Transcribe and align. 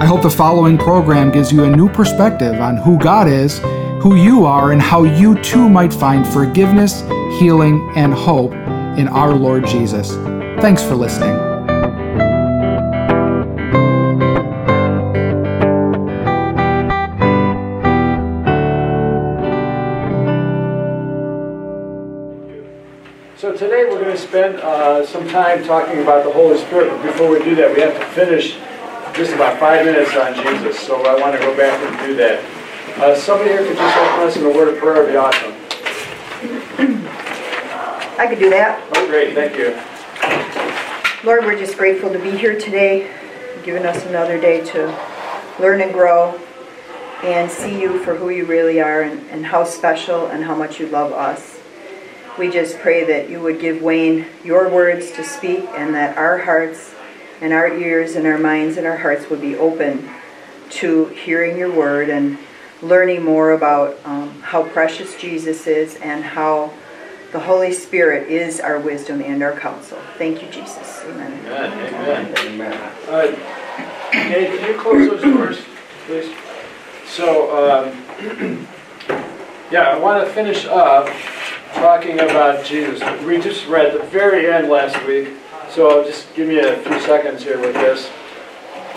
I 0.00 0.06
hope 0.06 0.22
the 0.22 0.30
following 0.30 0.78
program 0.78 1.32
gives 1.32 1.50
you 1.50 1.64
a 1.64 1.68
new 1.68 1.88
perspective 1.88 2.60
on 2.60 2.76
who 2.76 3.00
God 3.00 3.26
is, 3.26 3.58
who 4.00 4.14
you 4.14 4.46
are, 4.46 4.70
and 4.70 4.80
how 4.80 5.02
you 5.02 5.34
too 5.42 5.68
might 5.68 5.92
find 5.92 6.24
forgiveness, 6.24 7.00
healing, 7.40 7.90
and 7.96 8.14
hope 8.14 8.52
in 8.96 9.08
our 9.08 9.34
Lord 9.34 9.66
Jesus. 9.66 10.12
Thanks 10.62 10.84
for 10.84 10.94
listening. 10.94 11.34
So 23.36 23.52
today 23.52 23.84
we're 23.90 24.00
going 24.00 24.14
to 24.14 24.16
spend 24.16 24.60
uh, 24.60 25.04
some 25.04 25.26
time 25.28 25.64
talking 25.64 26.00
about 26.02 26.22
the 26.22 26.30
Holy 26.30 26.56
Spirit. 26.56 26.88
But 26.88 27.02
before 27.02 27.30
we 27.30 27.40
do 27.42 27.56
that, 27.56 27.74
we 27.74 27.80
have 27.80 27.98
to 27.98 28.06
finish 28.14 28.56
just 29.18 29.34
about 29.34 29.58
five 29.58 29.84
minutes 29.84 30.14
on 30.16 30.32
Jesus, 30.32 30.78
so 30.78 31.04
I 31.04 31.20
want 31.20 31.34
to 31.34 31.40
go 31.40 31.56
back 31.56 31.76
and 31.82 32.06
do 32.06 32.14
that. 32.14 32.40
Uh, 33.00 33.16
somebody 33.16 33.50
here 33.50 33.66
could 33.66 33.76
just 33.76 33.96
open 33.96 34.28
us 34.28 34.36
in 34.36 34.46
a 34.46 34.48
word 34.48 34.68
of 34.72 34.78
prayer, 34.78 35.02
would 35.02 35.10
be 35.10 35.16
awesome. 35.16 35.52
I 38.16 38.28
could 38.28 38.38
do 38.38 38.48
that. 38.50 38.80
Oh, 38.94 39.06
great, 39.08 39.34
thank 39.34 39.56
you. 39.58 39.76
Lord, 41.28 41.44
we're 41.44 41.58
just 41.58 41.76
grateful 41.76 42.12
to 42.12 42.18
be 42.20 42.30
here 42.30 42.60
today, 42.60 43.12
giving 43.64 43.84
us 43.84 44.06
another 44.06 44.40
day 44.40 44.64
to 44.66 44.96
learn 45.58 45.80
and 45.80 45.92
grow 45.92 46.40
and 47.24 47.50
see 47.50 47.80
you 47.80 47.98
for 48.04 48.14
who 48.14 48.30
you 48.30 48.46
really 48.46 48.80
are 48.80 49.02
and, 49.02 49.28
and 49.30 49.44
how 49.44 49.64
special 49.64 50.26
and 50.28 50.44
how 50.44 50.54
much 50.54 50.78
you 50.78 50.86
love 50.86 51.10
us. 51.10 51.58
We 52.38 52.50
just 52.50 52.78
pray 52.78 53.02
that 53.06 53.28
you 53.28 53.40
would 53.40 53.60
give 53.60 53.82
Wayne 53.82 54.26
your 54.44 54.68
words 54.68 55.10
to 55.12 55.24
speak 55.24 55.64
and 55.70 55.92
that 55.96 56.16
our 56.16 56.38
hearts 56.38 56.94
and 57.40 57.52
our 57.52 57.68
ears 57.68 58.16
and 58.16 58.26
our 58.26 58.38
minds 58.38 58.76
and 58.76 58.86
our 58.86 58.96
hearts 58.96 59.30
would 59.30 59.40
be 59.40 59.56
open 59.56 60.08
to 60.70 61.06
hearing 61.06 61.56
your 61.56 61.72
word 61.72 62.08
and 62.10 62.38
learning 62.82 63.24
more 63.24 63.52
about 63.52 63.98
um, 64.04 64.40
how 64.42 64.62
precious 64.68 65.18
Jesus 65.20 65.66
is 65.66 65.96
and 65.96 66.22
how 66.22 66.72
the 67.32 67.40
Holy 67.40 67.72
Spirit 67.72 68.28
is 68.28 68.60
our 68.60 68.78
wisdom 68.78 69.20
and 69.20 69.42
our 69.42 69.52
counsel. 69.58 69.98
Thank 70.16 70.42
you, 70.42 70.48
Jesus. 70.50 71.02
Amen. 71.04 71.32
Amen. 71.46 71.94
Amen. 71.94 72.36
Amen. 72.38 72.72
Uh, 73.08 73.26
hey, 74.12 74.56
can 74.56 74.74
you 74.74 74.80
close 74.80 75.10
those 75.10 75.22
doors, 75.22 75.60
please? 76.06 76.34
So, 77.06 77.84
um, 77.84 78.66
yeah, 79.70 79.82
I 79.82 79.98
want 79.98 80.26
to 80.26 80.32
finish 80.32 80.64
up 80.66 81.08
talking 81.74 82.20
about 82.20 82.64
Jesus. 82.64 83.02
We 83.24 83.40
just 83.40 83.66
read 83.66 83.92
the 83.94 84.04
very 84.06 84.50
end 84.50 84.68
last 84.68 85.04
week 85.06 85.28
so 85.70 86.04
just 86.04 86.34
give 86.34 86.48
me 86.48 86.58
a 86.58 86.76
few 86.78 87.00
seconds 87.00 87.42
here 87.42 87.60
with 87.60 87.74
this. 87.74 88.10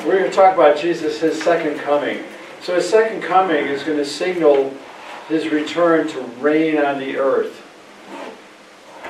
We're 0.05 0.19
going 0.19 0.29
to 0.29 0.35
talk 0.35 0.53
about 0.53 0.77
Jesus, 0.77 1.19
his 1.19 1.41
second 1.41 1.79
coming. 1.79 2.23
So 2.61 2.75
his 2.75 2.89
second 2.89 3.21
coming 3.21 3.65
is 3.65 3.83
going 3.83 3.97
to 3.97 4.05
signal 4.05 4.73
his 5.27 5.49
return 5.49 6.07
to 6.09 6.21
reign 6.39 6.77
on 6.77 6.99
the 6.99 7.17
earth. 7.17 7.65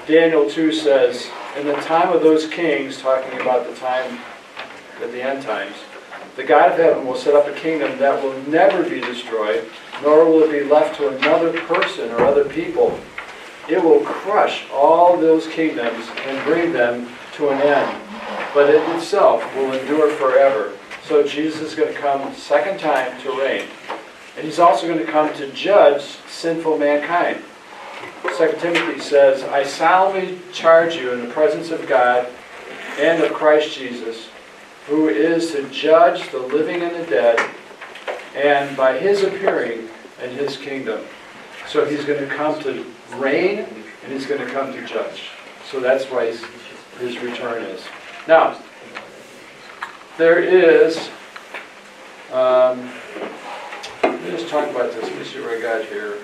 Daniel 0.07 0.49
2 0.49 0.71
says, 0.71 1.29
In 1.57 1.67
the 1.67 1.75
time 1.75 2.11
of 2.11 2.21
those 2.21 2.47
kings, 2.47 2.99
talking 2.99 3.39
about 3.39 3.67
the 3.67 3.75
time 3.75 4.19
at 5.01 5.11
the 5.11 5.21
end 5.21 5.43
times, 5.43 5.75
the 6.35 6.43
God 6.43 6.71
of 6.71 6.77
heaven 6.77 7.05
will 7.05 7.15
set 7.15 7.35
up 7.35 7.47
a 7.47 7.53
kingdom 7.53 7.99
that 7.99 8.23
will 8.23 8.37
never 8.43 8.83
be 8.83 9.01
destroyed, 9.01 9.69
nor 10.01 10.25
will 10.25 10.43
it 10.43 10.51
be 10.51 10.63
left 10.63 10.97
to 10.97 11.09
another 11.09 11.53
person 11.61 12.09
or 12.11 12.25
other 12.25 12.45
people. 12.45 12.99
It 13.69 13.81
will 13.81 14.01
crush 14.01 14.65
all 14.71 15.17
those 15.17 15.47
kingdoms 15.47 16.07
and 16.25 16.43
bring 16.45 16.73
them 16.73 17.07
to 17.33 17.49
an 17.49 17.61
end, 17.61 18.01
but 18.53 18.69
it 18.69 18.81
itself 18.95 19.43
will 19.55 19.73
endure 19.73 20.09
forever. 20.11 20.77
So 21.03 21.23
Jesus 21.23 21.61
is 21.61 21.75
going 21.75 21.93
to 21.93 21.99
come 21.99 22.33
second 22.35 22.79
time 22.79 23.19
to 23.21 23.31
reign. 23.39 23.65
And 24.37 24.45
he's 24.45 24.59
also 24.59 24.87
going 24.87 24.99
to 24.99 25.11
come 25.11 25.33
to 25.35 25.51
judge 25.51 26.01
sinful 26.27 26.77
mankind. 26.77 27.43
2 28.37 28.53
Timothy 28.59 28.99
says, 28.99 29.43
I 29.43 29.63
solemnly 29.63 30.39
charge 30.53 30.95
you 30.95 31.11
in 31.11 31.21
the 31.21 31.33
presence 31.33 31.69
of 31.71 31.87
God 31.87 32.27
and 32.97 33.23
of 33.23 33.33
Christ 33.33 33.77
Jesus, 33.77 34.29
who 34.87 35.09
is 35.09 35.51
to 35.51 35.67
judge 35.69 36.29
the 36.31 36.39
living 36.39 36.81
and 36.81 36.95
the 36.95 37.05
dead, 37.09 37.39
and 38.35 38.75
by 38.77 38.97
his 38.97 39.23
appearing 39.23 39.89
in 40.23 40.31
his 40.31 40.57
kingdom. 40.57 41.01
So 41.67 41.85
he's 41.85 42.05
going 42.05 42.27
to 42.27 42.33
come 42.33 42.61
to 42.63 42.85
reign, 43.15 43.59
and 44.03 44.11
he's 44.11 44.25
going 44.25 44.41
to 44.41 44.51
come 44.51 44.71
to 44.73 44.85
judge. 44.85 45.29
So 45.69 45.79
that's 45.79 46.05
why 46.05 46.27
he's 46.27 46.43
his 47.01 47.19
return 47.19 47.63
is. 47.63 47.81
Now, 48.27 48.57
there 50.17 50.39
is, 50.39 51.09
um, 52.31 52.91
let 54.03 54.21
me 54.21 54.31
just 54.31 54.49
talk 54.49 54.69
about 54.69 54.91
this. 54.93 55.03
Let 55.03 55.17
me 55.17 55.23
see 55.23 55.41
what 55.41 55.57
I 55.57 55.61
got 55.61 55.85
here. 55.85 56.19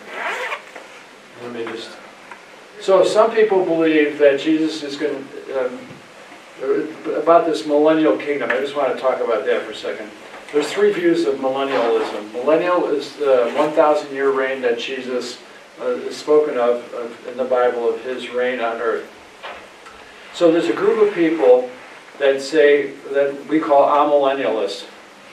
Let 1.43 1.53
me 1.53 1.65
just. 1.65 1.89
So, 2.79 3.03
some 3.03 3.31
people 3.31 3.65
believe 3.65 4.19
that 4.19 4.39
Jesus 4.39 4.83
is 4.83 4.97
going 4.97 5.27
to, 5.27 5.65
um, 5.65 5.79
about 7.21 7.45
this 7.45 7.65
millennial 7.65 8.17
kingdom. 8.17 8.51
I 8.51 8.59
just 8.59 8.75
want 8.75 8.95
to 8.95 9.01
talk 9.01 9.19
about 9.19 9.45
that 9.45 9.63
for 9.63 9.71
a 9.71 9.75
second. 9.75 10.09
There's 10.53 10.71
three 10.71 10.93
views 10.93 11.25
of 11.25 11.35
millennialism. 11.35 12.31
Millennial 12.31 12.85
is 12.85 13.15
the 13.17 13.51
1,000 13.55 14.13
year 14.13 14.31
reign 14.31 14.61
that 14.61 14.79
Jesus 14.79 15.39
uh, 15.81 15.87
is 15.87 16.15
spoken 16.15 16.57
of, 16.57 16.93
of 16.93 17.27
in 17.27 17.37
the 17.37 17.45
Bible 17.45 17.89
of 17.89 18.01
his 18.03 18.29
reign 18.29 18.59
on 18.59 18.77
earth. 18.77 19.11
So 20.37 20.51
there's 20.51 20.67
a 20.67 20.73
group 20.73 21.01
of 21.01 21.15
people 21.15 21.67
that 22.19 22.43
say 22.43 22.91
that 23.11 23.47
we 23.47 23.59
call 23.59 23.87
amillennialists. 23.87 24.85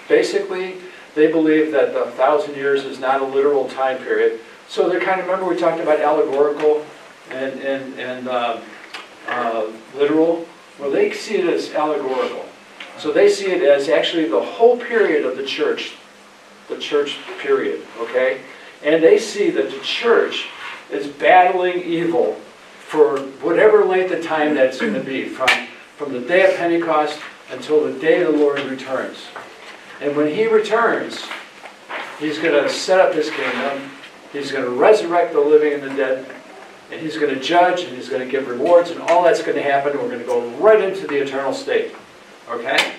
Basically, 0.09 0.77
they 1.15 1.31
believe 1.31 1.73
that 1.73 1.93
the 1.93 2.07
thousand 2.13 2.55
years 2.55 2.85
is 2.85 2.99
not 2.99 3.21
a 3.21 3.25
literal 3.27 3.69
time 3.69 3.99
period. 3.99 4.41
So 4.67 4.89
they're 4.89 5.03
kind 5.03 5.21
of, 5.21 5.27
remember 5.27 5.45
we 5.45 5.61
talked 5.61 5.79
about 5.79 6.01
allegorical 6.01 6.87
and, 7.29 7.61
and, 7.61 8.01
and 8.01 8.29
uh, 8.29 8.63
uh, 9.29 9.67
literal? 9.95 10.49
Well, 10.79 10.91
they 10.91 11.13
see 11.13 11.35
it 11.35 11.53
as 11.53 11.75
allegorical. 11.75 12.47
So 12.97 13.13
they 13.13 13.29
see 13.29 13.51
it 13.53 13.61
as 13.61 13.91
actually 13.91 14.31
the 14.31 14.41
whole 14.41 14.79
period 14.79 15.27
of 15.27 15.37
the 15.37 15.45
church, 15.45 15.97
the 16.71 16.79
church 16.79 17.19
period, 17.41 17.83
okay? 17.99 18.41
And 18.83 19.03
they 19.03 19.19
see 19.19 19.51
that 19.51 19.71
the 19.71 19.81
church 19.81 20.47
is 20.91 21.07
battling 21.09 21.83
evil 21.83 22.41
for 22.95 23.19
whatever 23.43 23.85
length 23.85 24.13
of 24.13 24.25
time 24.25 24.55
that's 24.55 24.81
going 24.81 24.95
to 24.95 25.01
be, 25.01 25.25
from, 25.29 25.49
from 25.97 26.13
the 26.13 26.21
day 26.21 26.49
of 26.49 26.57
Pentecost 26.57 27.19
until 27.51 27.85
the 27.85 27.99
day 27.99 28.23
the 28.23 28.31
Lord 28.31 28.61
returns. 28.61 29.19
And 30.01 30.17
when 30.17 30.33
he 30.33 30.47
returns, 30.47 31.27
he's 32.21 32.39
going 32.39 32.63
to 32.63 32.71
set 32.71 33.01
up 33.01 33.13
his 33.13 33.31
kingdom, 33.31 33.91
he's 34.33 34.53
going 34.53 34.63
to 34.63 34.71
resurrect 34.71 35.33
the 35.33 35.41
living 35.41 35.73
and 35.73 35.83
the 35.83 35.97
dead, 35.97 36.27
and 36.93 37.01
he's 37.01 37.19
going 37.19 37.35
to 37.35 37.41
judge, 37.41 37.83
and 37.83 37.97
he's 37.97 38.09
going 38.09 38.25
to 38.25 38.31
give 38.31 38.47
rewards, 38.47 38.93
and 38.93 39.01
all 39.01 39.25
that's 39.25 39.43
going 39.43 39.57
to 39.57 39.63
happen. 39.63 39.99
We're 39.99 40.07
going 40.07 40.21
to 40.21 40.25
go 40.25 40.49
right 40.59 40.81
into 40.81 41.09
the 41.09 41.17
eternal 41.17 41.53
state. 41.53 41.97
Okay? 42.49 42.95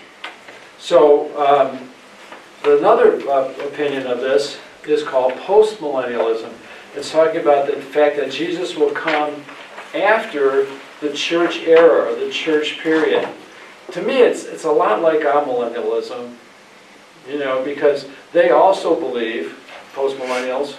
So, 0.78 1.32
um, 1.42 1.80
another 2.66 3.16
uh, 3.30 3.54
opinion 3.66 4.08
of 4.08 4.20
this 4.20 4.58
is 4.86 5.04
called 5.04 5.32
postmillennialism. 5.34 6.52
It's 6.96 7.12
talking 7.12 7.40
about 7.40 7.68
the 7.68 7.80
fact 7.80 8.18
that 8.18 8.30
Jesus 8.30 8.76
will 8.76 8.92
come 8.92 9.44
after 9.96 10.68
the 11.02 11.12
church 11.14 11.58
era 11.60 12.12
or 12.12 12.16
the 12.16 12.30
church 12.30 12.80
period. 12.80 13.28
To 13.92 14.02
me, 14.02 14.22
it's, 14.22 14.46
it's 14.46 14.64
a 14.64 14.72
lot 14.72 15.02
like 15.02 15.22
amillennialism, 15.22 16.34
you 17.30 17.40
know, 17.40 17.64
because 17.64 18.08
they 18.34 18.50
also 18.50 19.00
believe, 19.00 19.58
postmillennials, 19.94 20.76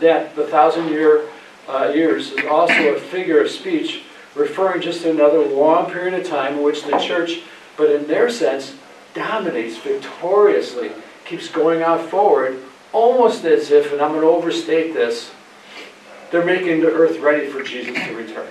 that 0.00 0.34
the 0.36 0.46
thousand 0.46 0.88
year 0.88 1.28
uh, 1.68 1.92
years 1.94 2.32
is 2.32 2.44
also 2.46 2.94
a 2.94 2.98
figure 2.98 3.40
of 3.40 3.50
speech 3.50 4.02
referring 4.34 4.80
just 4.80 5.02
to 5.02 5.10
another 5.10 5.40
long 5.40 5.90
period 5.90 6.14
of 6.14 6.26
time 6.26 6.54
in 6.54 6.62
which 6.62 6.84
the 6.84 6.98
church, 6.98 7.40
but 7.76 7.90
in 7.90 8.06
their 8.06 8.30
sense, 8.30 8.74
dominates 9.14 9.76
victoriously, 9.78 10.92
keeps 11.24 11.48
going 11.48 11.82
out 11.82 12.00
forward, 12.08 12.60
almost 12.92 13.44
as 13.44 13.70
if, 13.70 13.92
and 13.92 14.00
I'm 14.00 14.12
going 14.12 14.22
to 14.22 14.28
overstate 14.28 14.94
this, 14.94 15.30
they're 16.30 16.44
making 16.44 16.80
the 16.80 16.90
earth 16.90 17.18
ready 17.18 17.48
for 17.48 17.62
Jesus 17.62 17.94
to 17.94 18.14
return. 18.14 18.48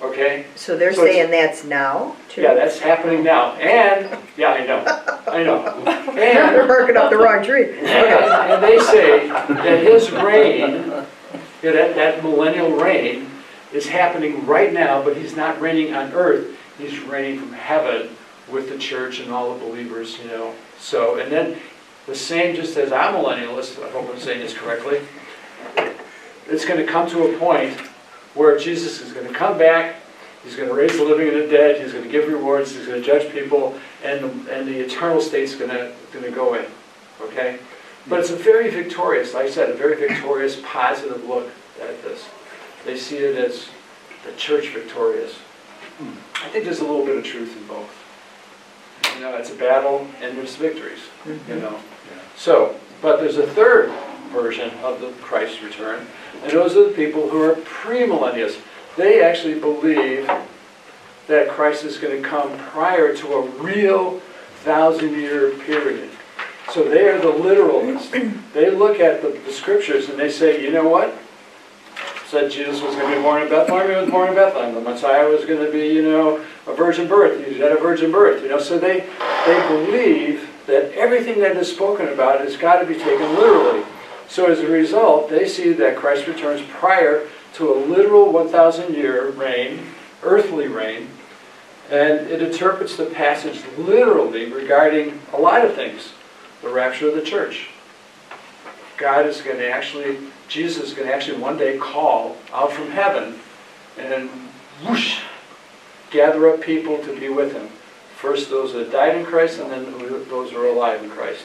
Okay? 0.00 0.46
So 0.54 0.76
they're 0.76 0.92
so 0.92 1.04
saying 1.04 1.30
that's 1.30 1.64
now? 1.64 2.16
Too? 2.28 2.42
Yeah, 2.42 2.54
that's 2.54 2.78
happening 2.78 3.24
now. 3.24 3.52
And, 3.54 4.16
yeah, 4.36 4.52
I 4.52 4.66
know. 4.66 4.84
I 5.26 5.42
know. 5.42 6.04
And 6.18 6.54
they're 6.54 6.66
barking 6.66 6.96
up 6.96 7.10
the 7.10 7.16
wrong 7.16 7.44
tree. 7.44 7.78
And, 7.78 7.86
and 7.86 8.62
they 8.62 8.78
say 8.80 9.28
that 9.28 9.82
his 9.84 10.10
reign, 10.10 10.88
that, 11.62 11.94
that 11.94 12.24
millennial 12.24 12.72
reign, 12.72 13.30
is 13.72 13.86
happening 13.86 14.44
right 14.46 14.72
now, 14.72 15.02
but 15.02 15.16
he's 15.16 15.36
not 15.36 15.60
reigning 15.60 15.94
on 15.94 16.12
earth. 16.12 16.56
He's 16.78 16.98
reigning 17.00 17.38
from 17.38 17.52
heaven 17.52 18.10
with 18.50 18.68
the 18.68 18.78
church 18.78 19.20
and 19.20 19.30
all 19.30 19.54
the 19.54 19.64
believers, 19.64 20.18
you 20.18 20.26
know. 20.28 20.54
So, 20.78 21.18
and 21.18 21.30
then 21.30 21.58
the 22.06 22.14
same, 22.14 22.56
just 22.56 22.76
as 22.76 22.90
amillennialist, 22.90 23.84
I 23.84 23.90
hope 23.90 24.08
I'm 24.10 24.18
saying 24.18 24.40
this 24.40 24.54
correctly, 24.54 25.00
it's 26.48 26.64
going 26.64 26.84
to 26.84 26.90
come 26.90 27.08
to 27.10 27.34
a 27.34 27.38
point 27.38 27.78
where 28.34 28.58
Jesus 28.58 29.00
is 29.00 29.12
going 29.12 29.26
to 29.26 29.34
come 29.34 29.58
back, 29.58 29.96
he's 30.44 30.56
going 30.56 30.68
to 30.68 30.74
raise 30.74 30.96
the 30.96 31.04
living 31.04 31.28
and 31.28 31.36
the 31.36 31.48
dead, 31.48 31.80
he's 31.80 31.92
going 31.92 32.04
to 32.04 32.10
give 32.10 32.28
rewards, 32.28 32.74
he's 32.74 32.86
going 32.86 33.00
to 33.00 33.06
judge 33.06 33.30
people, 33.32 33.78
and 34.04 34.24
the, 34.24 34.54
and 34.54 34.68
the 34.68 34.78
eternal 34.78 35.20
state's 35.20 35.54
going 35.54 35.70
to, 35.70 35.92
going 36.12 36.24
to 36.24 36.30
go 36.30 36.54
in. 36.54 36.64
Okay? 37.20 37.58
But 38.06 38.20
it's 38.20 38.30
a 38.30 38.36
very 38.36 38.70
victorious, 38.70 39.34
like 39.34 39.46
I 39.46 39.50
said, 39.50 39.70
a 39.70 39.74
very 39.74 39.96
victorious, 39.96 40.60
positive 40.64 41.24
look 41.24 41.50
at 41.80 42.02
this. 42.02 42.26
They 42.84 42.96
see 42.96 43.18
it 43.18 43.36
as 43.36 43.68
the 44.24 44.32
church 44.32 44.68
victorious. 44.68 45.34
Hmm. 45.98 46.12
I 46.44 46.48
think 46.48 46.64
there's 46.64 46.80
a 46.80 46.84
little 46.84 47.04
bit 47.04 47.18
of 47.18 47.24
truth 47.24 47.56
in 47.56 47.66
both. 47.66 47.94
You 49.16 49.22
know, 49.22 49.36
it's 49.36 49.50
a 49.50 49.56
battle 49.56 50.06
and 50.22 50.38
there's 50.38 50.54
victories, 50.56 51.00
you 51.26 51.34
mm-hmm. 51.34 51.60
know. 51.60 51.78
So, 52.36 52.76
but 53.02 53.18
there's 53.18 53.36
a 53.36 53.46
third 53.48 53.92
version 54.28 54.70
of 54.82 55.00
the 55.00 55.10
Christ 55.20 55.62
return, 55.62 56.06
and 56.42 56.52
those 56.52 56.76
are 56.76 56.88
the 56.88 56.94
people 56.94 57.28
who 57.28 57.42
are 57.42 57.54
premillennialists. 57.54 58.60
They 58.96 59.22
actually 59.22 59.58
believe 59.60 60.30
that 61.28 61.48
Christ 61.48 61.84
is 61.84 61.98
going 61.98 62.20
to 62.20 62.28
come 62.28 62.56
prior 62.58 63.14
to 63.14 63.32
a 63.34 63.42
real 63.42 64.20
thousand 64.64 65.14
year 65.14 65.50
period. 65.50 66.10
So 66.72 66.84
they 66.84 67.08
are 67.08 67.18
the 67.18 67.32
literalists. 67.32 68.10
They 68.52 68.70
look 68.70 69.00
at 69.00 69.22
the, 69.22 69.30
the 69.30 69.52
scriptures 69.52 70.08
and 70.08 70.18
they 70.18 70.30
say, 70.30 70.62
you 70.62 70.70
know 70.70 70.88
what? 70.88 71.14
Said 72.26 72.50
Jesus 72.50 72.82
was 72.82 72.94
going 72.94 73.10
to 73.10 73.16
be 73.16 73.22
born 73.22 73.42
in 73.42 73.48
Bethlehem. 73.48 73.88
He 73.88 73.96
was 73.96 74.10
born 74.10 74.28
in 74.28 74.34
Bethlehem. 74.34 74.74
The 74.74 74.82
Messiah 74.82 75.26
was 75.28 75.46
going 75.46 75.64
to 75.64 75.72
be, 75.72 75.88
you 75.88 76.02
know, 76.02 76.44
a 76.66 76.74
virgin 76.74 77.08
birth. 77.08 77.46
He 77.46 77.58
had 77.58 77.72
a 77.72 77.80
virgin 77.80 78.12
birth. 78.12 78.42
You 78.42 78.50
know, 78.50 78.58
so 78.58 78.78
they 78.78 79.08
they 79.46 79.68
believe 79.68 80.50
that 80.66 80.92
everything 80.92 81.40
that 81.40 81.56
is 81.56 81.72
spoken 81.72 82.08
about 82.08 82.40
has 82.40 82.58
got 82.58 82.80
to 82.80 82.86
be 82.86 82.94
taken 82.94 83.34
literally. 83.34 83.82
So 84.28 84.46
as 84.46 84.60
a 84.60 84.68
result, 84.68 85.30
they 85.30 85.48
see 85.48 85.72
that 85.72 85.96
Christ 85.96 86.26
returns 86.26 86.62
prior 86.68 87.26
to 87.54 87.72
a 87.72 87.76
literal 87.76 88.30
1,000 88.30 88.94
year 88.94 89.30
reign, 89.30 89.86
earthly 90.22 90.68
reign, 90.68 91.08
and 91.90 92.28
it 92.28 92.42
interprets 92.42 92.96
the 92.96 93.06
passage 93.06 93.62
literally 93.78 94.52
regarding 94.52 95.20
a 95.32 95.38
lot 95.38 95.64
of 95.64 95.74
things. 95.74 96.12
The 96.60 96.68
rapture 96.68 97.08
of 97.08 97.14
the 97.14 97.22
church. 97.22 97.70
God 98.98 99.26
is 99.26 99.40
going 99.40 99.58
to 99.58 99.70
actually, 99.70 100.18
Jesus 100.48 100.88
is 100.88 100.94
going 100.94 101.08
to 101.08 101.14
actually 101.14 101.38
one 101.38 101.56
day 101.56 101.78
call 101.78 102.36
out 102.52 102.72
from 102.72 102.90
heaven 102.90 103.38
and 103.96 104.28
whoosh, 104.84 105.20
gather 106.10 106.48
up 106.50 106.60
people 106.60 106.98
to 106.98 107.18
be 107.18 107.28
with 107.28 107.52
him. 107.52 107.68
First 108.16 108.50
those 108.50 108.72
that 108.72 108.90
died 108.90 109.16
in 109.16 109.24
Christ 109.24 109.60
and 109.60 109.70
then 109.70 109.84
those 110.28 110.50
who 110.50 110.60
are 110.60 110.66
alive 110.66 111.02
in 111.02 111.10
Christ. 111.10 111.44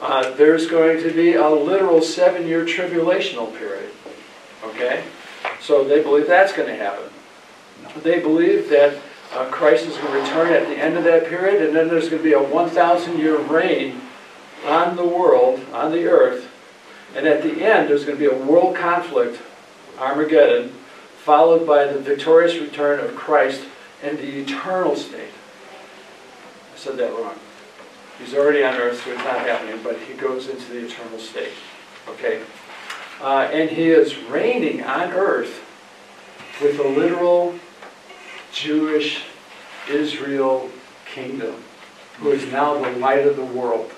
Uh, 0.00 0.30
there's 0.34 0.66
going 0.66 1.02
to 1.02 1.12
be 1.12 1.34
a 1.34 1.48
literal 1.48 2.02
seven-year 2.02 2.64
tribulational 2.64 3.56
period. 3.56 3.90
Okay? 4.64 5.04
So 5.60 5.84
they 5.84 6.02
believe 6.02 6.26
that's 6.26 6.52
going 6.52 6.68
to 6.68 6.76
happen. 6.76 7.10
They 8.02 8.20
believe 8.20 8.68
that 8.70 8.98
uh, 9.32 9.46
Christ 9.50 9.86
is 9.86 9.96
going 9.96 10.12
to 10.12 10.20
return 10.20 10.52
at 10.52 10.68
the 10.68 10.76
end 10.76 10.96
of 10.96 11.04
that 11.04 11.26
period, 11.26 11.62
and 11.62 11.74
then 11.74 11.88
there's 11.88 12.08
going 12.08 12.22
to 12.22 12.28
be 12.28 12.34
a 12.34 12.38
1,000-year 12.38 13.38
reign 13.38 14.00
on 14.64 14.96
the 14.96 15.04
world, 15.04 15.60
on 15.72 15.92
the 15.92 16.06
earth, 16.06 16.50
and 17.14 17.26
at 17.26 17.42
the 17.42 17.64
end 17.64 17.88
there's 17.88 18.04
going 18.04 18.18
to 18.18 18.30
be 18.30 18.34
a 18.34 18.44
world 18.46 18.76
conflict, 18.76 19.40
Armageddon, 19.98 20.70
followed 21.18 21.66
by 21.66 21.86
the 21.86 21.98
victorious 21.98 22.56
return 22.56 23.00
of 23.00 23.14
Christ 23.14 23.64
and 24.02 24.18
the 24.18 24.40
eternal 24.40 24.96
state. 24.96 25.30
I 26.74 26.78
said 26.78 26.96
that 26.98 27.12
wrong. 27.12 27.38
He's 28.18 28.34
already 28.34 28.62
on 28.62 28.74
earth, 28.74 29.02
so 29.02 29.10
it's 29.10 29.24
not 29.24 29.40
happening, 29.40 29.80
but 29.82 29.98
he 29.98 30.14
goes 30.14 30.48
into 30.48 30.72
the 30.72 30.86
eternal 30.86 31.18
state. 31.18 31.52
Okay? 32.08 32.42
Uh, 33.20 33.48
and 33.52 33.70
he 33.70 33.88
is 33.88 34.16
reigning 34.24 34.82
on 34.82 35.12
earth 35.12 35.62
with 36.60 36.78
a 36.78 36.88
literal 36.88 37.58
Jewish 38.52 39.24
Israel 39.88 40.70
kingdom, 41.06 41.56
who 42.18 42.30
is 42.30 42.50
now 42.52 42.74
the 42.74 42.90
light 42.98 43.26
of 43.26 43.36
the 43.36 43.44
world. 43.44 43.90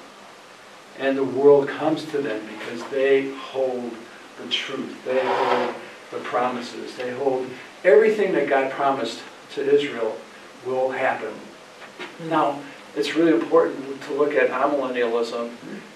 And 0.99 1.17
the 1.17 1.25
world 1.25 1.69
comes 1.69 2.05
to 2.07 2.19
them 2.19 2.43
because 2.47 2.83
they 2.91 3.31
hold 3.33 3.95
the 4.39 4.49
truth. 4.49 5.05
They 5.05 5.21
hold 5.23 5.75
the 6.11 6.19
promises. 6.19 6.97
They 6.97 7.11
hold 7.13 7.47
everything 7.85 8.33
that 8.33 8.49
God 8.49 8.71
promised 8.71 9.21
to 9.55 9.75
Israel 9.75 10.17
will 10.65 10.91
happen. 10.91 11.35
Now, 12.29 12.61
it's 12.97 13.15
really 13.15 13.33
important 13.33 14.03
to 14.03 14.15
look 14.15 14.35
at 14.35 14.51
amillennialism 14.51 15.53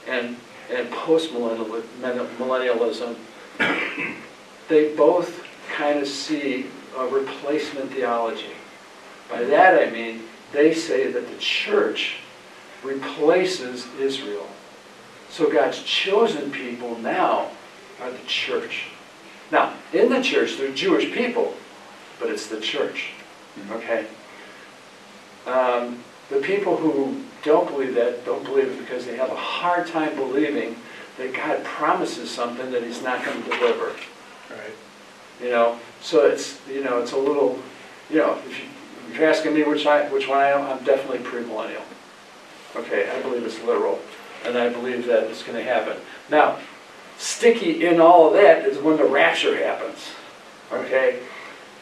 and, 0.07 0.37
and 0.71 0.91
post-millennialism. 0.91 3.17
They 4.69 4.95
both 4.95 5.43
kind 5.73 5.99
of 5.99 6.07
see 6.07 6.67
a 6.97 7.07
replacement 7.07 7.93
theology. 7.93 8.53
By 9.31 9.45
that 9.45 9.89
I 9.89 9.91
mean 9.91 10.23
they 10.53 10.75
say 10.75 11.11
that 11.11 11.29
the 11.29 11.37
church 11.39 12.17
replaces 12.83 13.87
Israel. 13.99 14.47
So 15.31 15.51
God's 15.51 15.83
chosen 15.83 16.51
people 16.51 16.99
now 16.99 17.51
are 18.01 18.11
the 18.11 18.27
church. 18.27 18.87
Now, 19.53 19.75
in 19.93 20.11
the 20.11 20.23
church, 20.23 20.57
they're 20.57 20.73
Jewish 20.73 21.13
people, 21.13 21.55
but 22.19 22.31
it's 22.31 22.49
the 22.49 22.61
church. 22.61 23.13
Okay? 23.71 24.07
Um, 25.47 26.03
the 26.31 26.41
people 26.41 26.77
who 26.77 27.23
don't 27.43 27.69
believe 27.71 27.95
that 27.95 28.25
don't 28.25 28.45
believe 28.45 28.69
it 28.69 28.79
because 28.79 29.05
they 29.05 29.17
have 29.17 29.31
a 29.31 29.37
hard 29.37 29.87
time 29.87 30.15
believing 30.15 30.77
that 31.19 31.35
God 31.35 31.63
promises 31.65 32.31
something 32.31 32.71
that 32.71 32.83
He's 32.83 33.03
not 33.03 33.25
going 33.25 33.43
to 33.43 33.51
deliver. 33.51 33.89
Right. 34.51 34.75
You 35.43 35.51
know, 35.51 35.79
so 36.01 36.27
it's 36.27 36.61
you 36.69 36.83
know 36.83 37.01
it's 37.01 37.13
a 37.13 37.19
little, 37.19 37.59
you 38.09 38.19
know, 38.19 38.39
if, 38.47 38.59
you, 38.59 38.67
if 39.11 39.19
you're 39.19 39.29
asking 39.29 39.55
me 39.55 39.63
which 39.65 39.87
I 39.87 40.09
which 40.09 40.29
one 40.29 40.39
I 40.39 40.49
am, 40.49 40.63
I'm 40.63 40.85
definitely 40.85 41.19
premillennial. 41.19 41.83
Okay, 42.77 43.11
I 43.11 43.21
believe 43.23 43.45
it's 43.45 43.61
literal, 43.63 43.99
and 44.45 44.57
I 44.57 44.69
believe 44.69 45.07
that 45.07 45.25
it's 45.25 45.43
going 45.43 45.59
to 45.59 45.65
happen. 45.65 45.97
Now, 46.31 46.59
sticky 47.19 47.85
in 47.85 48.01
all 48.01 48.29
of 48.29 48.35
that 48.35 48.65
is 48.65 48.79
when 48.79 48.97
the 48.97 49.05
rapture 49.05 49.57
happens. 49.57 50.09
Okay, 50.73 51.21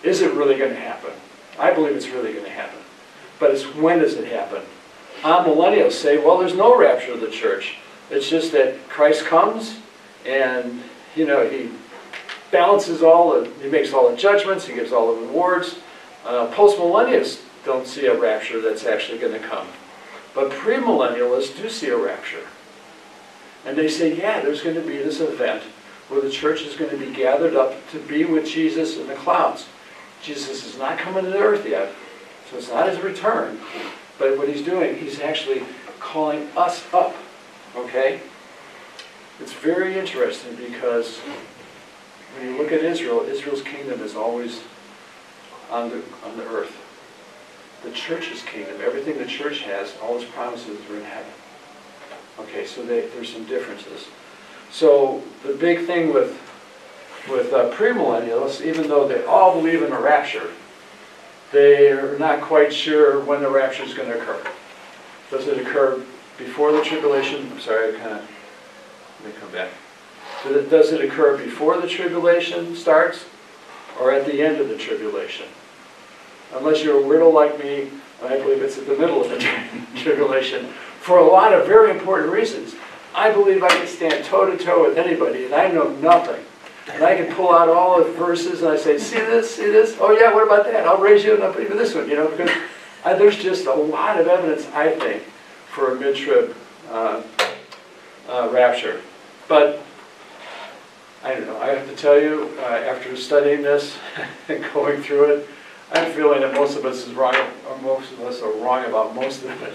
is 0.03 0.23
it 0.23 0.33
really 0.33 0.57
going 0.57 0.73
to 0.73 0.81
happen? 0.81 1.11
I 1.59 1.75
believe 1.75 1.95
it's 1.95 2.09
really 2.09 2.33
going 2.33 2.45
to 2.45 2.51
happen. 2.51 2.79
But 3.39 3.53
it's 3.53 3.65
when 3.75 4.01
does 4.01 4.15
it 4.15 4.31
happen? 4.33 4.63
Amillennials 5.23 5.93
say, 5.93 6.19
well, 6.19 6.39
there's 6.39 6.55
no 6.55 6.79
rapture 6.79 7.13
of 7.13 7.21
the 7.21 7.31
church. 7.31 7.77
It's 8.11 8.29
just 8.29 8.53
that 8.53 8.89
Christ 8.89 9.25
comes 9.25 9.79
and, 10.27 10.83
you 11.17 11.27
know, 11.27 11.49
he 11.49 11.71
balances 12.51 13.03
all, 13.03 13.41
the, 13.41 13.51
he 13.63 13.69
makes 13.69 13.93
all 13.93 14.11
the 14.11 14.17
judgments, 14.17 14.67
he 14.67 14.75
gives 14.75 14.93
all 14.93 15.15
the 15.15 15.21
rewards. 15.21 15.79
Uh, 16.25 16.47
Post-millennialists 16.49 17.43
don't 17.65 17.87
see 17.87 18.07
a 18.07 18.19
rapture 18.19 18.61
that's 18.61 18.85
actually 18.85 19.19
going 19.19 19.33
to 19.33 19.47
come. 19.47 19.67
But 20.35 20.51
premillennialists 20.51 21.61
do 21.61 21.69
see 21.69 21.89
a 21.89 21.97
rapture. 21.97 22.47
And 23.67 23.77
they 23.77 23.89
say, 23.89 24.17
yeah, 24.17 24.41
there's 24.41 24.63
going 24.63 24.77
to 24.77 24.83
be 24.83 24.99
this 24.99 25.21
event 25.21 25.63
where 26.09 26.21
the 26.21 26.31
church 26.31 26.63
is 26.63 26.77
going 26.77 26.91
to 26.91 26.97
be 26.97 27.13
gathered 27.13 27.55
up 27.55 27.75
to 27.91 27.99
be 27.99 28.25
with 28.25 28.47
Jesus 28.47 28.97
in 28.97 29.07
the 29.09 29.15
clouds. 29.15 29.67
Jesus 30.23 30.65
is 30.65 30.79
not 30.79 30.99
coming 30.99 31.25
to 31.25 31.31
the 31.31 31.39
earth 31.39 31.67
yet, 31.67 31.93
so 32.51 32.57
it's 32.57 32.69
not 32.69 32.89
his 32.89 33.01
return. 33.01 33.59
But 34.19 34.37
what 34.37 34.49
he's 34.49 34.63
doing, 34.63 34.97
he's 34.97 35.21
actually 35.21 35.63
calling 36.01 36.49
us 36.57 36.85
up. 36.93 37.15
Okay? 37.77 38.21
It's 39.41 39.53
very 39.53 39.99
interesting 39.99 40.57
because 40.57 41.19
when 42.37 42.49
you 42.49 42.59
look 42.59 42.73
at 42.73 42.83
Israel, 42.83 43.23
Israel's 43.23 43.63
kingdom 43.63 44.01
is 44.01 44.17
always 44.17 44.63
on 45.71 45.91
the, 45.91 46.03
on 46.25 46.37
the 46.37 46.45
earth. 46.49 46.77
The 47.85 47.93
church's 47.93 48.43
kingdom, 48.43 48.77
everything 48.83 49.19
the 49.19 49.27
church 49.27 49.61
has, 49.61 49.95
all 50.03 50.17
its 50.17 50.29
promises 50.31 50.79
are 50.91 50.97
in 50.97 51.05
heaven. 51.05 51.31
Okay, 52.41 52.67
so 52.67 52.83
they, 52.83 53.07
there's 53.09 53.33
some 53.33 53.45
differences. 53.45 54.09
So 54.71 55.23
the 55.45 55.55
big 55.55 55.87
thing 55.87 56.13
with 56.13 56.39
with 57.29 57.53
uh, 57.53 57.71
premillennialists, 57.71 58.65
even 58.65 58.89
though 58.89 59.07
they 59.07 59.23
all 59.25 59.55
believe 59.55 59.83
in 59.83 59.93
a 59.93 60.01
rapture, 60.01 60.51
they 61.53 61.91
are 61.91 62.19
not 62.19 62.41
quite 62.43 62.73
sure 62.73 63.21
when 63.21 63.43
the 63.43 63.51
rapture 63.51 63.83
is 63.83 63.95
going 63.95 64.09
to 64.09 64.21
occur. 64.21 64.43
Does 65.31 65.47
it 65.47 65.59
occur 65.59 66.03
before 66.37 66.73
the 66.73 66.83
tribulation? 66.83 67.51
I'm 67.51 67.61
sorry, 67.61 67.95
I 67.95 67.99
kind 67.99 68.13
of, 68.19 68.31
let 69.25 69.35
me 69.35 69.41
come 69.41 69.51
back. 69.53 69.71
Does 70.45 70.93
it 70.93 71.05
occur 71.05 71.37
before 71.37 71.81
the 71.81 71.89
tribulation 71.89 72.77
starts 72.77 73.25
or 74.01 74.13
at 74.13 74.27
the 74.27 74.43
end 74.43 74.59
of 74.59 74.69
the 74.69 74.77
tribulation? 74.77 75.47
Unless 76.55 76.83
you're 76.83 76.99
a 76.99 77.03
weirdo 77.03 77.33
like 77.33 77.59
me, 77.63 77.91
I 78.23 78.39
believe 78.39 78.63
it's 78.63 78.79
at 78.79 78.87
the 78.87 78.97
middle 78.97 79.23
of 79.23 79.31
the 79.31 79.39
tribulation. 79.97 80.69
for 81.01 81.19
a 81.19 81.27
lot 81.27 81.53
of 81.53 81.67
very 81.67 81.91
important 81.91 82.33
reasons. 82.33 82.75
I 83.15 83.33
believe 83.33 83.63
I 83.63 83.69
can 83.69 83.87
stand 83.87 84.25
toe 84.25 84.51
to 84.51 84.63
toe 84.63 84.87
with 84.87 84.99
anybody, 84.99 85.47
and 85.47 85.55
I 85.55 85.71
know 85.71 85.89
nothing. 85.97 86.45
And 86.93 87.05
I 87.05 87.17
can 87.17 87.35
pull 87.35 87.53
out 87.53 87.69
all 87.69 88.03
the 88.03 88.11
verses 88.13 88.63
and 88.63 88.71
I 88.71 88.77
say, 88.77 88.99
see 88.99 89.19
this, 89.19 89.55
see 89.55 89.67
this? 89.67 89.97
Oh 90.01 90.13
yeah, 90.13 90.33
what 90.33 90.47
about 90.47 90.65
that? 90.65 90.87
I'll 90.87 90.99
raise 90.99 91.25
you 91.25 91.35
and 91.35 91.43
I'll 91.43 91.53
put 91.53 91.63
you 91.63 91.69
with 91.69 91.79
this 91.79 91.95
one, 91.95 92.09
you 92.09 92.17
know, 92.17 92.29
because 92.29 92.51
I, 93.05 93.15
there's 93.15 93.37
just 93.37 93.67
a 93.67 93.75
lot 93.75 94.21
of 94.21 94.27
evidence, 94.27 94.67
I 94.69 94.91
think, 94.99 95.23
for 95.69 95.95
a 95.95 96.01
mid-trib 96.01 96.57
uh, 96.91 97.23
uh, 98.29 98.49
rapture. 98.53 99.03
But 99.49 99.83
I 101.23 101.35
don't 101.35 101.47
know, 101.47 101.59
I 101.61 101.69
have 101.69 101.89
to 101.89 101.97
tell 101.97 102.21
you, 102.21 102.51
uh, 102.61 102.63
after 102.63 103.17
studying 103.17 103.63
this 103.63 103.97
and 104.49 104.65
going 104.73 105.03
through 105.03 105.25
it, 105.25 105.49
I'm 105.93 106.13
feeling 106.13 106.41
that 106.43 106.55
most 106.55 106.77
of 106.77 106.85
us 106.85 107.07
is 107.07 107.15
wrong, 107.15 107.35
or 107.69 107.79
most 107.79 108.13
of 108.13 108.21
us 108.21 108.43
are 108.43 108.53
wrong 108.53 108.85
about 108.85 109.15
most 109.15 109.43
of 109.43 109.51
it. 109.63 109.75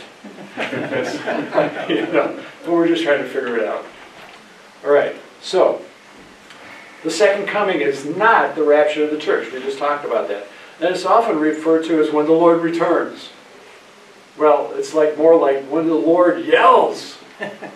you 1.90 2.06
know, 2.14 2.40
but 2.64 2.72
we're 2.72 2.88
just 2.88 3.04
trying 3.04 3.24
to 3.24 3.28
figure 3.28 3.58
it 3.58 3.68
out. 3.68 3.84
All 4.86 4.92
right, 4.92 5.16
so 5.42 5.82
the 7.04 7.12
second 7.12 7.48
coming 7.48 7.82
is 7.82 8.06
not 8.06 8.56
the 8.56 8.64
rapture 8.64 9.04
of 9.04 9.12
the 9.12 9.18
church. 9.18 9.52
We 9.52 9.60
just 9.60 9.78
talked 9.78 10.06
about 10.06 10.28
that. 10.30 10.48
And 10.80 10.90
it's 10.90 11.06
often 11.06 11.40
referred 11.40 11.86
to 11.86 12.02
as 12.02 12.12
when 12.12 12.26
the 12.26 12.34
Lord 12.34 12.62
returns. 12.62 13.30
Well, 14.38 14.72
it's 14.76 14.94
like 14.94 15.18
more 15.18 15.36
like 15.36 15.64
when 15.66 15.88
the 15.88 15.94
Lord 15.94 16.46
yells. 16.46 17.18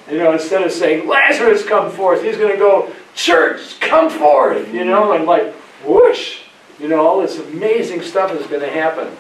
You 0.10 0.18
know, 0.18 0.32
instead 0.32 0.64
of 0.64 0.72
saying, 0.72 1.08
Lazarus, 1.08 1.66
come 1.66 1.92
forth, 1.92 2.24
he's 2.24 2.38
going 2.38 2.52
to 2.52 2.58
go, 2.58 2.94
church, 3.16 3.80
come 3.80 4.10
forth, 4.10 4.74
you 4.74 4.86
know, 4.86 5.12
and 5.12 5.26
like, 5.26 5.54
whoosh, 5.84 6.44
you 6.80 6.88
know, 6.88 7.06
all 7.06 7.22
this 7.22 7.38
amazing 7.40 8.02
stuff 8.02 8.32
is 8.32 8.48
going 8.48 8.62
to 8.62 8.70
happen. 8.70 9.16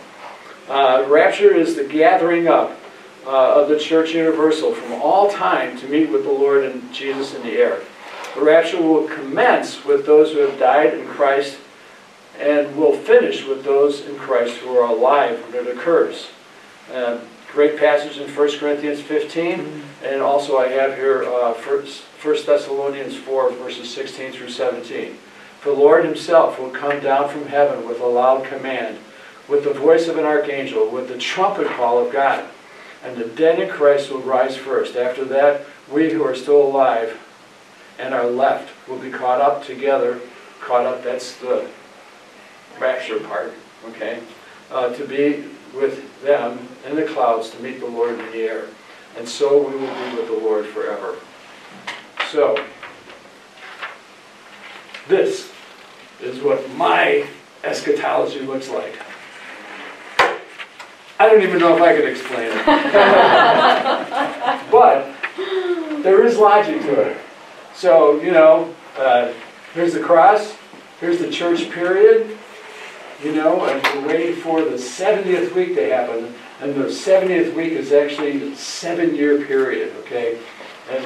Uh, 0.69 1.05
rapture 1.07 1.53
is 1.53 1.75
the 1.75 1.83
gathering 1.83 2.47
up 2.47 2.79
uh, 3.25 3.61
of 3.61 3.67
the 3.67 3.77
church 3.77 4.13
universal 4.13 4.73
from 4.73 5.01
all 5.01 5.29
time 5.29 5.77
to 5.79 5.87
meet 5.87 6.09
with 6.09 6.23
the 6.23 6.31
Lord 6.31 6.63
and 6.63 6.93
Jesus 6.93 7.33
in 7.33 7.43
the 7.43 7.53
air. 7.53 7.81
The 8.37 8.43
rapture 8.43 8.79
will 8.79 9.07
commence 9.07 9.83
with 9.83 10.05
those 10.05 10.31
who 10.31 10.41
have 10.41 10.59
died 10.59 10.93
in 10.93 11.07
Christ 11.07 11.57
and 12.37 12.77
will 12.77 12.95
finish 12.95 13.43
with 13.43 13.63
those 13.63 14.05
in 14.05 14.15
Christ 14.15 14.57
who 14.57 14.77
are 14.77 14.87
alive 14.87 15.39
when 15.45 15.55
it 15.55 15.75
occurs. 15.75 16.27
Uh, 16.93 17.17
great 17.51 17.79
passage 17.79 18.19
in 18.19 18.29
1 18.29 18.59
Corinthians 18.59 19.01
15, 19.01 19.81
and 20.03 20.21
also 20.21 20.59
I 20.59 20.67
have 20.67 20.95
here 20.95 21.23
uh, 21.23 21.53
1 21.53 21.85
Thessalonians 22.45 23.15
4, 23.15 23.53
verses 23.53 23.91
16 23.91 24.33
through 24.33 24.51
17. 24.51 25.17
The 25.63 25.71
Lord 25.71 26.05
himself 26.05 26.59
will 26.59 26.69
come 26.69 26.99
down 26.99 27.29
from 27.29 27.47
heaven 27.47 27.87
with 27.87 27.99
a 28.01 28.05
loud 28.05 28.45
command, 28.45 28.99
with 29.47 29.63
the 29.63 29.73
voice 29.73 30.07
of 30.07 30.19
an 30.19 30.25
archangel, 30.25 30.87
with 30.91 31.07
the 31.07 31.17
trumpet 31.17 31.65
call 31.69 32.05
of 32.05 32.13
God. 32.13 32.47
And 33.03 33.17
the 33.17 33.25
dead 33.25 33.57
in 33.57 33.67
Christ 33.67 34.11
will 34.11 34.21
rise 34.21 34.55
first. 34.55 34.95
After 34.95 35.25
that, 35.25 35.65
we 35.91 36.11
who 36.11 36.23
are 36.23 36.35
still 36.35 36.61
alive 36.61 37.19
and 37.99 38.13
are 38.13 38.27
left 38.27 38.69
will 38.87 38.99
be 38.99 39.09
caught 39.09 39.41
up 39.41 39.65
together. 39.65 40.19
Caught 40.61 40.85
up, 40.85 41.03
that's 41.03 41.35
the 41.37 41.67
rapture 42.79 43.19
part, 43.19 43.53
okay? 43.89 44.21
Uh, 44.71 44.93
to 44.93 45.05
be 45.05 45.43
with 45.73 46.21
them 46.21 46.67
in 46.87 46.95
the 46.95 47.05
clouds 47.05 47.49
to 47.51 47.61
meet 47.61 47.79
the 47.79 47.85
Lord 47.85 48.19
in 48.19 48.25
the 48.31 48.37
air. 48.37 48.65
And 49.17 49.27
so 49.27 49.67
we 49.67 49.75
will 49.75 49.87
be 49.87 50.15
with 50.15 50.27
the 50.27 50.37
Lord 50.37 50.65
forever. 50.67 51.15
So, 52.31 52.63
this 55.07 55.51
is 56.21 56.39
what 56.41 56.69
my 56.75 57.27
eschatology 57.63 58.41
looks 58.41 58.69
like. 58.69 58.99
I 61.19 61.29
don't 61.29 61.41
even 61.41 61.59
know 61.59 61.75
if 61.75 61.81
I 61.81 61.95
can 61.95 62.07
explain 62.07 62.51
it. 62.51 62.65
but 64.71 65.07
there 66.03 66.23
is 66.25 66.37
logic 66.37 66.81
to 66.81 67.01
it. 67.01 67.17
So, 67.77 68.19
you 68.21 68.31
know, 68.31 68.73
uh, 68.97 69.31
here's 69.75 69.93
the 69.93 69.99
cross, 69.99 70.57
here's 70.99 71.19
the 71.19 71.29
church 71.29 71.69
period, 71.69 72.35
you 73.23 73.35
know, 73.35 73.65
and 73.65 73.83
we're 74.01 74.07
waiting 74.07 74.35
for 74.35 74.61
the 74.61 74.77
70th 74.77 75.53
week 75.53 75.75
to 75.75 75.87
happen. 75.87 76.33
And 76.59 76.73
the 76.73 76.85
70th 76.85 77.53
week 77.53 77.73
is 77.73 77.91
actually 77.91 78.51
a 78.51 78.55
seven 78.55 79.13
year 79.13 79.45
period, 79.45 79.95
okay? 79.97 80.39
And 80.89 81.05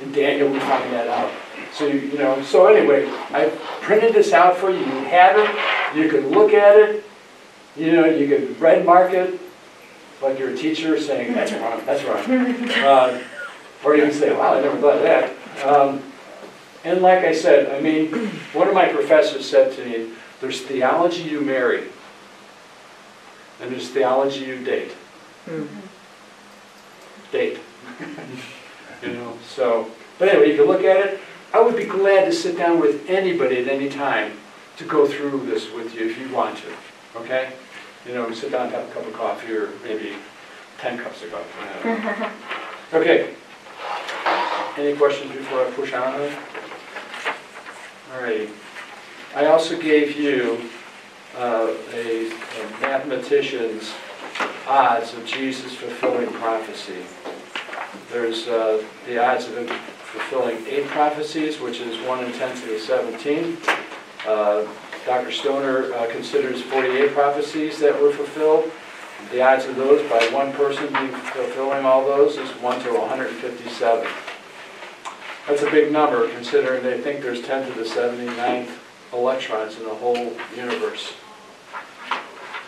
in 0.00 0.12
Daniel, 0.12 0.48
we 0.48 0.60
find 0.60 0.92
that 0.92 1.08
out. 1.08 1.32
So, 1.72 1.88
you, 1.88 1.98
you 1.98 2.18
know, 2.18 2.40
so 2.44 2.66
anyway, 2.66 3.08
I 3.30 3.48
printed 3.80 4.14
this 4.14 4.32
out 4.32 4.56
for 4.56 4.70
you. 4.70 4.78
You 4.78 4.84
have 5.06 5.36
it. 5.36 5.96
You 5.96 6.08
can 6.08 6.30
look 6.30 6.52
at 6.52 6.78
it. 6.78 7.04
You 7.74 7.94
know, 7.94 8.04
you 8.04 8.28
can 8.28 8.56
red 8.60 8.86
mark 8.86 9.12
it 9.12 9.40
like 10.22 10.38
you're 10.38 10.50
a 10.50 10.56
teacher 10.56 11.00
saying, 11.00 11.32
that's 11.32 11.50
wrong, 11.52 11.82
that's 11.84 12.04
wrong. 12.04 12.70
Uh, 12.84 13.20
or 13.84 13.96
you 13.96 14.04
can 14.04 14.12
say, 14.12 14.32
wow, 14.32 14.54
I 14.54 14.60
never 14.60 14.78
thought 14.78 14.98
of 14.98 15.02
that. 15.02 15.66
Um, 15.66 16.00
and 16.84 17.02
like 17.02 17.24
I 17.24 17.32
said, 17.32 17.72
I 17.72 17.80
mean, 17.80 18.12
one 18.52 18.68
of 18.68 18.74
my 18.74 18.88
professors 18.88 19.48
said 19.48 19.72
to 19.76 19.84
me, 19.84 20.10
there's 20.40 20.60
theology 20.60 21.22
you 21.22 21.40
marry, 21.40 21.88
and 23.60 23.72
there's 23.72 23.88
theology 23.88 24.44
you 24.44 24.64
date. 24.64 24.92
Mm-hmm. 25.46 25.80
Date. 27.30 27.58
you 29.02 29.12
know, 29.12 29.38
so, 29.46 29.90
but 30.18 30.28
anyway, 30.28 30.50
if 30.50 30.56
you 30.56 30.66
look 30.66 30.84
at 30.84 31.06
it. 31.06 31.20
I 31.52 31.60
would 31.60 31.76
be 31.76 31.84
glad 31.84 32.24
to 32.24 32.32
sit 32.32 32.56
down 32.56 32.80
with 32.80 33.08
anybody 33.10 33.58
at 33.58 33.68
any 33.68 33.90
time 33.90 34.32
to 34.78 34.84
go 34.84 35.06
through 35.06 35.44
this 35.44 35.70
with 35.70 35.94
you 35.94 36.06
if 36.08 36.18
you 36.18 36.34
want 36.34 36.58
to. 36.58 37.20
Okay? 37.20 37.52
You 38.06 38.14
know, 38.14 38.32
sit 38.32 38.52
down 38.52 38.66
and 38.66 38.74
have 38.74 38.88
a 38.88 38.92
cup 38.92 39.06
of 39.06 39.12
coffee 39.12 39.52
or 39.52 39.68
maybe 39.84 40.14
10 40.78 40.98
cups 40.98 41.22
of 41.22 41.30
coffee. 41.30 42.26
okay. 42.96 43.34
Any 44.78 44.96
questions 44.96 45.30
before 45.32 45.66
I 45.66 45.70
push 45.72 45.92
on? 45.92 46.32
All 48.12 48.20
right. 48.20 48.48
I 49.34 49.46
also 49.46 49.80
gave 49.80 50.18
you 50.18 50.68
uh, 51.34 51.74
a, 51.94 52.30
a 52.30 52.70
mathematician's 52.78 53.90
odds 54.66 55.14
of 55.14 55.24
Jesus 55.24 55.74
fulfilling 55.74 56.30
prophecy. 56.34 57.04
There's 58.10 58.48
uh, 58.48 58.84
the 59.06 59.18
odds 59.18 59.46
of 59.46 59.56
him 59.56 59.66
fulfilling 59.66 60.62
eight 60.66 60.86
prophecies, 60.88 61.58
which 61.58 61.80
is 61.80 61.98
1 62.06 62.24
in 62.24 62.32
10 62.32 62.60
to 62.60 62.66
the 62.66 62.78
17. 62.78 63.56
Uh, 64.26 64.66
Dr. 65.06 65.32
Stoner 65.32 65.94
uh, 65.94 66.06
considers 66.12 66.60
48 66.60 67.14
prophecies 67.14 67.78
that 67.78 67.98
were 67.98 68.12
fulfilled. 68.12 68.70
The 69.30 69.40
odds 69.40 69.64
of 69.64 69.76
those 69.76 70.06
by 70.10 70.22
one 70.34 70.52
person 70.52 70.88
fulfilling 71.32 71.86
all 71.86 72.04
those 72.04 72.36
is 72.36 72.50
1 72.50 72.82
to 72.82 72.92
157. 72.92 74.06
That's 75.46 75.62
a 75.62 75.70
big 75.70 75.90
number 75.90 76.28
considering 76.28 76.84
they 76.84 77.00
think 77.00 77.20
there's 77.20 77.42
10 77.42 77.72
to 77.72 77.78
the 77.78 77.84
79th 77.84 78.70
electrons 79.12 79.76
in 79.76 79.84
the 79.84 79.94
whole 79.94 80.32
universe. 80.56 81.12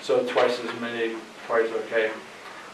So 0.02 0.26
twice 0.26 0.58
as 0.58 0.80
many, 0.80 1.14
twice 1.46 1.70
okay. 1.70 2.10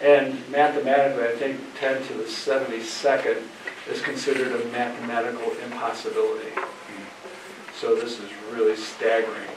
And 0.01 0.49
mathematically, 0.51 1.29
I 1.29 1.37
think 1.37 1.61
10 1.79 2.03
to 2.07 2.15
the 2.15 2.25
72nd 2.25 3.43
is 3.91 4.01
considered 4.01 4.59
a 4.61 4.65
mathematical 4.69 5.53
impossibility. 5.65 6.51
So 7.79 7.95
this 7.95 8.19
is 8.19 8.31
really 8.53 8.77
staggering 8.77 9.49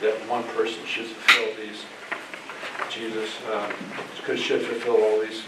that 0.00 0.14
one 0.28 0.42
person 0.44 0.84
should 0.84 1.06
fulfill 1.06 1.64
these, 1.64 1.84
Jesus 2.90 3.30
um, 3.52 3.72
should 4.36 4.62
fulfill 4.62 5.02
all 5.02 5.20
these 5.20 5.42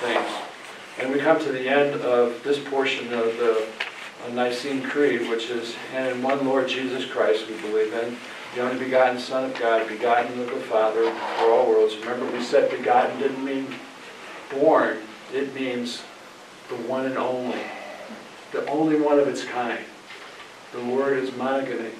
things. 0.00 0.53
And 0.98 1.12
we 1.12 1.18
come 1.18 1.40
to 1.40 1.50
the 1.50 1.68
end 1.68 2.00
of 2.02 2.42
this 2.44 2.58
portion 2.58 3.12
of 3.12 3.36
the 3.38 3.66
Nicene 4.32 4.82
Creed, 4.82 5.28
which 5.28 5.50
is, 5.50 5.74
and 5.92 6.08
in 6.16 6.22
one 6.22 6.46
Lord 6.46 6.68
Jesus 6.68 7.04
Christ 7.04 7.48
we 7.48 7.56
believe 7.60 7.92
in, 7.92 8.16
the 8.54 8.62
only 8.62 8.78
begotten 8.78 9.18
Son 9.18 9.50
of 9.50 9.58
God, 9.58 9.88
begotten 9.88 10.40
of 10.40 10.46
the 10.46 10.60
Father 10.60 11.10
for 11.10 11.50
all 11.50 11.68
worlds. 11.68 11.96
Remember 11.96 12.30
we 12.30 12.42
said 12.42 12.70
begotten 12.70 13.18
didn't 13.18 13.44
mean 13.44 13.66
born, 14.50 14.98
it 15.32 15.52
means 15.54 16.02
the 16.68 16.76
one 16.76 17.06
and 17.06 17.18
only, 17.18 17.60
the 18.52 18.64
only 18.68 19.00
one 19.00 19.18
of 19.18 19.26
its 19.26 19.44
kind. 19.44 19.84
The 20.72 20.84
word 20.84 21.18
is 21.18 21.30
monogenes, 21.30 21.90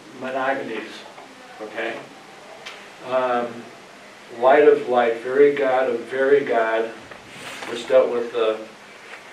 okay? 1.61 1.97
Um, 3.09 3.49
light 4.39 4.67
of 4.67 4.89
light, 4.89 5.19
very 5.19 5.55
God 5.55 5.91
of 5.91 6.01
very 6.03 6.45
God, 6.45 6.87
which 7.69 7.87
dealt 7.89 8.11
with 8.11 8.33
the, 8.33 8.59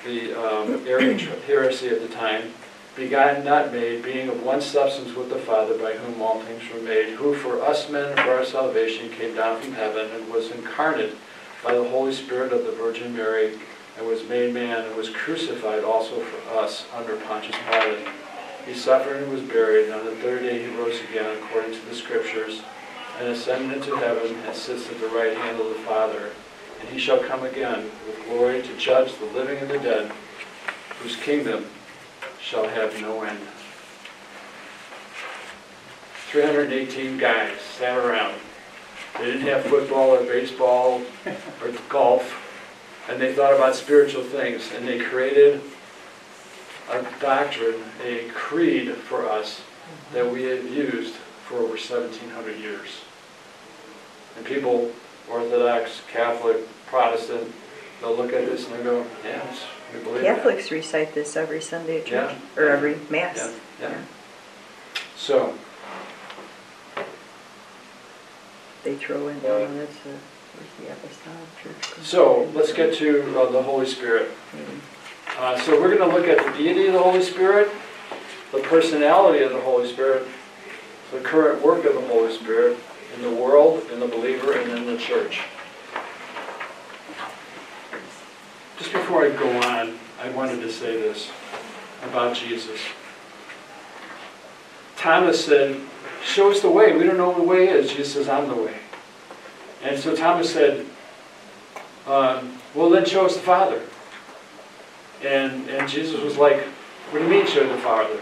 the 0.04 0.34
um, 0.34 0.86
heresy 0.86 1.90
at 1.90 2.02
the 2.02 2.08
time 2.10 2.54
begotten, 2.96 3.46
not 3.46 3.72
made, 3.72 4.04
being 4.04 4.28
of 4.30 4.44
one 4.44 4.62
substance 4.62 5.16
with 5.16 5.30
the 5.30 5.40
Father, 5.40 5.78
by 5.78 5.94
whom 5.94 6.22
all 6.22 6.42
things 6.42 6.64
were 6.74 6.82
made, 6.82 7.14
who 7.14 7.34
for 7.34 7.62
us 7.62 7.90
men, 7.90 8.16
for 8.18 8.32
our 8.32 8.46
salvation, 8.46 9.10
came 9.10 9.34
down 9.36 9.62
from 9.62 9.74
heaven 9.74 10.10
and 10.12 10.30
was 10.30 10.52
incarnate 10.52 11.16
by 11.64 11.74
the 11.74 11.90
Holy 11.90 12.14
Spirit 12.14 12.52
of 12.52 12.66
the 12.66 12.72
Virgin 12.72 13.16
Mary, 13.16 13.58
and 13.98 14.08
was 14.08 14.28
made 14.28 14.54
man, 14.54 14.86
and 14.86 14.96
was 14.96 15.10
crucified 15.10 15.84
also 15.84 16.20
for 16.20 16.60
us 16.60 16.86
under 16.94 17.16
Pontius 17.18 17.56
Pilate. 17.70 18.08
He 18.66 18.74
suffered 18.74 19.22
and 19.22 19.32
was 19.32 19.42
buried, 19.42 19.86
and 19.86 19.94
on 19.94 20.06
the 20.06 20.16
third 20.18 20.42
day 20.42 20.62
he 20.62 20.76
rose 20.76 21.00
again, 21.10 21.38
according 21.38 21.74
to 21.74 21.86
the 21.86 21.96
Scriptures, 21.96 22.62
and 23.20 23.30
ascended 23.30 23.78
into 23.78 23.96
heaven, 23.98 24.36
and 24.46 24.56
sits 24.56 24.90
at 24.90 25.00
the 25.00 25.08
right 25.08 25.36
hand 25.36 25.60
of 25.60 25.70
the 25.70 25.76
Father. 25.76 26.32
And 26.82 26.90
he 26.90 27.00
shall 27.00 27.20
come 27.20 27.44
again 27.44 27.90
with 28.06 28.26
glory 28.26 28.62
to 28.62 28.78
judge 28.78 29.16
the 29.18 29.26
living 29.26 29.58
and 29.60 29.70
the 29.70 29.80
dead, 29.80 30.12
whose 31.00 31.16
kingdom 31.16 31.66
shall 32.42 32.68
have 32.68 33.00
no 33.00 33.22
end. 33.22 33.40
318 36.30 37.18
guys 37.18 37.60
sat 37.78 37.98
around. 37.98 38.36
They 39.20 39.26
didn't 39.26 39.48
have 39.48 39.66
football 39.66 40.12
or 40.12 40.24
baseball 40.24 41.02
or 41.62 41.72
golf, 41.90 42.34
and 43.10 43.22
they 43.22 43.34
thought 43.34 43.54
about 43.54 43.76
spiritual 43.76 44.24
things, 44.24 44.72
and 44.74 44.88
they 44.88 45.00
created 45.00 45.62
a 46.90 47.06
doctrine, 47.20 47.84
a 48.04 48.30
creed 48.34 48.94
for 48.96 49.30
us 49.30 49.62
that 50.14 50.32
we 50.32 50.44
have 50.44 50.64
used 50.70 51.16
for 51.46 51.58
over 51.58 51.74
1,700 51.74 52.58
years. 52.60 53.02
And 54.38 54.46
people, 54.46 54.92
Orthodox, 55.32 56.02
Catholic, 56.12 56.58
Protestant, 56.88 57.52
they'll 58.02 58.16
look 58.16 58.34
at 58.34 58.46
this 58.46 58.66
and 58.68 58.76
they'll 58.76 59.04
go, 59.04 59.06
yes, 59.24 59.64
we 59.94 60.00
believe 60.04 60.22
that." 60.22 60.36
Catholics 60.38 60.72
recite 60.72 61.14
this 61.14 61.36
every 61.36 61.62
Sunday 61.62 62.00
at 62.02 62.06
church, 62.06 62.36
Yeah. 62.58 62.62
or 62.62 62.70
every 62.70 62.98
mass. 63.10 63.54
Yeah, 63.82 63.90
yeah. 63.90 63.98
So, 65.16 65.54
They 68.84 68.96
throw 68.96 69.28
in, 69.28 69.40
oh, 69.46 69.60
that's 69.78 69.96
the, 70.00 70.10
where's 70.10 70.72
the 70.80 70.92
apostolic 70.92 71.48
church? 71.62 72.04
so 72.04 72.50
let's 72.56 72.74
get 72.74 72.96
to 72.96 73.40
uh, 73.40 73.52
the 73.52 73.62
Holy 73.62 73.86
Spirit. 73.86 74.32
Uh, 75.38 75.56
so 75.62 75.80
we're 75.80 75.96
going 75.96 76.10
to 76.10 76.18
look 76.18 76.28
at 76.28 76.44
the 76.44 76.52
deity 76.58 76.88
of 76.88 76.94
the 76.94 77.00
Holy 77.00 77.22
Spirit, 77.22 77.70
the 78.52 78.58
personality 78.60 79.44
of 79.44 79.52
the 79.52 79.62
Holy 79.62 79.88
Spirit, 79.88 80.28
the 81.12 81.20
current 81.20 81.62
work 81.64 81.86
of 81.86 81.94
the 81.94 82.02
Holy 82.02 82.34
Spirit 82.36 82.78
in 83.16 83.22
the 83.22 83.30
world, 83.30 83.84
in 83.94 84.00
the 84.00 84.08
believer, 84.08 84.54
and 84.54 84.72
in 84.72 84.86
the 84.88 84.98
church. 84.98 85.42
Just 88.80 88.94
before 88.94 89.21
I 89.32 89.36
go 89.36 89.50
on, 89.62 89.98
I 90.22 90.30
wanted 90.32 90.60
to 90.60 90.70
say 90.70 90.98
this 90.98 91.32
about 92.04 92.36
Jesus. 92.36 92.80
Thomas 94.98 95.46
said, 95.46 95.80
Show 96.24 96.52
us 96.52 96.60
the 96.62 96.70
way. 96.70 96.96
We 96.96 97.06
don't 97.06 97.18
know 97.18 97.30
what 97.30 97.38
the 97.38 97.44
way 97.44 97.70
is. 97.70 97.90
Jesus 97.90 98.14
says, 98.14 98.30
I'm 98.30 98.48
the 98.50 98.56
way. 98.56 98.76
And 99.84 99.98
so 99.98 100.16
Thomas 100.16 100.52
said, 100.52 100.86
um, 102.06 102.58
Well, 102.76 102.90
then 102.90 103.06
show 103.06 103.26
us 103.26 103.36
the 103.36 103.42
Father. 103.42 103.82
And, 105.24 105.70
and 105.70 105.90
Jesus 105.90 106.20
was 106.20 106.38
like, 106.38 106.60
What 107.12 107.20
do 107.20 107.26
you 107.26 107.32
mean, 107.32 107.48
show 107.48 107.66
the 107.68 107.82
Father? 107.82 108.20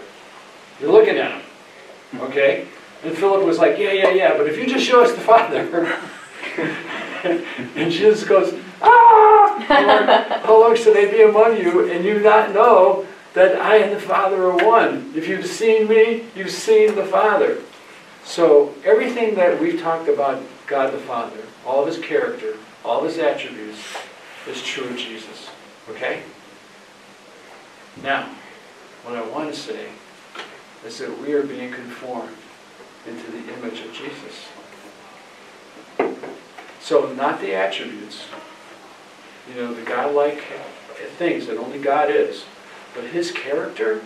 You're 0.79 0.91
looking 0.91 1.17
at 1.17 1.31
him. 1.31 2.21
Okay? 2.21 2.67
And 3.03 3.17
Philip 3.17 3.45
was 3.45 3.57
like, 3.57 3.79
Yeah, 3.79 3.93
yeah, 3.93 4.11
yeah, 4.11 4.37
but 4.37 4.47
if 4.47 4.57
you 4.57 4.67
just 4.67 4.85
show 4.85 5.03
us 5.03 5.11
the 5.13 5.21
Father. 5.21 5.97
and 7.75 7.91
Jesus 7.91 8.23
goes! 8.23 8.53
Lord, 9.59 10.09
how 10.09 10.59
long 10.59 10.75
shall 10.75 10.93
they 10.93 11.09
be 11.09 11.21
among 11.21 11.57
you, 11.57 11.89
and 11.91 12.05
you 12.05 12.19
not 12.19 12.53
know 12.53 13.05
that 13.33 13.55
I 13.61 13.77
and 13.77 13.95
the 13.95 13.99
Father 13.99 14.43
are 14.43 14.65
one? 14.65 15.11
If 15.15 15.27
you've 15.27 15.45
seen 15.45 15.87
me, 15.87 16.25
you've 16.35 16.51
seen 16.51 16.95
the 16.95 17.05
Father. 17.05 17.61
So 18.23 18.73
everything 18.83 19.35
that 19.35 19.59
we've 19.59 19.81
talked 19.81 20.07
about 20.07 20.41
God 20.67 20.93
the 20.93 20.99
Father, 20.99 21.41
all 21.65 21.81
of 21.81 21.87
his 21.87 21.97
character, 22.03 22.57
all 22.85 22.99
of 22.99 23.05
his 23.05 23.17
attributes, 23.17 23.79
is 24.47 24.61
true 24.61 24.85
of 24.85 24.97
Jesus. 24.97 25.49
Okay? 25.89 26.21
Now, 28.03 28.29
what 29.03 29.15
I 29.15 29.21
want 29.27 29.53
to 29.53 29.59
say 29.59 29.87
is 30.85 30.97
that 30.99 31.19
we 31.19 31.33
are 31.33 31.43
being 31.43 31.71
conformed 31.71 32.35
into 33.07 33.31
the 33.31 33.53
image 33.53 33.81
of 33.81 33.93
Jesus. 33.93 34.47
So 36.79 37.11
not 37.13 37.41
the 37.41 37.53
attributes, 37.53 38.25
you 39.49 39.55
know, 39.55 39.73
the 39.73 39.81
godlike 39.81 40.43
things 41.17 41.47
that 41.47 41.57
only 41.57 41.79
God 41.79 42.09
is, 42.09 42.45
but 42.93 43.03
his 43.05 43.31
character, 43.31 44.01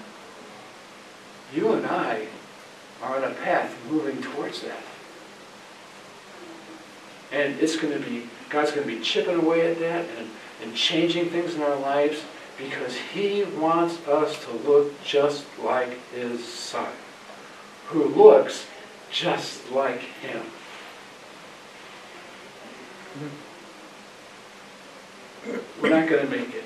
you 1.53 1.74
and 1.74 1.85
I 1.85 2.27
are 3.01 3.18
on 3.18 3.24
a 3.24 3.33
path 3.35 3.75
moving 3.89 4.22
towards 4.22 4.61
that. 4.61 4.81
And 7.31 7.59
it's 7.59 7.75
going 7.75 7.94
to 7.94 8.00
be, 8.00 8.29
God's 8.50 8.72
going 8.72 8.87
to 8.87 8.96
be 8.96 9.01
chipping 9.01 9.35
away 9.35 9.70
at 9.70 9.79
that 9.79 10.05
and, 10.18 10.29
and 10.61 10.75
changing 10.75 11.29
things 11.29 11.55
in 11.55 11.61
our 11.61 11.75
lives 11.77 12.24
because 12.57 12.96
he 12.96 13.44
wants 13.44 14.00
us 14.07 14.44
to 14.46 14.51
look 14.68 15.03
just 15.03 15.46
like 15.59 15.98
his 16.11 16.48
son, 16.48 16.91
who 17.87 18.05
looks 18.05 18.68
just 19.11 19.72
like 19.72 20.00
him. 20.00 20.44
Mm-hmm. 23.18 23.43
We're 25.82 25.90
not 25.90 26.08
going 26.08 26.25
to 26.25 26.32
make 26.32 26.53
it 26.53 26.64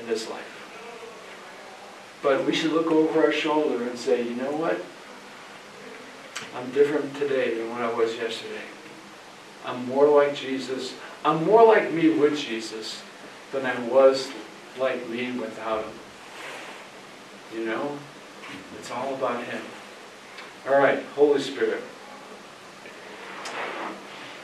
in 0.00 0.06
this 0.06 0.28
life. 0.28 0.50
But 2.22 2.44
we 2.44 2.54
should 2.54 2.72
look 2.72 2.90
over 2.90 3.24
our 3.24 3.32
shoulder 3.32 3.82
and 3.82 3.98
say, 3.98 4.22
you 4.22 4.34
know 4.34 4.52
what? 4.52 4.80
I'm 6.54 6.70
different 6.72 7.14
today 7.16 7.54
than 7.54 7.70
what 7.70 7.82
I 7.82 7.92
was 7.92 8.16
yesterday. 8.16 8.62
I'm 9.64 9.86
more 9.86 10.08
like 10.08 10.34
Jesus. 10.34 10.94
I'm 11.24 11.44
more 11.44 11.64
like 11.66 11.92
me 11.92 12.10
with 12.10 12.38
Jesus 12.38 13.02
than 13.52 13.64
I 13.64 13.78
was 13.88 14.30
like 14.78 15.08
me 15.08 15.32
without 15.32 15.84
him. 15.84 15.92
You 17.54 17.64
know? 17.66 17.98
It's 18.78 18.90
all 18.90 19.14
about 19.14 19.42
him. 19.44 19.62
All 20.68 20.78
right, 20.78 21.02
Holy 21.14 21.40
Spirit. 21.40 21.82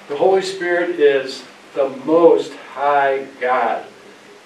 The 0.08 0.16
Holy 0.16 0.42
Spirit 0.42 0.90
is 1.00 1.44
the 1.74 1.88
most 2.04 2.52
high 2.70 3.26
God. 3.40 3.84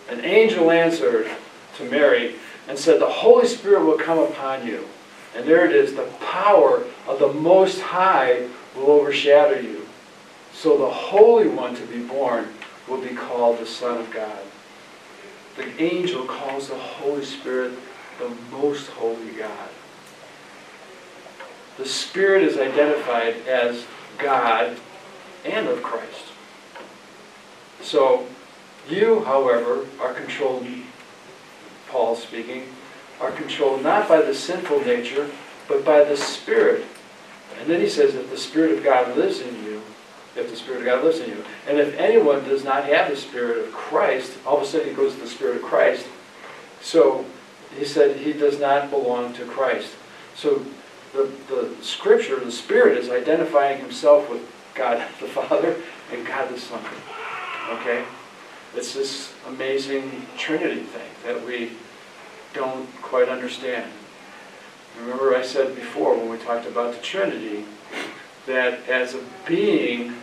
An 0.09 0.25
angel 0.25 0.71
answered 0.71 1.31
to 1.77 1.91
Mary 1.91 2.37
and 2.69 2.79
said, 2.79 3.01
The 3.01 3.09
Holy 3.09 3.47
Spirit 3.47 3.85
will 3.85 3.99
come 3.99 4.19
upon 4.19 4.67
you. 4.67 4.89
And 5.35 5.47
there 5.47 5.67
it 5.67 5.75
is, 5.75 5.95
the 5.95 6.11
power 6.21 6.85
of 7.07 7.19
the 7.19 7.33
Most 7.33 7.81
High 7.81 8.49
will 8.75 8.91
overshadow 8.91 9.59
you. 9.59 9.87
So 10.53 10.79
the 10.79 10.91
Holy 10.91 11.49
One 11.49 11.75
to 11.75 11.83
be 11.87 12.03
born 12.03 12.49
will 12.89 13.01
be 13.01 13.15
called 13.15 13.59
the 13.59 13.67
Son 13.67 13.99
of 13.99 14.11
God. 14.11 14.39
The 15.57 15.83
angel 15.83 16.25
calls 16.25 16.69
the 16.69 16.79
Holy 16.79 17.25
Spirit 17.25 17.73
the 18.19 18.31
Most 18.51 18.89
Holy 18.91 19.33
God. 19.33 19.69
The 21.77 21.87
Spirit 21.87 22.45
is 22.45 22.57
identified 22.57 23.35
as 23.49 23.85
God 24.19 24.77
and 25.45 25.67
of 25.67 25.83
Christ. 25.83 26.34
So 27.85 28.27
you, 28.89 29.25
however, 29.25 29.87
are 30.01 30.15
controlled, 30.15 30.67
Paul 31.89 32.17
speaking, 32.17 32.69
are 33.21 33.31
controlled 33.31 33.83
not 33.83 34.09
by 34.09 34.23
the 34.23 34.35
sinful 34.35 34.81
nature, 34.81 35.31
but 35.69 35.85
by 35.85 36.03
the 36.03 36.17
Spirit. 36.17 36.85
And 37.61 37.69
then 37.69 37.81
he 37.81 37.89
says, 37.89 38.15
if 38.15 38.31
the 38.31 38.39
Spirit 38.39 38.73
of 38.73 38.83
God 38.83 39.17
lives 39.17 39.41
in 39.41 39.65
you, 39.65 39.83
if 40.35 40.51
the 40.51 40.57
Spirit 40.57 40.81
of 40.81 40.87
God 40.87 41.05
lives 41.05 41.21
in 41.21 41.29
you, 41.29 41.45
and 41.69 41.79
if 41.79 41.95
anyone 41.97 42.43
does 42.45 42.65
not 42.65 42.85
have 42.85 43.11
the 43.11 43.17
Spirit 43.17 43.59
of 43.59 43.73
Christ, 43.73 44.39
all 44.47 44.57
of 44.57 44.63
a 44.63 44.67
sudden 44.67 44.89
he 44.89 44.95
goes 44.95 45.15
to 45.15 45.21
the 45.21 45.27
Spirit 45.29 45.57
of 45.57 45.63
Christ. 45.63 46.07
So 46.81 47.27
he 47.79 47.85
said 47.85 48.17
he 48.17 48.33
does 48.33 48.59
not 48.59 48.91
belong 48.91 49.35
to 49.35 49.45
Christ. 49.45 49.93
So 50.35 50.65
the, 51.13 51.31
the 51.49 51.77
Scripture, 51.83 52.41
the 52.41 52.51
Spirit, 52.51 52.97
is 52.97 53.11
identifying 53.11 53.79
himself 53.79 54.29
with 54.31 54.43
God 54.75 55.07
the 55.21 55.29
Father 55.29 55.77
and 56.11 56.27
God 56.27 56.53
the 56.53 56.59
Son. 56.59 56.83
Okay? 57.71 58.05
It's 58.75 58.95
this 58.95 59.33
amazing 59.47 60.27
Trinity 60.37 60.81
thing 60.81 61.11
that 61.25 61.47
we 61.47 61.73
don't 62.53 62.89
quite 63.03 63.29
understand. 63.29 63.91
Remember 65.01 65.37
I 65.37 65.43
said 65.43 65.75
before 65.75 66.17
when 66.17 66.29
we 66.29 66.39
talked 66.39 66.67
about 66.67 66.95
the 66.95 67.01
Trinity 67.01 67.65
that 68.47 68.89
as 68.89 69.15
a 69.15 69.25
being, 69.47 70.15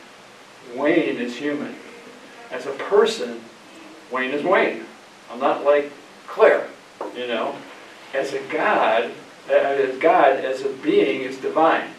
Wayne 0.76 1.18
is 1.18 1.38
human. 1.38 1.76
As 2.52 2.66
a 2.66 2.72
person, 2.72 3.42
Wayne 4.12 4.32
is 4.32 4.44
Wayne. 4.44 4.86
I'm 5.32 5.40
not 5.40 5.64
like 5.64 5.92
Claire, 6.28 6.68
you 7.16 7.28
know. 7.28 7.56
As 8.14 8.34
a 8.34 8.42
God, 8.52 9.12
uh, 9.50 9.54
as 9.54 9.98
God, 9.98 10.38
as 10.38 10.62
a 10.62 10.70
being, 10.70 11.22
is 11.22 11.38
divine. 11.38 11.90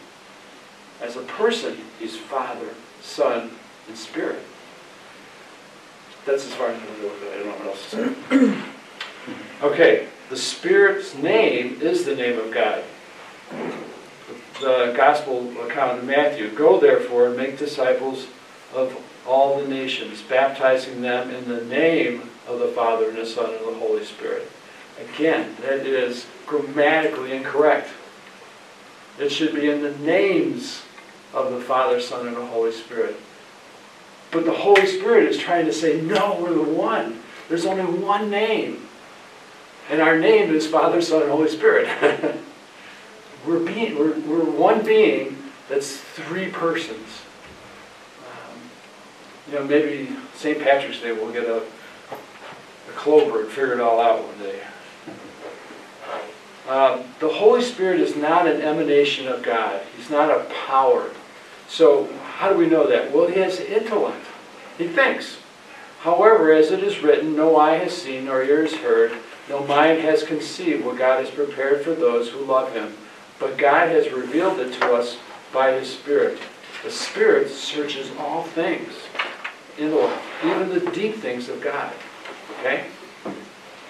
As 1.00 1.16
a 1.16 1.22
person, 1.22 1.78
he's 1.98 2.16
Father, 2.16 2.68
Son, 3.02 3.50
and 3.88 3.96
Spirit. 3.96 4.31
That's 6.24 6.46
as 6.46 6.54
far 6.54 6.68
as 6.68 6.78
I'm 6.80 6.86
going 6.86 6.96
to 6.96 7.02
go 7.02 7.08
with 7.08 7.22
it. 7.22 7.32
I 7.32 7.36
don't 7.38 7.46
know 7.46 7.52
what 7.52 7.66
else 7.66 7.90
to 7.90 8.14
say. 8.54 8.62
Okay, 9.62 10.08
the 10.28 10.36
Spirit's 10.36 11.14
name 11.14 11.80
is 11.80 12.04
the 12.04 12.16
name 12.16 12.36
of 12.36 12.50
God. 12.50 12.82
The 14.60 14.92
Gospel 14.96 15.56
account 15.62 16.00
of 16.00 16.04
Matthew 16.04 16.50
Go 16.50 16.80
therefore 16.80 17.28
and 17.28 17.36
make 17.36 17.58
disciples 17.58 18.26
of 18.74 19.00
all 19.24 19.60
the 19.60 19.68
nations, 19.68 20.20
baptizing 20.20 21.00
them 21.00 21.30
in 21.30 21.48
the 21.48 21.64
name 21.64 22.28
of 22.48 22.58
the 22.58 22.66
Father 22.68 23.10
and 23.10 23.18
the 23.18 23.24
Son 23.24 23.54
and 23.54 23.68
the 23.68 23.78
Holy 23.78 24.04
Spirit. 24.04 24.50
Again, 25.14 25.54
that 25.60 25.86
is 25.86 26.26
grammatically 26.46 27.32
incorrect. 27.32 27.88
It 29.20 29.30
should 29.30 29.54
be 29.54 29.70
in 29.70 29.82
the 29.82 29.96
names 29.98 30.82
of 31.32 31.52
the 31.52 31.60
Father, 31.60 32.00
Son, 32.00 32.26
and 32.26 32.36
the 32.36 32.46
Holy 32.46 32.72
Spirit. 32.72 33.16
But 34.32 34.46
the 34.46 34.52
Holy 34.52 34.86
Spirit 34.86 35.28
is 35.28 35.36
trying 35.36 35.66
to 35.66 35.72
say, 35.72 36.00
no, 36.00 36.38
we're 36.40 36.54
the 36.54 36.62
one. 36.62 37.20
There's 37.48 37.66
only 37.66 37.84
one 37.84 38.30
name. 38.30 38.88
And 39.90 40.00
our 40.00 40.18
name 40.18 40.54
is 40.54 40.66
Father, 40.66 41.02
Son, 41.02 41.22
and 41.22 41.30
Holy 41.30 41.50
Spirit. 41.50 41.86
we're, 43.46 43.58
being, 43.58 43.96
we're, 43.96 44.18
we're 44.20 44.50
one 44.50 44.84
being 44.84 45.36
that's 45.68 45.98
three 45.98 46.48
persons. 46.48 47.22
Um, 48.20 48.58
you 49.48 49.58
know, 49.58 49.64
maybe 49.64 50.08
St. 50.34 50.58
Patrick's 50.58 51.00
Day 51.00 51.12
we'll 51.12 51.32
get 51.32 51.44
a, 51.44 51.58
a 51.58 52.92
clover 52.94 53.42
and 53.42 53.50
figure 53.50 53.74
it 53.74 53.80
all 53.80 54.00
out 54.00 54.24
one 54.24 54.38
day. 54.38 54.62
Um, 56.68 57.04
the 57.18 57.28
Holy 57.28 57.60
Spirit 57.60 58.00
is 58.00 58.16
not 58.16 58.46
an 58.46 58.62
emanation 58.62 59.28
of 59.28 59.42
God. 59.42 59.82
He's 59.96 60.08
not 60.08 60.30
a 60.30 60.44
power. 60.66 61.10
So 61.68 62.08
how 62.42 62.52
do 62.52 62.58
we 62.58 62.66
know 62.66 62.86
that? 62.88 63.12
Well, 63.12 63.28
he 63.28 63.38
has 63.40 63.60
intellect. 63.60 64.21
He 64.82 64.88
thinks. 64.88 65.38
However, 66.00 66.50
as 66.52 66.72
it 66.72 66.82
is 66.82 67.04
written, 67.04 67.36
no 67.36 67.56
eye 67.56 67.76
has 67.76 67.96
seen 67.96 68.24
nor 68.24 68.42
ear 68.42 68.62
has 68.62 68.74
heard, 68.74 69.12
no 69.48 69.64
mind 69.64 70.00
has 70.00 70.24
conceived 70.24 70.84
what 70.84 70.98
God 70.98 71.24
has 71.24 71.32
prepared 71.32 71.84
for 71.84 71.94
those 71.94 72.30
who 72.30 72.44
love 72.44 72.72
him. 72.72 72.92
But 73.38 73.56
God 73.56 73.90
has 73.90 74.10
revealed 74.10 74.58
it 74.58 74.72
to 74.80 74.92
us 74.92 75.18
by 75.52 75.70
his 75.72 75.88
Spirit. 75.88 76.40
The 76.82 76.90
Spirit 76.90 77.48
searches 77.48 78.10
all 78.18 78.42
things, 78.42 78.92
even 79.78 80.68
the 80.68 80.90
deep 80.92 81.14
things 81.16 81.48
of 81.48 81.60
God. 81.60 81.92
Okay? 82.58 82.86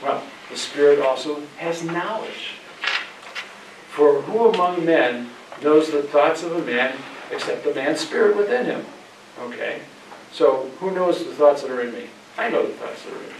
Well, 0.02 0.22
the 0.50 0.58
Spirit 0.58 1.00
also 1.00 1.40
has 1.56 1.82
knowledge. 1.82 2.56
For 3.88 4.20
who 4.20 4.48
among 4.48 4.84
men 4.84 5.30
knows 5.62 5.90
the 5.90 6.02
thoughts 6.02 6.42
of 6.42 6.52
a 6.52 6.62
man 6.62 6.98
except 7.30 7.64
the 7.64 7.74
man's 7.74 8.00
spirit 8.00 8.36
within 8.36 8.66
him? 8.66 8.84
Okay? 9.40 9.80
So, 10.32 10.70
who 10.80 10.90
knows 10.90 11.24
the 11.24 11.32
thoughts 11.34 11.62
that 11.62 11.70
are 11.70 11.82
in 11.82 11.92
me? 11.92 12.06
I 12.38 12.48
know 12.48 12.66
the 12.66 12.72
thoughts 12.72 13.04
that 13.04 13.12
are 13.12 13.16
in 13.16 13.22
me. 13.22 13.34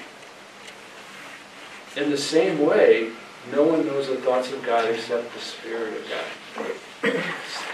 In 2.05 2.11
the 2.11 2.19
same 2.19 2.59
way, 2.61 3.11
no 3.51 3.63
one 3.63 3.87
knows 3.87 4.09
the 4.09 4.17
thoughts 4.17 4.53
of 4.53 4.63
God 4.63 4.89
except 4.89 5.33
the 5.33 5.41
Spirit 5.41 5.95
of 5.95 6.09
God. 6.09 6.27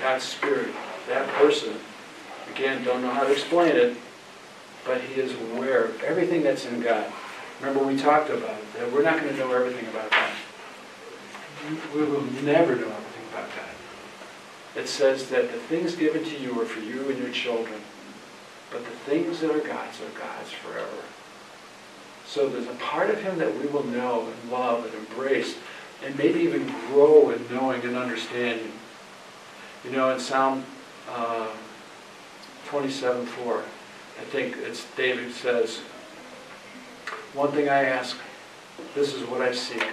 God's 0.01 0.25
Spirit, 0.25 0.69
that 1.09 1.29
person. 1.35 1.75
Again, 2.55 2.85
don't 2.85 3.03
know 3.03 3.11
how 3.11 3.25
to 3.25 3.33
explain 3.33 3.77
it, 3.77 3.97
but 4.85 5.01
he 5.01 5.21
is 5.21 5.33
aware 5.51 5.87
of 5.87 6.03
everything 6.03 6.43
that's 6.43 6.65
in 6.65 6.81
God. 6.81 7.13
Remember, 7.61 7.85
we 7.85 7.97
talked 7.97 8.31
about 8.31 8.57
it, 8.57 8.73
that 8.75 8.93
we're 8.93 9.03
not 9.03 9.21
going 9.21 9.33
to 9.33 9.39
know 9.39 9.53
everything 9.53 9.89
about 9.89 10.11
God. 10.11 10.31
We 11.95 12.05
will 12.05 12.23
never 12.45 12.77
know 12.77 12.87
everything 12.87 13.25
about 13.33 13.49
God. 13.55 14.81
It 14.81 14.89
says 14.89 15.29
that 15.31 15.51
the 15.51 15.59
things 15.59 15.97
given 15.97 16.25
to 16.25 16.39
you 16.39 16.61
are 16.61 16.65
for 16.65 16.81
you 16.81 17.11
and 17.11 17.19
your 17.19 17.31
children, 17.31 17.81
but 18.71 18.85
the 18.85 18.91
things 18.91 19.41
that 19.41 19.51
are 19.51 19.61
God's 19.61 20.01
are 20.01 20.19
God's 20.19 20.51
forever. 20.51 21.03
So 22.27 22.49
there's 22.49 22.67
a 22.67 22.75
part 22.75 23.11
of 23.11 23.23
him 23.23 23.39
that 23.39 23.57
we 23.59 23.67
will 23.67 23.85
know 23.85 24.27
and 24.27 24.53
love 24.53 24.85
and 24.85 24.95
embrace 24.95 25.57
and 26.05 26.17
maybe 26.17 26.41
even 26.41 26.67
grow 26.89 27.31
in 27.31 27.43
knowing 27.51 27.83
and 27.83 27.97
understanding. 27.97 28.73
You 29.85 29.91
know, 29.91 30.11
in 30.11 30.21
Psalm 30.21 30.65
uh, 31.09 31.49
27, 32.67 33.25
4, 33.25 33.59
I 34.21 34.25
think 34.25 34.57
it's 34.59 34.85
David 34.97 35.33
says, 35.33 35.79
One 37.33 37.51
thing 37.53 37.69
I 37.69 37.85
ask, 37.85 38.17
this 38.95 39.15
is 39.15 39.27
what 39.29 39.41
I 39.41 39.53
seek, 39.53 39.87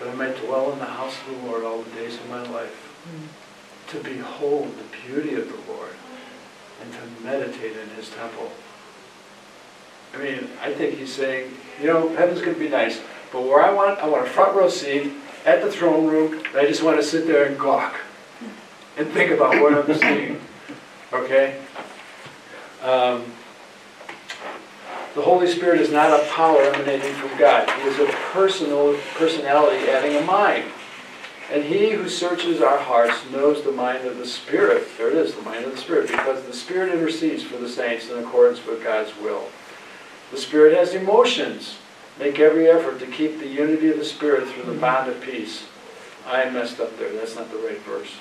that 0.00 0.08
I 0.08 0.14
might 0.14 0.36
dwell 0.44 0.72
in 0.72 0.78
the 0.78 0.84
house 0.84 1.16
of 1.20 1.36
the 1.36 1.46
Lord 1.46 1.64
all 1.64 1.82
the 1.82 1.90
days 1.92 2.14
of 2.14 2.28
my 2.28 2.42
life, 2.50 3.04
mm. 3.08 3.92
to 3.92 4.02
behold 4.02 4.74
the 4.76 5.08
beauty 5.08 5.34
of 5.34 5.46
the 5.46 5.71
Lord 5.71 5.71
and 6.82 6.92
to 6.92 7.24
meditate 7.24 7.76
in 7.76 7.88
his 7.90 8.10
temple. 8.10 8.50
I 10.14 10.18
mean, 10.18 10.50
I 10.60 10.72
think 10.74 10.98
he's 10.98 11.12
saying, 11.12 11.52
you 11.80 11.86
know, 11.86 12.08
heaven's 12.16 12.40
going 12.40 12.54
to 12.54 12.60
be 12.60 12.68
nice, 12.68 13.00
but 13.32 13.42
where 13.42 13.62
I 13.62 13.72
want, 13.72 13.98
I 14.00 14.08
want 14.08 14.26
a 14.26 14.30
front 14.30 14.54
row 14.54 14.68
seat 14.68 15.12
at 15.46 15.62
the 15.62 15.70
throne 15.70 16.06
room, 16.06 16.34
and 16.34 16.56
I 16.56 16.66
just 16.66 16.82
want 16.82 16.98
to 16.98 17.02
sit 17.02 17.26
there 17.26 17.46
and 17.46 17.58
gawk 17.58 17.94
and 18.98 19.08
think 19.10 19.30
about 19.30 19.60
what 19.60 19.72
I'm 19.74 19.98
seeing. 19.98 20.40
Okay? 21.12 21.60
Um, 22.82 23.24
the 25.14 25.22
Holy 25.22 25.46
Spirit 25.46 25.80
is 25.80 25.90
not 25.90 26.08
a 26.08 26.26
power 26.30 26.60
emanating 26.62 27.14
from 27.14 27.36
God. 27.38 27.68
He 27.80 27.88
is 27.88 27.98
a 27.98 28.06
personal 28.32 28.98
personality 29.14 29.86
having 29.86 30.16
a 30.16 30.22
mind. 30.22 30.64
And 31.52 31.64
he 31.64 31.90
who 31.90 32.08
searches 32.08 32.62
our 32.62 32.78
hearts 32.78 33.30
knows 33.30 33.62
the 33.62 33.72
mind 33.72 34.06
of 34.06 34.16
the 34.16 34.26
Spirit. 34.26 34.88
There 34.96 35.10
it 35.10 35.16
is, 35.16 35.34
the 35.34 35.42
mind 35.42 35.66
of 35.66 35.72
the 35.72 35.76
Spirit, 35.76 36.06
because 36.06 36.42
the 36.44 36.54
Spirit 36.54 36.94
intercedes 36.94 37.42
for 37.42 37.58
the 37.58 37.68
saints 37.68 38.08
in 38.08 38.18
accordance 38.18 38.64
with 38.64 38.82
God's 38.82 39.14
will. 39.18 39.48
The 40.30 40.38
Spirit 40.38 40.74
has 40.74 40.94
emotions. 40.94 41.76
Make 42.18 42.38
every 42.38 42.70
effort 42.70 43.00
to 43.00 43.06
keep 43.06 43.38
the 43.38 43.46
unity 43.46 43.90
of 43.90 43.98
the 43.98 44.04
Spirit 44.04 44.48
through 44.48 44.72
the 44.72 44.80
bond 44.80 45.10
of 45.10 45.20
peace. 45.20 45.66
I 46.26 46.48
messed 46.48 46.80
up 46.80 46.96
there. 46.98 47.12
That's 47.12 47.36
not 47.36 47.50
the 47.50 47.58
right 47.58 47.80
verse. 47.82 48.14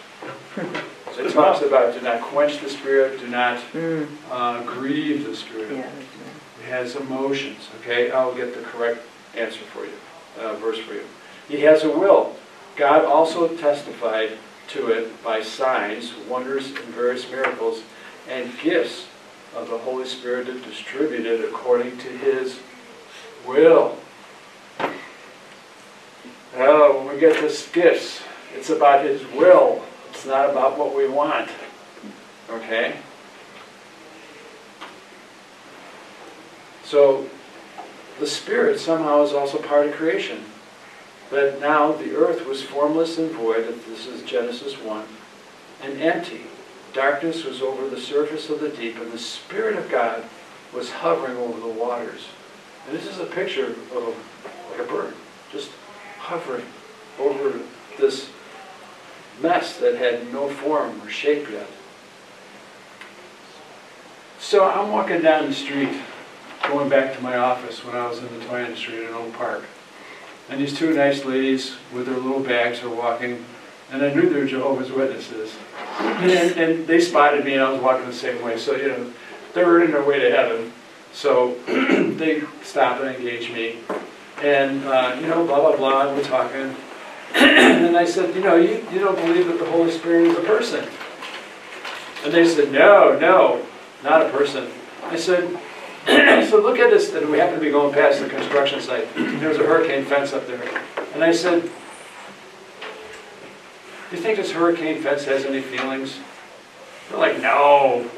So 1.15 1.25
it 1.25 1.31
talks 1.31 1.61
about 1.61 1.93
do 1.93 2.01
not 2.01 2.21
quench 2.21 2.59
the 2.59 2.69
Spirit, 2.69 3.21
do 3.21 3.27
not 3.27 3.59
mm. 3.71 4.09
uh, 4.29 4.61
grieve 4.63 5.25
the 5.25 5.37
Spirit. 5.37 5.71
It 5.71 6.65
has 6.65 6.97
emotions. 6.97 7.69
Okay, 7.79 8.11
I'll 8.11 8.35
get 8.35 8.53
the 8.53 8.61
correct 8.61 9.03
answer 9.37 9.61
for 9.71 9.85
you, 9.85 9.93
uh, 10.37 10.55
verse 10.55 10.79
for 10.79 10.95
you. 10.95 11.05
He 11.47 11.61
has 11.61 11.85
a 11.85 11.89
will. 11.89 12.35
God 12.75 13.05
also 13.05 13.47
testified 13.55 14.37
to 14.69 14.87
it 14.87 15.23
by 15.23 15.41
signs, 15.41 16.13
wonders, 16.29 16.67
and 16.67 16.85
various 16.93 17.29
miracles, 17.29 17.83
and 18.29 18.51
gifts 18.61 19.07
of 19.55 19.69
the 19.69 19.77
Holy 19.77 20.05
Spirit 20.05 20.47
distributed 20.63 21.43
according 21.43 21.97
to 21.97 22.07
His 22.07 22.59
will. 23.45 23.97
Oh, 26.55 26.97
when 26.99 27.13
we 27.13 27.19
get 27.19 27.41
this 27.41 27.69
gifts, 27.69 28.21
it's 28.55 28.69
about 28.69 29.05
His 29.05 29.25
will. 29.33 29.83
It's 30.09 30.25
not 30.25 30.49
about 30.49 30.77
what 30.77 30.95
we 30.95 31.07
want. 31.07 31.49
Okay? 32.49 32.95
So, 36.83 37.29
the 38.19 38.27
Spirit 38.27 38.79
somehow 38.79 39.23
is 39.23 39.33
also 39.33 39.57
part 39.57 39.87
of 39.87 39.93
creation. 39.93 40.43
But 41.31 41.61
now 41.61 41.93
the 41.93 42.13
earth 42.13 42.45
was 42.45 42.61
formless 42.61 43.17
and 43.17 43.31
void, 43.31 43.65
this 43.87 44.05
is 44.05 44.21
Genesis 44.23 44.73
1, 44.73 45.05
and 45.81 46.01
empty. 46.01 46.41
Darkness 46.91 47.45
was 47.45 47.61
over 47.61 47.87
the 47.87 47.99
surface 47.99 48.49
of 48.49 48.59
the 48.59 48.67
deep, 48.67 48.97
and 48.97 49.13
the 49.13 49.17
Spirit 49.17 49.77
of 49.77 49.89
God 49.89 50.25
was 50.73 50.91
hovering 50.91 51.37
over 51.37 51.57
the 51.57 51.73
waters. 51.73 52.27
And 52.85 52.97
this 52.97 53.07
is 53.07 53.17
a 53.17 53.25
picture 53.25 53.67
of 53.67 53.93
a, 53.93 54.71
like 54.71 54.81
a 54.81 54.91
bird, 54.91 55.13
just 55.53 55.71
hovering 56.19 56.65
over 57.17 57.61
this 57.97 58.29
mess 59.41 59.77
that 59.77 59.95
had 59.95 60.33
no 60.33 60.49
form 60.49 61.01
or 61.01 61.09
shape 61.09 61.49
yet. 61.49 61.67
So 64.37 64.69
I'm 64.69 64.91
walking 64.91 65.21
down 65.21 65.47
the 65.47 65.53
street, 65.53 65.93
going 66.67 66.89
back 66.89 67.15
to 67.15 67.21
my 67.21 67.37
office 67.37 67.85
when 67.85 67.95
I 67.95 68.05
was 68.05 68.17
in 68.17 68.37
the 68.37 68.45
toy 68.45 68.65
industry 68.65 69.05
in 69.05 69.13
Oak 69.13 69.31
Park. 69.31 69.63
And 70.51 70.59
these 70.59 70.77
two 70.77 70.93
nice 70.93 71.23
ladies 71.23 71.77
with 71.93 72.07
their 72.07 72.17
little 72.17 72.41
bags 72.41 72.83
are 72.83 72.89
walking, 72.89 73.45
and 73.89 74.03
I 74.03 74.13
knew 74.13 74.29
they 74.29 74.41
were 74.41 74.45
Jehovah's 74.45 74.91
Witnesses. 74.91 75.55
And, 75.97 76.59
and 76.59 76.87
they 76.87 76.99
spotted 76.99 77.45
me, 77.45 77.53
and 77.53 77.63
I 77.63 77.71
was 77.71 77.81
walking 77.81 78.05
the 78.05 78.13
same 78.13 78.41
way. 78.43 78.57
So, 78.57 78.75
you 78.75 78.89
know, 78.89 79.13
they're 79.53 79.65
earning 79.65 79.91
their 79.91 80.03
way 80.03 80.19
to 80.19 80.29
heaven. 80.29 80.73
So 81.13 81.53
they 81.67 82.43
stop 82.63 82.99
and 82.99 83.15
engage 83.15 83.49
me. 83.53 83.77
And, 84.43 84.83
uh, 84.83 85.17
you 85.21 85.27
know, 85.27 85.45
blah, 85.45 85.61
blah, 85.61 85.77
blah, 85.77 86.07
and 86.09 86.17
we're 86.17 86.23
talking. 86.25 86.75
and 87.33 87.95
I 87.95 88.03
said, 88.03 88.35
you 88.35 88.41
know, 88.41 88.57
you, 88.57 88.85
you 88.91 88.99
don't 88.99 89.15
believe 89.15 89.47
that 89.47 89.57
the 89.57 89.71
Holy 89.71 89.91
Spirit 89.91 90.31
is 90.31 90.37
a 90.37 90.41
person. 90.41 90.85
And 92.25 92.33
they 92.33 92.45
said, 92.45 92.73
no, 92.73 93.17
no, 93.17 93.65
not 94.03 94.21
a 94.21 94.29
person. 94.29 94.69
I 95.05 95.15
said, 95.15 95.57
so 96.49 96.59
look 96.59 96.79
at 96.79 96.89
this, 96.89 97.13
and 97.13 97.29
we 97.29 97.37
happen 97.37 97.55
to 97.55 97.61
be 97.61 97.69
going 97.69 97.93
past 97.93 98.19
the 98.21 98.27
construction 98.27 98.81
site. 98.81 99.07
There's 99.15 99.57
a 99.57 99.63
hurricane 99.63 100.03
fence 100.05 100.33
up 100.33 100.47
there. 100.47 100.61
And 101.13 101.23
I 101.23 101.31
said, 101.31 101.61
do 104.09 104.17
you 104.17 104.21
think 104.21 104.37
this 104.37 104.51
hurricane 104.51 105.01
fence 105.01 105.25
has 105.25 105.45
any 105.45 105.61
feelings? 105.61 106.19
They're 107.09 107.19
like, 107.19 107.39
no. 107.39 108.09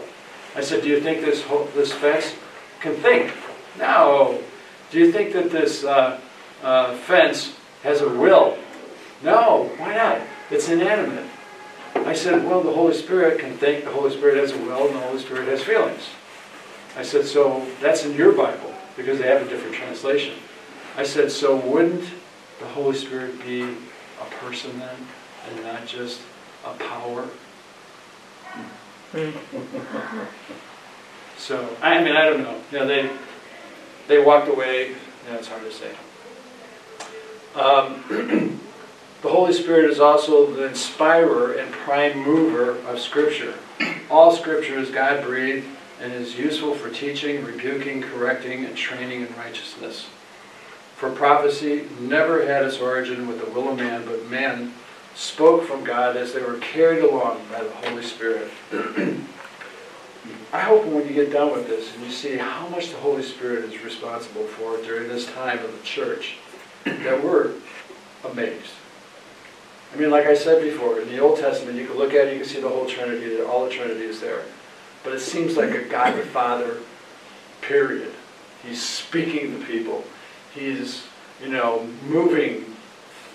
I 0.56 0.62
said, 0.62 0.82
do 0.82 0.90
you 0.90 1.02
think 1.02 1.22
this, 1.22 1.44
this 1.76 1.92
fence 1.92 2.36
can 2.80 2.96
think? 2.96 3.34
No. 3.78 4.42
Do 4.92 5.00
you 5.00 5.12
think 5.12 5.34
that 5.34 5.52
this 5.52 5.84
uh, 5.84 6.20
uh, 6.64 6.96
fence 6.96 7.58
has 7.84 8.02
a 8.02 8.10
will? 8.10 8.58
No. 9.24 9.72
Why 9.78 9.96
not? 9.96 10.22
It's 10.50 10.70
inanimate. 10.70 11.26
I 11.96 12.14
said, 12.14 12.46
well, 12.46 12.62
the 12.62 12.74
Holy 12.74 12.94
Spirit 12.94 13.40
can 13.40 13.58
think, 13.58 13.84
the 13.84 13.92
Holy 13.92 14.16
Spirit 14.16 14.38
has 14.38 14.52
a 14.52 14.58
will, 14.58 14.88
and 14.88 14.96
the 14.96 15.02
Holy 15.02 15.20
Spirit 15.20 15.48
has 15.48 15.64
feelings. 15.64 16.08
I 16.96 17.04
said, 17.04 17.26
so 17.26 17.66
that's 17.82 18.06
in 18.06 18.16
your 18.16 18.32
Bible, 18.34 18.74
because 18.96 19.20
they 19.20 19.28
have 19.28 19.42
a 19.42 19.50
different 19.50 19.76
translation. 19.76 20.36
I 20.96 21.04
said, 21.04 21.32
so 21.32 21.56
wouldn't 21.56 22.06
the 22.60 22.68
Holy 22.68 22.96
Spirit 22.96 23.44
be 23.44 23.64
a 23.64 24.26
person 24.40 24.78
then, 24.80 24.96
and 25.50 25.64
not 25.64 25.88
just 25.88 26.22
a 26.66 26.74
power? 26.74 27.28
So, 31.44 31.76
I 31.82 32.02
mean, 32.02 32.16
I 32.16 32.24
don't 32.30 32.42
know. 32.42 32.58
You 32.72 32.80
know, 32.80 32.88
they, 32.88 33.10
they 34.08 34.24
walked 34.24 34.48
away. 34.48 34.90
You 34.90 34.96
know, 35.30 35.38
it's 35.38 35.50
hard 35.50 35.64
to 35.64 35.72
say. 35.74 35.92
Um, 37.54 38.60
the 39.22 39.28
Holy 39.28 39.52
Spirit 39.52 39.90
is 39.90 40.00
also 40.00 40.50
the 40.54 40.68
inspirer 40.68 41.52
and 41.54 41.70
prime 41.72 42.18
mover 42.20 42.78
of 42.88 43.00
Scripture. 43.00 43.56
All 44.10 44.34
Scripture 44.34 44.80
is 44.80 44.90
God 44.90 45.26
breathed 45.26 45.68
and 46.02 46.12
is 46.14 46.38
useful 46.38 46.74
for 46.74 46.90
teaching, 46.90 47.44
rebuking, 47.44 48.02
correcting, 48.02 48.66
and 48.66 48.76
training 48.76 49.22
in 49.22 49.36
righteousness. 49.36 50.08
For 50.96 51.10
prophecy 51.10 51.88
never 52.00 52.46
had 52.46 52.66
its 52.66 52.80
origin 52.80 53.28
with 53.28 53.44
the 53.44 53.52
will 53.52 53.70
of 53.70 53.78
man, 53.78 54.06
but 54.06 54.30
men 54.30 54.74
spoke 55.16 55.64
from 55.64 55.84
God 55.84 56.18
as 56.18 56.34
they 56.34 56.42
were 56.42 56.58
carried 56.58 57.04
along 57.04 57.42
by 57.52 57.64
the 57.64 57.72
Holy 57.72 58.04
Spirit. 58.04 58.52
I 60.54 60.60
hope 60.60 60.86
when 60.86 61.08
you 61.08 61.14
get 61.14 61.32
done 61.32 61.52
with 61.52 61.68
this 61.68 61.94
and 61.96 62.06
you 62.06 62.12
see 62.12 62.38
how 62.38 62.68
much 62.68 62.90
the 62.90 62.98
Holy 62.98 63.24
Spirit 63.24 63.66
is 63.66 63.84
responsible 63.84 64.44
for 64.44 64.78
during 64.84 65.10
this 65.10 65.26
time 65.34 65.60
of 65.60 65.72
the 65.72 65.84
church, 65.84 66.38
that 66.84 67.24
we're 67.24 67.52
amazed. 68.24 68.72
I 69.94 69.98
mean, 69.98 70.10
like 70.10 70.26
I 70.26 70.34
said 70.34 70.64
before, 70.64 71.00
in 71.00 71.08
the 71.10 71.20
Old 71.20 71.40
Testament, 71.40 71.78
you 71.78 71.86
can 71.86 71.98
look 71.98 72.14
at 72.14 72.28
it, 72.28 72.34
you 72.34 72.40
can 72.40 72.50
see 72.50 72.62
the 72.62 72.70
whole 72.70 72.86
Trinity, 72.86 73.42
all 73.42 73.66
the 73.66 73.72
Trinity 73.72 74.06
is 74.06 74.22
there. 74.22 74.44
But 75.04 75.14
it 75.14 75.20
seems 75.20 75.58
like 75.58 75.72
a 75.72 75.84
God 75.84 76.18
the 76.18 76.24
Father, 76.24 76.78
period. 77.62 78.14
He's 78.66 78.82
speaking 78.82 79.60
to 79.60 79.66
people. 79.66 80.04
He's, 80.54 81.04
you 81.42 81.50
know, 81.50 81.88
moving 82.08 82.76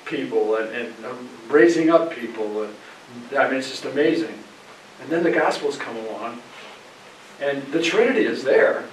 people 0.05 0.57
and, 0.57 0.75
and 0.75 1.05
um, 1.05 1.29
raising 1.49 1.91
up 1.91 2.13
people. 2.13 2.63
And, 2.63 2.75
I 3.37 3.49
mean, 3.49 3.59
it's 3.59 3.71
just 3.71 3.85
amazing. 3.85 4.39
And 5.01 5.11
then 5.11 5.23
the 5.23 5.31
Gospels 5.31 5.77
come 5.77 5.97
along, 5.97 6.41
and 7.41 7.63
the 7.73 7.83
Trinity 7.83 8.25
is 8.25 8.43
there, 8.43 8.85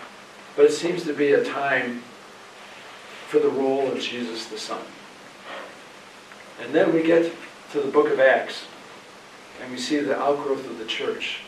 but 0.56 0.66
it 0.66 0.72
seems 0.72 1.04
to 1.06 1.14
be 1.14 1.32
a 1.32 1.44
time 1.44 2.04
for 3.28 3.40
the 3.40 3.50
role 3.50 3.92
of 3.92 4.00
Jesus 4.00 4.46
the 4.46 4.58
Son. 4.58 4.82
And 6.62 6.74
then 6.74 6.94
we 6.94 7.02
get 7.02 7.34
to 7.72 7.82
the 7.82 7.88
book 7.88 8.12
of 8.12 8.20
Acts, 8.20 8.66
and 9.62 9.72
we 9.72 9.78
see 9.78 9.98
the 10.00 10.18
outgrowth 10.18 10.66
of 10.70 10.78
the 10.78 10.86
church, 10.86 11.40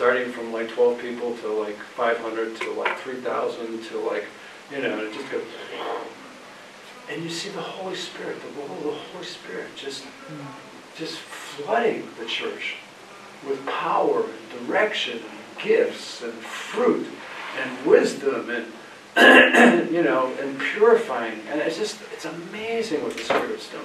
starting 0.00 0.32
from 0.32 0.50
like 0.50 0.66
12 0.70 0.98
people 0.98 1.36
to 1.36 1.48
like 1.48 1.76
500 1.76 2.56
to 2.56 2.72
like 2.72 2.98
3,000 3.00 3.84
to 3.84 3.98
like, 3.98 4.24
you 4.72 4.80
know, 4.80 4.98
it 5.04 5.12
just 5.12 5.30
goes. 5.30 5.44
And 7.10 7.22
you 7.22 7.28
see 7.28 7.50
the 7.50 7.60
Holy 7.60 7.94
Spirit, 7.94 8.38
the 8.40 8.48
role 8.62 8.78
of 8.78 8.82
the 8.82 8.90
Holy 8.92 9.26
Spirit 9.26 9.66
just, 9.76 10.06
just 10.96 11.18
flooding 11.18 12.08
the 12.18 12.24
church 12.24 12.76
with 13.46 13.62
power 13.66 14.24
and 14.24 14.66
direction 14.66 15.18
and 15.18 15.62
gifts 15.62 16.22
and 16.22 16.32
fruit 16.32 17.06
and 17.60 17.86
wisdom 17.86 18.48
and 18.48 19.90
you 19.92 20.02
know, 20.02 20.32
and 20.40 20.58
purifying. 20.58 21.40
And 21.50 21.60
it's 21.60 21.76
just, 21.76 22.00
it's 22.14 22.24
amazing 22.24 23.02
what 23.02 23.18
the 23.18 23.22
Spirit's 23.22 23.68
doing. 23.68 23.84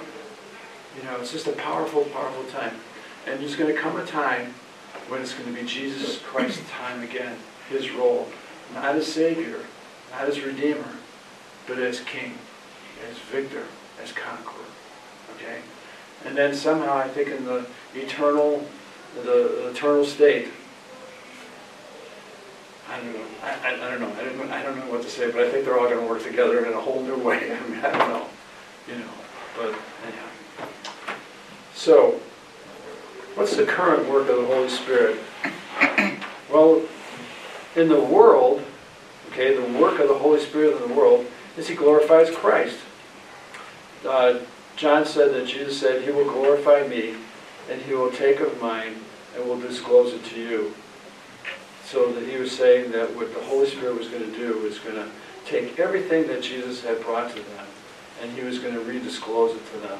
You 0.96 1.02
know, 1.02 1.20
it's 1.20 1.32
just 1.32 1.46
a 1.46 1.52
powerful, 1.52 2.04
powerful 2.04 2.44
time. 2.44 2.72
And 3.26 3.38
there's 3.38 3.54
going 3.54 3.74
to 3.74 3.78
come 3.78 4.00
a 4.00 4.06
time 4.06 4.54
when 5.08 5.22
it's 5.22 5.32
going 5.34 5.52
to 5.54 5.60
be 5.60 5.66
Jesus 5.66 6.18
Christ's 6.18 6.68
time 6.70 7.02
again, 7.02 7.36
his 7.68 7.90
role. 7.90 8.28
Not 8.74 8.96
as 8.96 9.06
Savior, 9.06 9.60
not 10.10 10.28
as 10.28 10.40
Redeemer, 10.40 10.96
but 11.66 11.78
as 11.78 12.00
King, 12.00 12.38
as 13.08 13.18
Victor, 13.18 13.64
as 14.02 14.12
Conqueror. 14.12 14.64
Okay? 15.36 15.60
And 16.24 16.36
then 16.36 16.54
somehow, 16.54 16.96
I 16.96 17.08
think 17.08 17.28
in 17.28 17.44
the 17.44 17.66
eternal, 17.94 18.66
the, 19.22 19.68
eternal 19.70 20.04
state, 20.04 20.48
I 22.88 22.96
don't 22.98 23.12
know. 23.12 23.24
I, 23.42 23.50
I, 23.50 23.86
I 23.86 23.90
don't 23.90 24.00
know. 24.00 24.12
I 24.12 24.24
don't, 24.24 24.50
I 24.50 24.62
don't 24.62 24.78
know 24.78 24.92
what 24.92 25.02
to 25.02 25.10
say, 25.10 25.30
but 25.30 25.42
I 25.42 25.50
think 25.50 25.64
they're 25.64 25.78
all 25.78 25.88
going 25.88 26.00
to 26.00 26.06
work 26.06 26.22
together 26.22 26.64
in 26.64 26.72
a 26.72 26.80
whole 26.80 27.02
new 27.02 27.16
way. 27.16 27.52
I 27.52 27.68
mean, 27.68 27.80
I 27.80 27.98
don't 27.98 28.08
know. 28.08 28.26
You 28.88 28.98
know, 28.98 29.10
but 29.56 29.74
anyhow. 30.06 30.68
So, 31.74 32.20
what's 33.36 33.54
the 33.54 33.64
current 33.64 34.08
work 34.08 34.28
of 34.28 34.36
the 34.36 34.46
Holy 34.46 34.68
Spirit? 34.68 35.18
Well, 36.50 36.82
in 37.76 37.88
the 37.88 38.00
world, 38.00 38.64
okay, 39.30 39.54
the 39.54 39.78
work 39.78 40.00
of 40.00 40.08
the 40.08 40.18
Holy 40.18 40.40
Spirit 40.40 40.80
in 40.80 40.88
the 40.88 40.94
world 40.94 41.26
is 41.56 41.68
He 41.68 41.74
glorifies 41.74 42.30
Christ. 42.30 42.78
Uh, 44.06 44.38
John 44.76 45.04
said 45.04 45.32
that 45.34 45.46
Jesus 45.46 45.78
said, 45.78 46.02
He 46.02 46.10
will 46.10 46.24
glorify 46.24 46.86
me, 46.88 47.14
and 47.70 47.80
He 47.82 47.94
will 47.94 48.10
take 48.10 48.40
of 48.40 48.60
mine 48.60 48.94
and 49.36 49.46
will 49.46 49.60
disclose 49.60 50.14
it 50.14 50.24
to 50.24 50.40
you. 50.40 50.74
So 51.84 52.10
that 52.12 52.28
he 52.28 52.36
was 52.36 52.50
saying 52.50 52.90
that 52.92 53.14
what 53.14 53.32
the 53.32 53.40
Holy 53.42 53.68
Spirit 53.68 53.96
was 53.96 54.08
going 54.08 54.24
to 54.24 54.36
do 54.36 54.58
was 54.58 54.78
going 54.80 54.96
to 54.96 55.08
take 55.44 55.78
everything 55.78 56.26
that 56.26 56.42
Jesus 56.42 56.82
had 56.82 57.00
brought 57.02 57.30
to 57.30 57.36
them, 57.36 57.66
and 58.20 58.32
he 58.32 58.42
was 58.42 58.58
going 58.58 58.74
to 58.74 58.80
redisclose 58.80 59.54
it 59.54 59.72
to 59.72 59.78
them, 59.78 59.98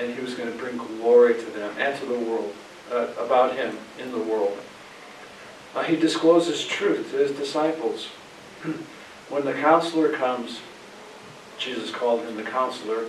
and 0.00 0.12
he 0.12 0.20
was 0.20 0.34
going 0.34 0.50
to 0.50 0.58
bring 0.58 0.76
glory 0.76 1.34
to 1.34 1.50
them 1.50 1.72
and 1.78 1.96
to 2.00 2.06
the 2.06 2.18
world 2.18 2.52
uh, 2.90 3.08
about 3.18 3.56
him 3.56 3.78
in 3.98 4.12
the 4.12 4.18
world. 4.18 4.58
Uh, 5.74 5.82
he 5.82 5.96
discloses 5.96 6.66
truth 6.66 7.10
to 7.10 7.18
his 7.18 7.32
disciples. 7.32 8.06
when 9.28 9.44
the 9.44 9.54
counselor 9.54 10.10
comes, 10.10 10.60
Jesus 11.58 11.90
called 11.90 12.22
him 12.22 12.36
the 12.36 12.42
counselor, 12.42 13.06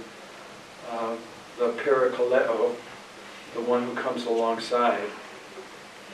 uh, 0.91 1.15
the 1.57 1.71
parakaleo, 1.73 2.75
the 3.53 3.61
one 3.61 3.83
who 3.83 3.93
comes 3.93 4.25
alongside 4.25 5.09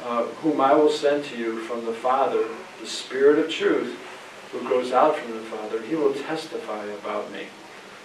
uh, 0.03 0.23
whom 0.25 0.61
I 0.61 0.73
will 0.73 0.91
send 0.91 1.25
to 1.25 1.37
you 1.37 1.59
from 1.61 1.85
the 1.85 1.93
Father, 1.93 2.45
the 2.79 2.87
Spirit 2.87 3.39
of 3.39 3.49
truth, 3.49 3.97
who 4.51 4.67
goes 4.67 4.91
out 4.91 5.17
from 5.17 5.31
the 5.33 5.43
Father, 5.43 5.81
he 5.81 5.95
will 5.95 6.13
testify 6.13 6.85
about 6.85 7.31
me. 7.31 7.47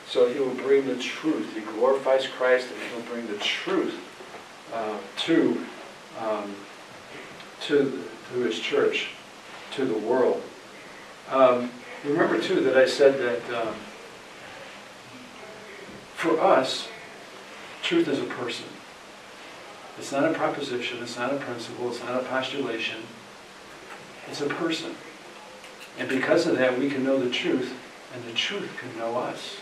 So 0.06 0.28
he 0.28 0.40
will 0.40 0.54
bring 0.54 0.86
the 0.86 0.96
truth. 0.96 1.54
He 1.54 1.60
glorifies 1.60 2.26
Christ 2.26 2.68
and 2.72 2.82
he 2.82 2.94
will 2.94 3.14
bring 3.14 3.26
the 3.28 3.38
truth 3.38 4.00
uh, 4.72 4.98
to, 5.18 5.64
um, 6.18 6.54
to, 7.62 8.02
to 8.32 8.38
his 8.40 8.58
church, 8.58 9.08
to 9.72 9.84
the 9.84 9.98
world. 9.98 10.42
Um, 11.30 11.70
remember, 12.04 12.40
too, 12.40 12.60
that 12.62 12.76
I 12.76 12.86
said 12.86 13.18
that 13.18 13.66
um, 13.66 13.74
for 16.14 16.40
us, 16.40 16.88
truth 17.82 18.08
is 18.08 18.18
a 18.18 18.24
person. 18.24 18.66
It's 19.98 20.12
not 20.12 20.24
a 20.24 20.32
proposition, 20.32 21.02
it's 21.02 21.18
not 21.18 21.32
a 21.32 21.36
principle, 21.36 21.90
it's 21.90 22.02
not 22.02 22.20
a 22.22 22.24
postulation. 22.24 23.02
It's 24.28 24.40
a 24.40 24.46
person. 24.46 24.94
And 25.98 26.08
because 26.08 26.46
of 26.46 26.56
that, 26.58 26.78
we 26.78 26.88
can 26.88 27.04
know 27.04 27.18
the 27.18 27.30
truth, 27.30 27.74
and 28.14 28.24
the 28.24 28.32
truth 28.32 28.70
can 28.78 28.96
know 28.98 29.18
us. 29.18 29.56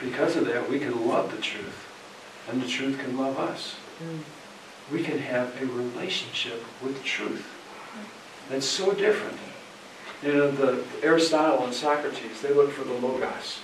Because 0.00 0.36
of 0.36 0.46
that, 0.46 0.70
we 0.70 0.78
can 0.78 1.06
love 1.06 1.30
the 1.30 1.42
truth, 1.42 1.86
and 2.48 2.62
the 2.62 2.68
truth 2.68 2.98
can 2.98 3.16
love 3.18 3.38
us. 3.38 3.76
We 4.92 5.02
can 5.02 5.18
have 5.18 5.60
a 5.60 5.66
relationship 5.66 6.62
with 6.82 7.02
truth. 7.04 7.46
That's 8.48 8.66
so 8.66 8.92
different. 8.92 9.38
You 10.22 10.32
know, 10.32 10.50
the 10.50 10.82
Aristotle 11.02 11.64
and 11.64 11.74
Socrates, 11.74 12.40
they 12.40 12.52
looked 12.52 12.72
for 12.72 12.84
the 12.84 12.94
logos. 12.94 13.58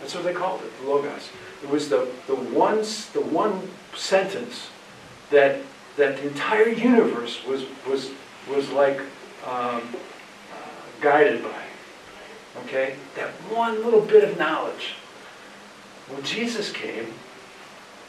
That's 0.00 0.14
what 0.14 0.24
they 0.24 0.32
called 0.32 0.62
it, 0.62 0.72
the 0.80 0.88
logos. 0.88 1.30
It 1.62 1.70
was 1.70 1.88
the, 1.88 2.08
the, 2.26 2.34
one, 2.34 2.78
the 3.12 3.20
one 3.20 3.68
sentence 3.94 4.68
that 5.30 5.60
that 5.98 6.16
the 6.16 6.28
entire 6.28 6.68
universe 6.68 7.44
was 7.44 7.64
was 7.86 8.10
was 8.48 8.70
like 8.70 9.00
um, 9.44 9.82
uh, 9.82 10.56
guided 11.00 11.42
by. 11.42 11.62
Okay, 12.64 12.96
that 13.14 13.28
one 13.52 13.84
little 13.84 14.00
bit 14.00 14.24
of 14.24 14.38
knowledge. 14.38 14.94
When 16.08 16.22
Jesus 16.22 16.72
came, 16.72 17.12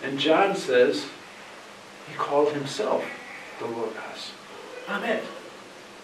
and 0.02 0.18
John 0.18 0.56
says 0.56 1.08
he 2.10 2.16
called 2.16 2.54
himself 2.54 3.04
the 3.60 3.66
Logos. 3.66 4.32
I'm 4.88 5.04
it. 5.04 5.24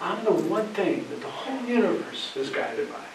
I'm 0.01 0.23
the 0.23 0.31
one 0.31 0.67
thing 0.67 1.07
that 1.09 1.21
the 1.21 1.27
whole 1.27 1.65
universe 1.65 2.35
is 2.35 2.49
guided 2.49 2.91
by. 2.91 3.05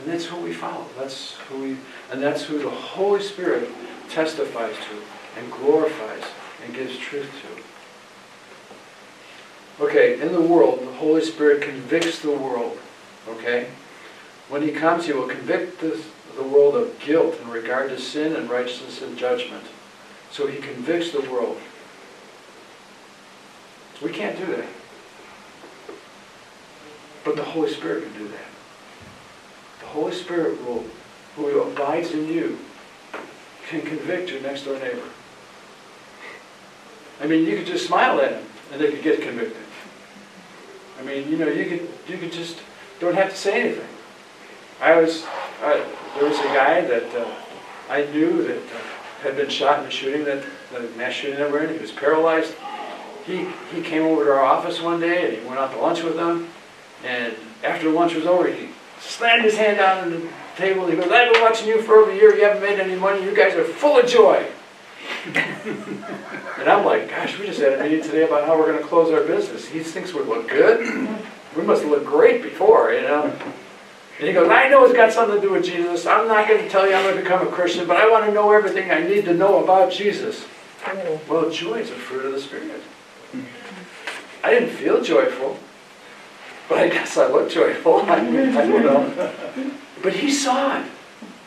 And 0.00 0.12
that's 0.12 0.26
who 0.26 0.36
we 0.36 0.52
follow. 0.52 0.86
That's 0.98 1.36
who 1.48 1.62
we, 1.62 1.76
and 2.10 2.22
that's 2.22 2.44
who 2.44 2.58
the 2.62 2.70
Holy 2.70 3.22
Spirit 3.22 3.68
testifies 4.08 4.76
to 4.76 5.40
and 5.40 5.50
glorifies 5.52 6.24
and 6.64 6.74
gives 6.74 6.96
truth 6.98 7.30
to. 9.78 9.84
Okay, 9.84 10.20
in 10.20 10.32
the 10.32 10.40
world, 10.40 10.80
the 10.80 10.92
Holy 10.92 11.22
Spirit 11.22 11.62
convicts 11.62 12.20
the 12.20 12.30
world. 12.30 12.78
Okay? 13.28 13.68
When 14.48 14.62
he 14.62 14.72
comes, 14.72 15.06
he 15.06 15.12
will 15.12 15.28
convict 15.28 15.80
the, 15.80 16.00
the 16.36 16.42
world 16.42 16.76
of 16.76 16.98
guilt 17.00 17.38
in 17.40 17.48
regard 17.48 17.90
to 17.90 17.98
sin 17.98 18.34
and 18.36 18.50
righteousness 18.50 19.00
and 19.00 19.16
judgment. 19.16 19.64
So 20.30 20.46
he 20.46 20.58
convicts 20.58 21.10
the 21.10 21.22
world. 21.30 21.58
We 24.02 24.10
can't 24.10 24.38
do 24.38 24.46
that. 24.46 24.66
But 27.24 27.36
the 27.36 27.44
Holy 27.44 27.70
Spirit 27.70 28.04
can 28.04 28.12
do 28.14 28.28
that. 28.28 28.48
The 29.80 29.86
Holy 29.86 30.14
Spirit 30.14 30.64
will, 30.64 30.84
who 31.36 31.60
abides 31.60 32.12
in 32.12 32.28
you, 32.28 32.58
can 33.68 33.82
convict 33.82 34.30
your 34.30 34.40
next 34.40 34.64
door 34.64 34.78
neighbor. 34.78 35.08
I 37.20 37.26
mean, 37.26 37.44
you 37.44 37.56
could 37.56 37.66
just 37.66 37.86
smile 37.86 38.20
at 38.20 38.30
them 38.30 38.44
and 38.72 38.80
they 38.80 38.90
could 38.90 39.02
get 39.02 39.20
convicted. 39.20 39.62
I 40.98 41.02
mean, 41.02 41.30
you 41.30 41.36
know, 41.36 41.48
you 41.48 41.66
could 41.66 41.88
you 42.08 42.18
could 42.18 42.32
just 42.32 42.58
don't 42.98 43.14
have 43.14 43.30
to 43.30 43.36
say 43.36 43.60
anything. 43.60 43.88
I 44.80 45.00
was 45.00 45.24
uh, 45.62 45.84
there 46.14 46.28
was 46.28 46.38
a 46.38 46.44
guy 46.54 46.80
that 46.82 47.14
uh, 47.14 47.30
I 47.88 48.04
knew 48.06 48.42
that 48.44 48.56
uh, 48.56 48.80
had 49.22 49.36
been 49.36 49.48
shot 49.48 49.80
in 49.80 49.86
a 49.86 49.90
shooting 49.90 50.24
that 50.24 50.42
the 50.72 50.80
mass 50.96 51.12
shooting 51.12 51.38
that 51.38 51.50
we're 51.50 51.64
in. 51.64 51.74
He 51.74 51.80
was 51.80 51.92
paralyzed. 51.92 52.54
He 53.26 53.48
he 53.74 53.82
came 53.82 54.02
over 54.02 54.24
to 54.24 54.32
our 54.32 54.44
office 54.44 54.80
one 54.80 55.00
day 55.00 55.26
and 55.28 55.36
he 55.36 55.46
went 55.46 55.60
out 55.60 55.72
to 55.72 55.78
lunch 55.78 56.02
with 56.02 56.16
them. 56.16 56.48
And 57.04 57.34
after 57.62 57.90
lunch 57.90 58.14
was 58.14 58.26
over, 58.26 58.50
he 58.50 58.68
slammed 59.00 59.44
his 59.44 59.56
hand 59.56 59.78
down 59.78 60.04
on 60.04 60.10
the 60.10 60.28
table. 60.56 60.86
He 60.86 60.96
goes, 60.96 61.10
"I've 61.10 61.32
been 61.32 61.42
watching 61.42 61.68
you 61.68 61.82
for 61.82 61.96
over 61.96 62.10
a 62.10 62.14
year. 62.14 62.34
You 62.34 62.44
haven't 62.44 62.62
made 62.62 62.80
any 62.80 62.96
money. 62.96 63.22
You 63.22 63.34
guys 63.34 63.54
are 63.54 63.64
full 63.64 63.98
of 63.98 64.06
joy." 64.06 64.46
and 65.24 66.68
I'm 66.68 66.84
like, 66.84 67.08
"Gosh, 67.10 67.38
we 67.38 67.46
just 67.46 67.60
had 67.60 67.74
a 67.74 67.82
meeting 67.82 68.02
today 68.02 68.24
about 68.24 68.46
how 68.46 68.58
we're 68.58 68.66
going 68.66 68.78
to 68.78 68.84
close 68.84 69.12
our 69.12 69.22
business. 69.22 69.66
He 69.66 69.80
thinks 69.80 70.14
we 70.14 70.22
look 70.22 70.48
good. 70.48 71.08
We 71.56 71.62
must 71.62 71.84
look 71.84 72.04
great 72.04 72.42
before, 72.42 72.92
you 72.92 73.02
know." 73.02 73.32
And 74.20 74.28
he 74.28 74.34
goes, 74.34 74.50
I 74.50 74.68
know 74.68 74.84
it's 74.84 74.92
got 74.92 75.10
something 75.14 75.40
to 75.40 75.40
do 75.40 75.50
with 75.54 75.64
Jesus. 75.64 76.04
I'm 76.04 76.28
not 76.28 76.46
going 76.46 76.62
to 76.62 76.68
tell 76.68 76.86
you 76.86 76.94
I'm 76.94 77.04
going 77.04 77.16
to 77.16 77.22
become 77.22 77.48
a 77.48 77.50
Christian, 77.50 77.86
but 77.86 77.96
I 77.96 78.06
want 78.10 78.26
to 78.26 78.32
know 78.32 78.52
everything 78.52 78.90
I 78.90 79.00
need 79.02 79.24
to 79.24 79.32
know 79.32 79.64
about 79.64 79.90
Jesus. 79.90 80.44
Oh. 80.86 81.20
Well, 81.26 81.50
joy 81.50 81.76
is 81.76 81.90
a 81.90 81.94
fruit 81.94 82.26
of 82.26 82.32
the 82.32 82.40
Spirit. 82.40 82.82
I 84.44 84.50
didn't 84.50 84.70
feel 84.70 85.02
joyful, 85.02 85.58
but 86.68 86.78
I 86.78 86.90
guess 86.90 87.16
I 87.16 87.28
looked 87.28 87.50
joyful. 87.52 88.02
I, 88.02 88.16
I 88.16 88.20
don't 88.20 88.84
know. 88.84 89.72
But 90.02 90.12
he 90.12 90.30
saw 90.30 90.82
it. 90.82 90.86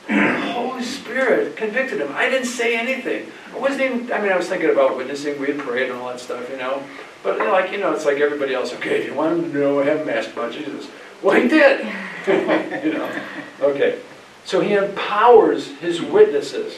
The 0.08 0.52
Holy 0.54 0.84
Spirit 0.84 1.56
convicted 1.56 2.02
him. 2.02 2.12
I 2.14 2.28
didn't 2.28 2.48
say 2.48 2.76
anything. 2.76 3.32
I 3.54 3.60
wasn't 3.60 3.82
even, 3.82 4.12
I 4.12 4.20
mean, 4.20 4.32
I 4.32 4.38
was 4.38 4.50
thinking 4.50 4.72
about 4.72 4.98
witnessing. 4.98 5.40
We 5.40 5.48
had 5.48 5.60
prayed 5.60 5.92
and 5.92 6.00
all 6.00 6.10
that 6.10 6.20
stuff, 6.20 6.50
you 6.50 6.58
know. 6.58 6.82
But, 7.22 7.38
you 7.38 7.46
know, 7.46 7.52
like, 7.52 7.72
you 7.72 7.78
know, 7.78 7.94
it's 7.94 8.06
like 8.06 8.18
everybody 8.18 8.56
else. 8.56 8.74
Okay, 8.74 9.02
if 9.02 9.08
you 9.08 9.14
want 9.14 9.40
to 9.40 9.60
know, 9.60 9.82
have 9.84 10.08
a 10.08 10.18
ask 10.18 10.34
about 10.34 10.52
Jesus. 10.52 10.88
Well, 11.24 11.42
he 11.42 11.48
did. 11.48 11.86
you 12.86 12.94
know. 12.94 13.22
Okay. 13.62 14.00
So 14.46 14.60
he 14.60 14.74
empowers 14.74 15.70
his 15.78 16.02
witnesses. 16.02 16.78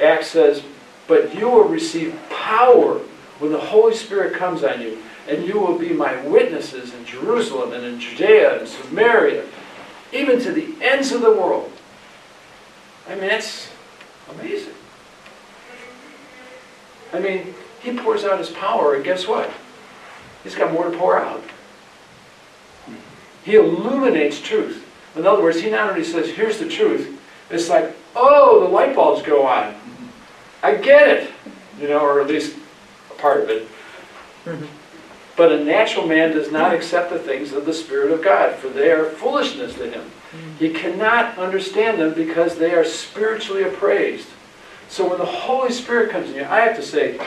Acts 0.00 0.28
says, 0.28 0.62
but 1.06 1.34
you 1.34 1.48
will 1.48 1.64
receive 1.64 2.18
power 2.30 3.00
when 3.38 3.52
the 3.52 3.60
Holy 3.60 3.94
Spirit 3.94 4.34
comes 4.34 4.62
on 4.62 4.80
you, 4.80 4.98
and 5.28 5.44
you 5.44 5.58
will 5.58 5.78
be 5.78 5.90
my 5.90 6.20
witnesses 6.22 6.94
in 6.94 7.04
Jerusalem 7.04 7.72
and 7.72 7.84
in 7.84 8.00
Judea 8.00 8.60
and 8.60 8.68
Samaria, 8.68 9.44
even 10.12 10.40
to 10.40 10.52
the 10.52 10.74
ends 10.80 11.12
of 11.12 11.20
the 11.20 11.32
world. 11.32 11.70
I 13.08 13.16
mean, 13.16 13.28
that's 13.28 13.68
amazing. 14.30 14.74
I 17.12 17.20
mean, 17.20 17.54
he 17.82 17.96
pours 17.96 18.24
out 18.24 18.38
his 18.38 18.50
power, 18.50 18.94
and 18.94 19.04
guess 19.04 19.26
what? 19.26 19.50
He's 20.42 20.54
got 20.54 20.72
more 20.72 20.90
to 20.90 20.96
pour 20.96 21.18
out. 21.18 21.42
He 23.44 23.56
illuminates 23.56 24.40
truth. 24.40 24.84
In 25.16 25.26
other 25.26 25.42
words, 25.42 25.60
he 25.60 25.70
not 25.70 25.90
only 25.90 26.04
says, 26.04 26.30
here's 26.30 26.58
the 26.58 26.68
truth, 26.68 27.20
it's 27.50 27.68
like, 27.68 27.94
oh, 28.16 28.60
the 28.60 28.68
light 28.68 28.96
bulbs 28.96 29.22
go 29.22 29.46
on. 29.46 29.74
I 30.62 30.74
get 30.76 31.08
it. 31.08 31.30
You 31.80 31.88
know, 31.88 32.00
or 32.00 32.20
at 32.20 32.28
least 32.28 32.56
a 33.10 33.14
part 33.14 33.42
of 33.42 33.50
it. 33.50 33.68
But 35.36 35.52
a 35.52 35.64
natural 35.64 36.06
man 36.06 36.32
does 36.32 36.52
not 36.52 36.72
accept 36.72 37.10
the 37.10 37.18
things 37.18 37.52
of 37.52 37.66
the 37.66 37.74
Spirit 37.74 38.12
of 38.12 38.22
God, 38.22 38.54
for 38.54 38.68
they 38.68 38.92
are 38.92 39.04
foolishness 39.04 39.74
to 39.74 39.90
him. 39.90 40.10
He 40.58 40.70
cannot 40.70 41.36
understand 41.38 42.00
them 42.00 42.14
because 42.14 42.56
they 42.56 42.72
are 42.72 42.84
spiritually 42.84 43.64
appraised. 43.64 44.28
So 44.88 45.08
when 45.08 45.18
the 45.18 45.24
Holy 45.24 45.72
Spirit 45.72 46.10
comes 46.10 46.30
in 46.30 46.36
you, 46.36 46.44
I 46.44 46.60
have 46.60 46.76
to 46.76 46.82
say, 46.82 47.18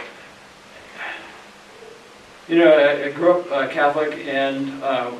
you 2.47 2.59
know, 2.59 2.77
I, 2.77 3.09
grew 3.11 3.39
up 3.39 3.51
uh, 3.51 3.67
Catholic 3.67 4.25
and 4.25 4.81
uh, 4.81 5.11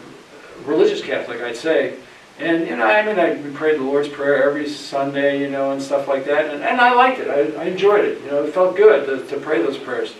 religious 0.65 1.01
Catholic, 1.01 1.41
I'd 1.41 1.55
say. 1.55 1.97
And, 2.39 2.67
you 2.67 2.75
know, 2.75 2.85
I 2.85 3.03
mean, 3.03 3.17
I 3.17 3.35
prayed 3.57 3.79
the 3.79 3.83
Lord's 3.83 4.09
Prayer 4.09 4.47
every 4.47 4.69
Sunday, 4.69 5.41
you 5.41 5.49
know, 5.49 5.71
and 5.71 5.81
stuff 5.81 6.07
like 6.07 6.25
that. 6.25 6.53
And, 6.53 6.63
and 6.63 6.79
I 6.79 6.93
liked 6.93 7.19
it. 7.19 7.29
I, 7.29 7.61
I 7.61 7.65
enjoyed 7.65 8.05
it. 8.05 8.21
You 8.21 8.31
know, 8.31 8.43
it 8.43 8.53
felt 8.53 8.75
good 8.75 9.07
to, 9.07 9.27
to 9.35 9.41
pray 9.41 9.61
those 9.61 9.77
prayers. 9.77 10.13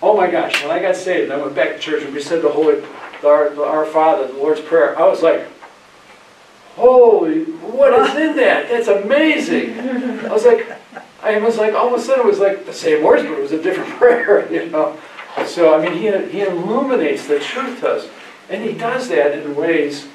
Oh 0.00 0.16
my 0.16 0.30
gosh, 0.30 0.62
when 0.62 0.70
I 0.70 0.80
got 0.80 0.96
saved 0.96 1.30
and 1.30 1.32
I 1.32 1.42
went 1.42 1.54
back 1.54 1.74
to 1.74 1.78
church 1.78 2.04
and 2.04 2.14
we 2.14 2.22
said 2.22 2.40
the 2.40 2.48
Holy, 2.48 2.82
our, 3.24 3.62
our 3.62 3.84
Father, 3.84 4.28
the 4.28 4.34
Lord's 4.34 4.60
Prayer, 4.60 4.98
I 4.98 5.06
was 5.06 5.22
like, 5.22 5.46
holy, 6.76 7.44
what 7.44 7.92
is 8.08 8.16
in 8.16 8.36
that? 8.36 8.68
That's 8.68 8.88
amazing. 8.88 9.78
I 10.24 10.32
was 10.32 10.46
like, 10.46 10.66
I 11.22 11.38
was 11.38 11.58
like, 11.58 11.74
all 11.74 11.92
of 11.92 12.00
a 12.00 12.02
sudden 12.02 12.24
it 12.24 12.28
was 12.28 12.38
like 12.38 12.64
the 12.64 12.72
same 12.72 13.02
words, 13.04 13.24
but 13.24 13.32
it 13.32 13.42
was 13.42 13.52
a 13.52 13.62
different 13.62 13.90
prayer, 13.98 14.50
you 14.50 14.70
know. 14.70 14.98
So, 15.46 15.74
I 15.74 15.84
mean, 15.84 15.98
he, 15.98 16.30
he 16.30 16.42
illuminates 16.42 17.26
the 17.26 17.38
truth 17.40 17.80
to 17.80 17.88
us. 17.88 18.08
And 18.50 18.64
he 18.64 18.72
does 18.72 19.08
that 19.08 19.32
in 19.32 19.54
ways 19.54 20.08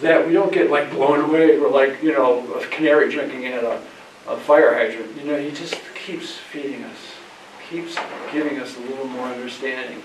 that 0.00 0.26
we 0.26 0.34
don't 0.34 0.52
get 0.52 0.70
like 0.70 0.90
blown 0.90 1.28
away 1.28 1.58
or 1.58 1.70
like, 1.70 2.02
you 2.02 2.12
know, 2.12 2.46
a 2.54 2.66
canary 2.66 3.10
drinking 3.10 3.46
at 3.46 3.64
a, 3.64 3.82
a 4.28 4.36
fire 4.36 4.74
hydrant. 4.74 5.16
You 5.16 5.24
know, 5.24 5.38
he 5.38 5.50
just 5.50 5.74
keeps 5.94 6.32
feeding 6.32 6.84
us, 6.84 6.98
keeps 7.70 7.96
giving 8.30 8.60
us 8.60 8.76
a 8.76 8.80
little 8.80 9.06
more 9.06 9.26
understanding. 9.26 10.02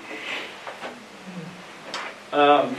Um, 2.32 2.76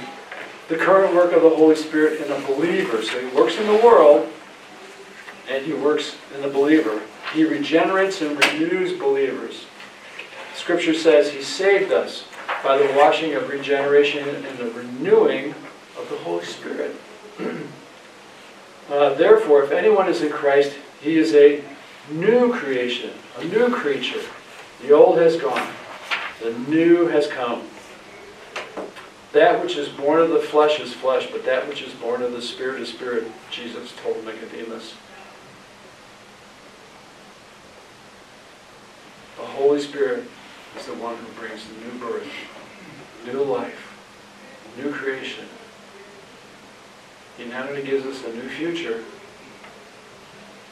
the 0.68 0.76
current 0.76 1.14
work 1.14 1.32
of 1.32 1.42
the 1.42 1.50
Holy 1.50 1.76
Spirit 1.76 2.22
in 2.22 2.32
a 2.32 2.46
believer. 2.46 3.02
So 3.02 3.20
he 3.20 3.36
works 3.36 3.58
in 3.58 3.66
the 3.66 3.84
world 3.84 4.28
and 5.48 5.64
he 5.64 5.74
works 5.74 6.16
in 6.34 6.40
the 6.40 6.48
believer. 6.48 7.02
He 7.34 7.44
regenerates 7.44 8.22
and 8.22 8.42
renews 8.42 8.98
believers. 8.98 9.66
Scripture 10.54 10.94
says 10.94 11.30
he 11.30 11.42
saved 11.42 11.92
us 11.92 12.24
by 12.62 12.78
the 12.78 12.92
washing 12.96 13.34
of 13.34 13.48
regeneration 13.48 14.28
and 14.28 14.58
the 14.58 14.70
renewing 14.72 15.54
of 15.98 16.08
the 16.10 16.16
Holy 16.18 16.44
Spirit. 16.44 16.96
uh, 18.90 19.14
therefore, 19.14 19.64
if 19.64 19.72
anyone 19.72 20.08
is 20.08 20.22
in 20.22 20.30
Christ, 20.30 20.76
he 21.00 21.16
is 21.16 21.34
a 21.34 21.62
new 22.10 22.52
creation, 22.52 23.10
a 23.38 23.44
new 23.44 23.68
creature. 23.70 24.22
The 24.82 24.92
old 24.92 25.18
has 25.18 25.36
gone, 25.36 25.68
the 26.42 26.52
new 26.52 27.06
has 27.08 27.26
come. 27.26 27.62
That 29.32 29.60
which 29.62 29.76
is 29.76 29.88
born 29.88 30.20
of 30.20 30.30
the 30.30 30.38
flesh 30.38 30.78
is 30.78 30.92
flesh, 30.92 31.28
but 31.32 31.44
that 31.44 31.68
which 31.68 31.82
is 31.82 31.92
born 31.94 32.22
of 32.22 32.32
the 32.32 32.42
Spirit 32.42 32.80
is 32.80 32.88
spirit, 32.88 33.26
Jesus 33.50 33.92
told 34.02 34.24
Nicodemus. 34.24 34.94
The 39.36 39.42
Holy 39.42 39.80
Spirit 39.80 40.24
is 40.76 40.86
the 40.86 40.94
one 40.94 41.16
who 41.16 41.26
brings 41.40 41.64
new 41.82 41.98
birth, 41.98 42.26
new 43.26 43.42
life, 43.42 43.94
new 44.76 44.92
creation. 44.92 45.44
He 47.36 47.44
not 47.46 47.68
only 47.68 47.82
gives 47.82 48.04
us 48.06 48.24
a 48.24 48.32
new 48.32 48.48
future, 48.48 49.02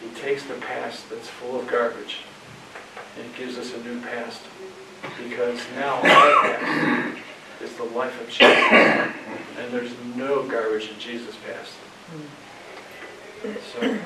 he 0.00 0.20
takes 0.20 0.44
the 0.44 0.54
past 0.54 1.08
that's 1.10 1.28
full 1.28 1.58
of 1.58 1.68
garbage 1.68 2.18
and 3.18 3.34
gives 3.36 3.58
us 3.58 3.74
a 3.74 3.82
new 3.82 4.00
past. 4.00 4.40
Because 5.28 5.60
now 5.74 5.96
our 5.96 6.02
past 6.02 7.22
is 7.62 7.72
the 7.74 7.84
life 7.84 8.20
of 8.20 8.28
Jesus. 8.28 9.14
And 9.58 9.72
there's 9.72 9.92
no 10.16 10.46
garbage 10.46 10.88
in 10.90 10.98
Jesus' 10.98 11.36
past. 11.46 11.72
So, 13.72 13.98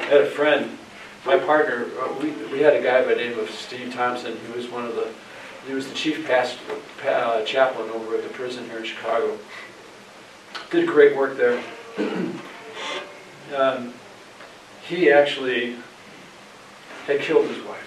I 0.00 0.02
had 0.04 0.22
a 0.22 0.30
friend, 0.30 0.76
my 1.24 1.38
partner, 1.38 1.86
uh, 2.00 2.12
we, 2.20 2.30
we 2.52 2.60
had 2.60 2.74
a 2.74 2.82
guy 2.82 3.02
by 3.02 3.14
the 3.14 3.20
name 3.20 3.38
of 3.38 3.50
Steve 3.50 3.94
Thompson. 3.94 4.36
He 4.46 4.52
was 4.52 4.68
one 4.68 4.84
of 4.84 4.96
the 4.96 5.08
he 5.66 5.74
was 5.74 5.88
the 5.88 5.94
chief 5.94 6.26
pastor, 6.26 6.60
uh, 7.06 7.44
chaplain 7.44 7.90
over 7.90 8.16
at 8.16 8.22
the 8.22 8.28
prison 8.30 8.64
here 8.66 8.78
in 8.78 8.84
Chicago. 8.84 9.38
Did 10.70 10.86
great 10.86 11.16
work 11.16 11.36
there. 11.36 11.62
um, 13.56 13.92
he 14.86 15.10
actually 15.10 15.76
had 17.06 17.20
killed 17.20 17.48
his 17.48 17.62
wife. 17.64 17.86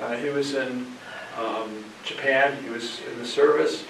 Uh, 0.00 0.16
he 0.16 0.30
was 0.30 0.54
in 0.54 0.86
um, 1.36 1.84
Japan, 2.04 2.62
he 2.62 2.70
was 2.70 3.00
in 3.10 3.18
the 3.18 3.26
service, 3.26 3.84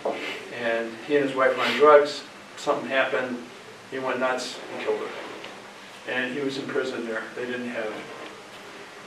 and 0.61 0.91
he 1.07 1.17
and 1.17 1.27
his 1.27 1.37
wife 1.37 1.57
were 1.57 1.63
on 1.63 1.77
drugs. 1.77 2.23
Something 2.57 2.89
happened, 2.89 3.37
he 3.91 3.99
went 3.99 4.21
nuts 4.21 4.59
and 4.73 4.85
killed 4.85 5.01
her. 5.01 6.13
And 6.13 6.35
he 6.35 6.41
was 6.41 6.59
in 6.59 6.67
prison 6.67 7.07
there. 7.07 7.23
They 7.37 7.45
didn't 7.45 7.69
have, 7.69 7.93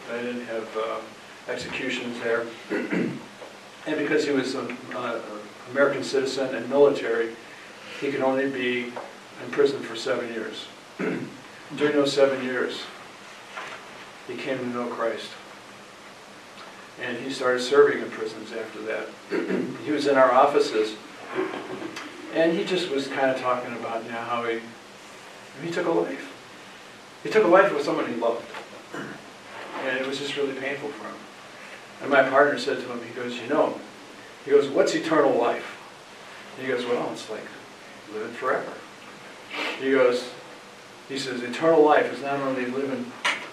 they 0.10 0.22
didn't 0.22 0.46
have 0.46 0.78
uh, 0.78 1.00
executions 1.48 2.20
there. 2.20 2.46
and 2.70 3.18
because 3.86 4.26
he 4.26 4.32
was 4.32 4.56
an 4.56 4.78
uh, 4.96 5.20
American 5.72 6.04
citizen 6.04 6.54
and 6.56 6.70
military, 6.70 7.36
he 8.00 8.12
could 8.12 8.22
only 8.22 8.50
be 8.50 8.92
in 9.44 9.52
prison 9.52 9.80
for 9.82 9.96
seven 9.96 10.32
years. 10.34 10.66
During 11.78 11.96
those 11.96 12.14
seven 12.14 12.44
years, 12.44 12.82
he 14.28 14.36
came 14.36 14.58
to 14.58 14.66
know 14.68 14.88
Christ. 14.88 15.30
And 17.02 17.18
he 17.18 17.32
started 17.32 17.62
serving 17.62 18.02
in 18.02 18.12
prisons 18.12 18.52
after 18.52 18.82
that. 18.82 19.08
he 19.86 19.92
was 19.92 20.08
in 20.08 20.18
our 20.18 20.32
offices, 20.32 20.96
and 22.34 22.58
he 22.58 22.64
just 22.64 22.92
was 22.92 23.08
kind 23.08 23.32
of 23.32 23.40
talking 23.40 23.74
about 23.74 24.04
you 24.04 24.12
know, 24.12 24.18
how 24.18 24.44
he, 24.46 24.60
he 25.64 25.72
took 25.72 25.88
a 25.88 25.92
life. 25.92 26.32
He 27.24 27.30
took 27.30 27.44
a 27.44 27.48
life 27.48 27.74
with 27.74 27.84
someone 27.84 28.08
he 28.08 28.16
loved. 28.16 28.46
And 29.84 29.98
it 29.98 30.06
was 30.06 30.20
just 30.20 30.36
really 30.38 30.54
painful 30.54 30.90
for 30.90 31.08
him. 31.08 31.16
And 32.02 32.10
my 32.10 32.28
partner 32.28 32.58
said 32.58 32.80
to 32.80 32.86
him, 32.92 33.00
he 33.04 33.14
goes, 33.14 33.38
you 33.38 33.48
know, 33.48 33.80
he 34.44 34.52
goes, 34.52 34.68
what's 34.70 34.96
eternal 34.96 35.38
life? 35.38 35.78
And 36.58 36.66
he 36.66 36.74
goes, 36.74 36.86
well, 36.86 37.12
it's 37.12 37.30
like 37.30 37.46
living 38.14 38.34
forever. 38.34 38.74
He 39.80 39.92
goes, 39.92 40.30
he 41.08 41.20
says, 41.20 41.44
eternal 41.44 41.84
life 41.84 42.12
is 42.12 42.22
not 42.22 42.40
only 42.40 42.66
living 42.66 43.06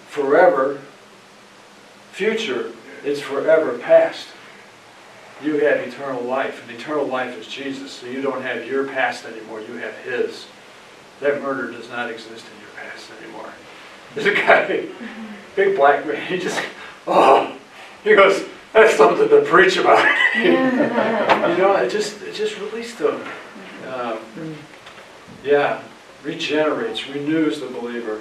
forever, 0.09 0.81
future, 2.13 2.73
it's 3.05 3.21
forever 3.21 3.79
past. 3.79 4.29
You 5.43 5.59
have 5.59 5.79
eternal 5.81 6.23
life, 6.23 6.63
and 6.63 6.77
eternal 6.77 7.07
life 7.07 7.39
is 7.39 7.47
Jesus. 7.47 7.93
So 7.93 8.07
you 8.07 8.23
don't 8.23 8.43
have 8.43 8.67
your 8.67 8.89
past 8.89 9.25
anymore, 9.25 9.61
you 9.61 9.75
have 9.75 9.97
his. 9.99 10.47
That 11.21 11.43
murder 11.43 11.71
does 11.71 11.89
not 11.89 12.11
exist 12.11 12.47
in 12.55 12.61
your 12.61 12.71
past 12.77 13.11
anymore. 13.23 13.53
There's 14.15 14.27
a 14.27 14.35
guy, 14.35 14.87
big 15.55 15.77
black 15.77 16.07
man, 16.07 16.25
he 16.27 16.39
just, 16.39 16.61
oh, 17.07 17.58
he 18.05 18.15
goes, 18.15 18.45
that's 18.73 18.97
something 18.97 19.29
to 19.29 19.43
preach 19.43 19.77
about. 19.77 20.05
you 20.37 20.53
know, 20.53 21.77
it 21.77 21.91
just, 21.91 22.23
it 22.23 22.35
just 22.35 22.59
released 22.61 22.99
him. 22.99 23.21
Um, 23.89 24.19
yeah, 25.45 25.83
regenerates, 26.23 27.09
renews 27.09 27.61
the 27.61 27.67
believer. 27.67 28.21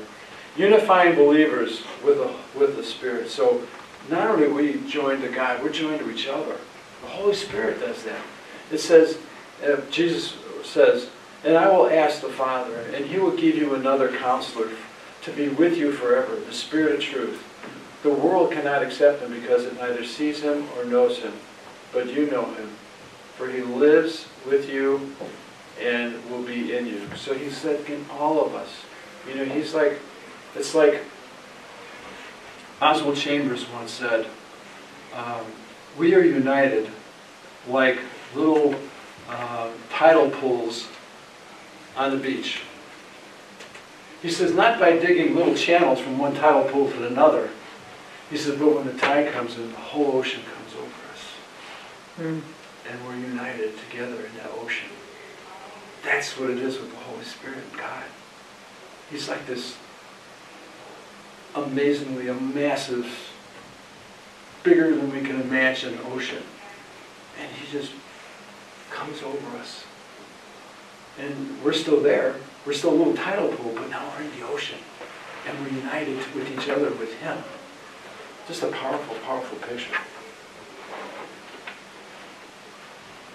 Unifying 0.56 1.16
believers 1.16 1.84
with 2.04 2.18
the, 2.18 2.34
with 2.58 2.76
the 2.76 2.84
Spirit. 2.84 3.30
So 3.30 3.62
not 4.10 4.30
only 4.30 4.48
we 4.48 4.82
joined 4.90 5.22
to 5.22 5.30
God, 5.30 5.62
we're 5.62 5.72
joined 5.72 6.00
to 6.00 6.10
each 6.10 6.28
other. 6.28 6.58
The 7.02 7.08
Holy 7.08 7.36
Spirit 7.36 7.80
does 7.80 8.04
that. 8.04 8.22
It 8.72 8.80
says, 8.80 9.20
uh, 9.64 9.78
Jesus 9.92 10.36
says, 10.64 11.10
and 11.44 11.56
I 11.56 11.70
will 11.70 11.90
ask 11.90 12.22
the 12.22 12.30
Father, 12.30 12.80
and 12.94 13.06
he 13.06 13.20
will 13.20 13.36
give 13.36 13.56
you 13.56 13.76
another 13.76 14.10
counselor 14.18 14.72
to 15.24 15.32
be 15.32 15.50
with 15.50 15.78
you 15.78 15.92
forever, 15.92 16.36
the 16.36 16.54
Spirit 16.54 16.96
of 16.96 17.02
truth. 17.02 17.44
The 18.08 18.14
world 18.14 18.54
cannot 18.54 18.84
accept 18.84 19.22
him 19.22 19.34
because 19.34 19.66
it 19.66 19.76
neither 19.76 20.06
sees 20.06 20.40
him 20.40 20.66
or 20.78 20.86
knows 20.86 21.18
him, 21.18 21.34
but 21.92 22.08
you 22.08 22.32
know 22.32 22.46
him, 22.54 22.70
for 23.36 23.50
he 23.50 23.62
lives 23.62 24.28
with 24.46 24.70
you 24.70 25.14
and 25.82 26.16
will 26.32 26.42
be 26.42 26.74
in 26.74 26.88
you. 26.88 27.02
So 27.18 27.34
he 27.34 27.50
said 27.50 27.86
in 27.90 28.06
all 28.10 28.46
of 28.46 28.56
us. 28.56 28.70
You 29.28 29.36
know, 29.36 29.44
he's 29.44 29.74
like, 29.74 30.00
it's 30.56 30.74
like 30.74 31.04
Oswald 32.82 33.18
Chambers 33.18 33.70
once 33.72 33.92
said, 33.92 34.26
um, 35.14 35.44
we 35.98 36.16
are 36.16 36.24
united 36.24 36.90
like 37.68 38.00
little 38.34 38.74
uh, 39.28 39.70
tidal 39.90 40.30
pools 40.30 40.88
on 41.98 42.12
the 42.12 42.18
beach. 42.18 42.62
He 44.22 44.32
says, 44.32 44.54
not 44.54 44.80
by 44.80 44.94
digging 44.94 45.36
little 45.36 45.56
channels 45.56 46.00
from 46.00 46.18
one 46.18 46.36
tidal 46.36 46.64
pool 46.72 46.90
to 46.90 47.06
another. 47.06 47.50
He 48.30 48.38
says, 48.38 48.60
but 48.60 48.76
when 48.76 48.86
the 48.86 48.94
tide 48.94 49.32
comes 49.32 49.56
in, 49.56 49.72
the 49.72 49.78
whole 49.78 50.18
ocean 50.18 50.42
comes 50.44 50.74
over 50.76 50.86
us. 51.14 51.24
Mm. 52.20 52.42
And 52.90 53.06
we're 53.06 53.28
united 53.28 53.74
together 53.90 54.16
in 54.16 54.36
that 54.38 54.52
ocean. 54.60 54.90
That's 56.04 56.38
what 56.38 56.50
it 56.50 56.58
is 56.58 56.78
with 56.78 56.92
the 56.92 56.98
Holy 56.98 57.24
Spirit 57.24 57.58
and 57.58 57.80
God. 57.80 58.04
He's 59.10 59.30
like 59.30 59.46
this 59.46 59.78
amazingly 61.56 62.28
a 62.28 62.34
massive, 62.34 63.32
bigger 64.64 64.96
than 64.96 65.12
we 65.12 65.22
can 65.22 65.42
imagine 65.42 65.98
ocean. 66.12 66.44
And 67.40 67.52
he 67.52 67.72
just 67.72 67.92
comes 68.92 69.22
over 69.22 69.58
us. 69.58 69.86
And 71.20 71.64
we're 71.64 71.74
still 71.74 72.02
there. 72.02 72.36
We're 72.66 72.74
still 72.74 72.92
a 72.92 72.98
little 72.98 73.16
tidal 73.16 73.50
pool, 73.50 73.74
but 73.74 73.90
now 73.90 74.08
we're 74.16 74.26
in 74.26 74.40
the 74.40 74.46
ocean. 74.48 74.80
And 75.48 75.60
we're 75.60 75.72
united 75.72 76.18
with 76.36 76.52
each 76.52 76.70
other, 76.70 76.92
with 76.92 77.14
him. 77.16 77.38
Just 78.48 78.64
a 78.64 78.68
powerful, 78.68 79.16
powerful 79.26 79.58
picture. 79.58 79.94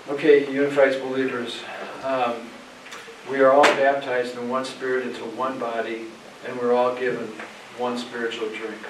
Okay, 0.09 0.51
unified 0.51 0.99
believers. 1.03 1.61
Um, 2.03 2.49
we 3.31 3.41
are 3.41 3.53
all 3.53 3.63
baptized 3.63 4.39
in 4.39 4.49
one 4.49 4.65
spirit 4.65 5.07
into 5.07 5.21
one 5.21 5.59
body, 5.59 6.07
and 6.47 6.59
we're 6.59 6.73
all 6.73 6.97
given 6.97 7.27
one 7.77 7.99
spiritual 7.99 8.49
drink. 8.49 8.81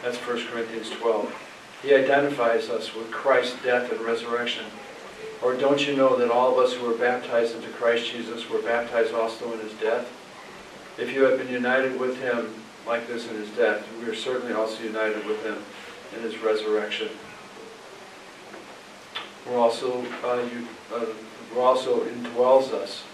That's 0.00 0.16
1 0.18 0.46
Corinthians 0.46 0.90
12. 0.90 1.34
He 1.82 1.92
identifies 1.92 2.70
us 2.70 2.94
with 2.94 3.10
Christ's 3.10 3.60
death 3.64 3.90
and 3.90 4.00
resurrection. 4.00 4.66
Or 5.42 5.56
don't 5.56 5.84
you 5.84 5.96
know 5.96 6.16
that 6.18 6.30
all 6.30 6.52
of 6.52 6.64
us 6.64 6.74
who 6.74 6.86
were 6.86 6.96
baptized 6.96 7.56
into 7.56 7.68
Christ 7.70 8.12
Jesus 8.12 8.48
were 8.48 8.62
baptized 8.62 9.12
also 9.12 9.52
in 9.52 9.58
his 9.58 9.72
death? 9.74 10.08
If 10.98 11.12
you 11.12 11.24
have 11.24 11.36
been 11.36 11.48
united 11.48 11.98
with 11.98 12.20
him 12.20 12.61
like 12.86 13.06
this 13.06 13.28
in 13.28 13.36
his 13.36 13.48
death, 13.50 13.86
we 14.00 14.08
are 14.08 14.14
certainly 14.14 14.52
also 14.52 14.82
united 14.82 15.24
with 15.26 15.42
him 15.44 15.58
in 16.16 16.22
his 16.22 16.38
resurrection. 16.38 17.08
We're 19.46 19.58
also, 19.58 20.04
uh, 20.24 20.48
you, 20.52 20.66
uh, 20.94 21.06
we're 21.54 21.62
also 21.62 22.04
indwells 22.04 22.72
us, 22.72 23.04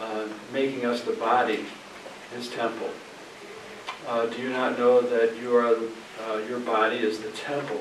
uh, 0.00 0.26
making 0.52 0.84
us 0.84 1.02
the 1.02 1.12
body, 1.12 1.64
his 2.34 2.48
temple. 2.48 2.90
Uh, 4.06 4.26
do 4.26 4.42
you 4.42 4.50
not 4.50 4.78
know 4.78 5.00
that 5.00 5.36
you 5.40 5.56
are, 5.56 5.76
uh, 6.26 6.38
your 6.48 6.60
body 6.60 6.98
is 6.98 7.20
the 7.20 7.30
temple 7.30 7.80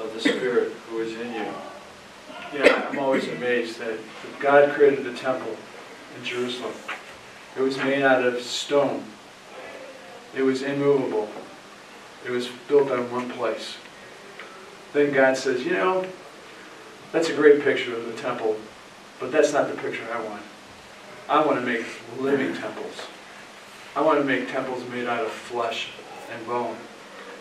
of 0.00 0.12
the 0.14 0.20
Spirit 0.20 0.72
who 0.88 1.00
is 1.00 1.12
in 1.20 1.34
you? 1.34 1.46
Yeah, 2.54 2.88
I'm 2.88 2.98
always 2.98 3.28
amazed 3.28 3.78
that 3.80 3.98
God 4.38 4.72
created 4.72 5.04
the 5.04 5.14
temple 5.14 5.56
in 6.16 6.24
Jerusalem. 6.24 6.72
It 7.56 7.60
was 7.60 7.76
made 7.78 8.02
out 8.02 8.24
of 8.24 8.40
stone. 8.40 9.04
It 10.36 10.42
was 10.42 10.62
immovable. 10.62 11.28
It 12.24 12.30
was 12.30 12.48
built 12.68 12.90
on 12.90 13.10
one 13.10 13.30
place. 13.30 13.76
Then 14.92 15.12
God 15.12 15.36
says, 15.36 15.64
you 15.64 15.72
know, 15.72 16.06
that's 17.12 17.28
a 17.28 17.34
great 17.34 17.62
picture 17.62 17.94
of 17.94 18.06
the 18.06 18.20
temple, 18.20 18.56
but 19.20 19.30
that's 19.30 19.52
not 19.52 19.68
the 19.68 19.76
picture 19.76 20.04
I 20.12 20.22
want. 20.22 20.42
I 21.28 21.44
want 21.44 21.60
to 21.60 21.66
make 21.66 21.86
living 22.18 22.54
temples. 22.54 23.02
I 23.96 24.00
want 24.00 24.18
to 24.18 24.24
make 24.24 24.50
temples 24.50 24.88
made 24.88 25.06
out 25.06 25.24
of 25.24 25.30
flesh 25.30 25.88
and 26.32 26.46
bone. 26.46 26.76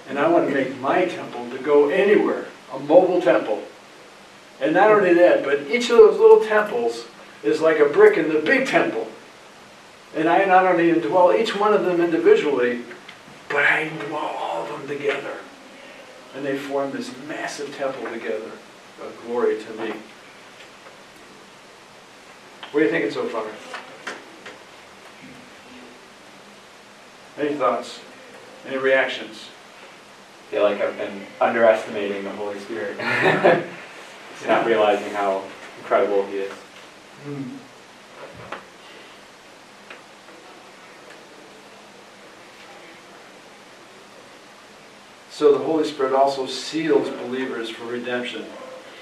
And 0.08 0.20
I 0.20 0.30
want 0.30 0.48
to 0.48 0.54
make 0.54 0.78
my 0.80 1.06
temple 1.06 1.50
to 1.50 1.58
go 1.58 1.90
anywhere, 1.90 2.46
a 2.72 2.80
mobile 2.80 3.22
temple. 3.22 3.64
And 4.62 4.74
not 4.74 4.92
only 4.92 5.14
that, 5.16 5.44
but 5.44 5.62
each 5.62 5.90
of 5.90 5.98
those 5.98 6.20
little 6.20 6.44
temples 6.46 7.06
is 7.42 7.62
like 7.62 7.80
a 7.80 7.86
brick 7.86 8.18
in 8.18 8.30
the 8.30 8.40
big 8.40 8.68
temple. 8.68 9.08
And 10.16 10.30
I 10.30 10.46
not 10.46 10.66
only 10.66 10.92
indwell 10.92 11.38
each 11.38 11.56
one 11.56 11.74
of 11.74 11.86
them 11.86 12.00
individually, 12.00 12.82
but 13.50 13.64
I 13.66 13.90
indwell 13.90 14.36
all 14.36 14.64
of 14.64 14.70
them 14.70 14.88
together. 14.88 15.38
And 16.36 16.46
they 16.46 16.58
form 16.58 16.92
this 16.92 17.12
massive 17.28 17.76
temple 17.76 18.10
together, 18.12 18.52
a 19.02 19.26
glory 19.26 19.62
to 19.64 19.72
me. 19.74 19.94
What 22.72 22.82
are 22.82 22.86
you 22.86 22.92
thinking 22.92 23.12
so 23.12 23.28
far? 23.28 23.46
Any 27.38 27.56
thoughts? 27.56 28.00
Any 28.68 28.78
reactions? 28.78 29.50
I 30.48 30.52
feel 30.52 30.64
like 30.64 30.82
I've 30.82 30.98
been 30.98 31.26
underestimating 31.42 32.24
the 32.24 32.32
Holy 32.32 32.60
Spirit. 32.60 32.98
not 34.48 34.66
realizing 34.66 35.12
how 35.14 35.44
incredible 35.80 36.26
He 36.28 36.38
is. 36.38 36.52
Mm. 37.28 37.58
So 45.34 45.52
the 45.52 45.64
Holy 45.64 45.84
Spirit 45.84 46.14
also 46.14 46.46
seals 46.46 47.10
believers 47.10 47.68
for 47.68 47.86
redemption. 47.86 48.46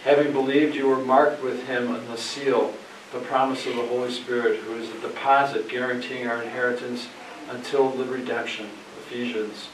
Having 0.05 0.31
believed, 0.31 0.77
you 0.77 0.87
were 0.87 1.03
marked 1.03 1.43
with 1.43 1.67
Him 1.67 1.93
in 1.93 2.07
the 2.07 2.15
seal, 2.15 2.73
the 3.11 3.19
promise 3.19 3.67
of 3.67 3.75
the 3.75 3.85
Holy 3.87 4.09
Spirit, 4.11 4.61
who 4.61 4.75
is 4.75 4.89
a 4.91 5.01
deposit 5.01 5.67
guaranteeing 5.67 6.27
our 6.27 6.41
inheritance 6.41 7.09
until 7.49 7.89
the 7.89 8.05
redemption, 8.05 8.69
Ephesians. 9.01 9.67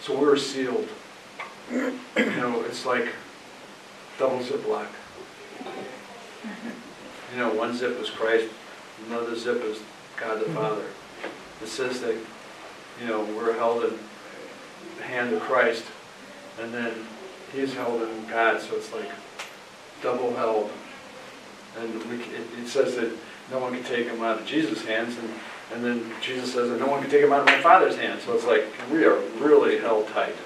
So 0.00 0.18
we're 0.18 0.36
sealed. 0.36 0.88
You 1.70 2.00
know, 2.16 2.62
it's 2.62 2.84
like 2.84 3.06
double 4.18 4.40
ziplock. 4.40 4.88
You 7.32 7.38
know, 7.38 7.54
one 7.54 7.76
zip 7.76 7.96
is 8.00 8.10
Christ, 8.10 8.52
another 9.06 9.36
zip 9.36 9.62
is 9.62 9.78
God 10.16 10.40
the 10.40 10.46
mm-hmm. 10.46 10.54
Father. 10.54 10.86
It 11.62 11.68
says 11.68 12.00
that, 12.00 12.16
you 13.00 13.06
know, 13.06 13.22
we're 13.36 13.56
held 13.56 13.84
in 13.84 13.96
hand 15.06 15.32
of 15.32 15.40
Christ, 15.42 15.84
and 16.60 16.72
then 16.72 16.92
He's 17.52 17.74
held 17.74 18.02
in 18.02 18.26
God, 18.26 18.60
so 18.60 18.76
it's 18.76 18.92
like 18.92 19.08
double 20.02 20.34
held. 20.34 20.70
And 21.78 22.04
we, 22.04 22.16
it, 22.16 22.46
it 22.58 22.68
says 22.68 22.96
that 22.96 23.12
no 23.50 23.58
one 23.58 23.72
can 23.74 23.84
take 23.84 24.06
him 24.06 24.22
out 24.22 24.40
of 24.40 24.46
Jesus' 24.46 24.84
hands, 24.84 25.16
and 25.18 25.30
and 25.72 25.84
then 25.84 26.12
Jesus 26.20 26.52
says 26.52 26.70
that 26.70 26.78
no 26.78 26.86
one 26.86 27.00
can 27.00 27.10
take 27.10 27.22
him 27.22 27.32
out 27.32 27.40
of 27.40 27.46
my 27.46 27.60
Father's 27.60 27.96
hands. 27.96 28.22
So 28.22 28.34
it's 28.34 28.44
like 28.44 28.64
we 28.90 29.04
are 29.04 29.18
really 29.40 29.78
held 29.78 30.08
tight. 30.08 30.36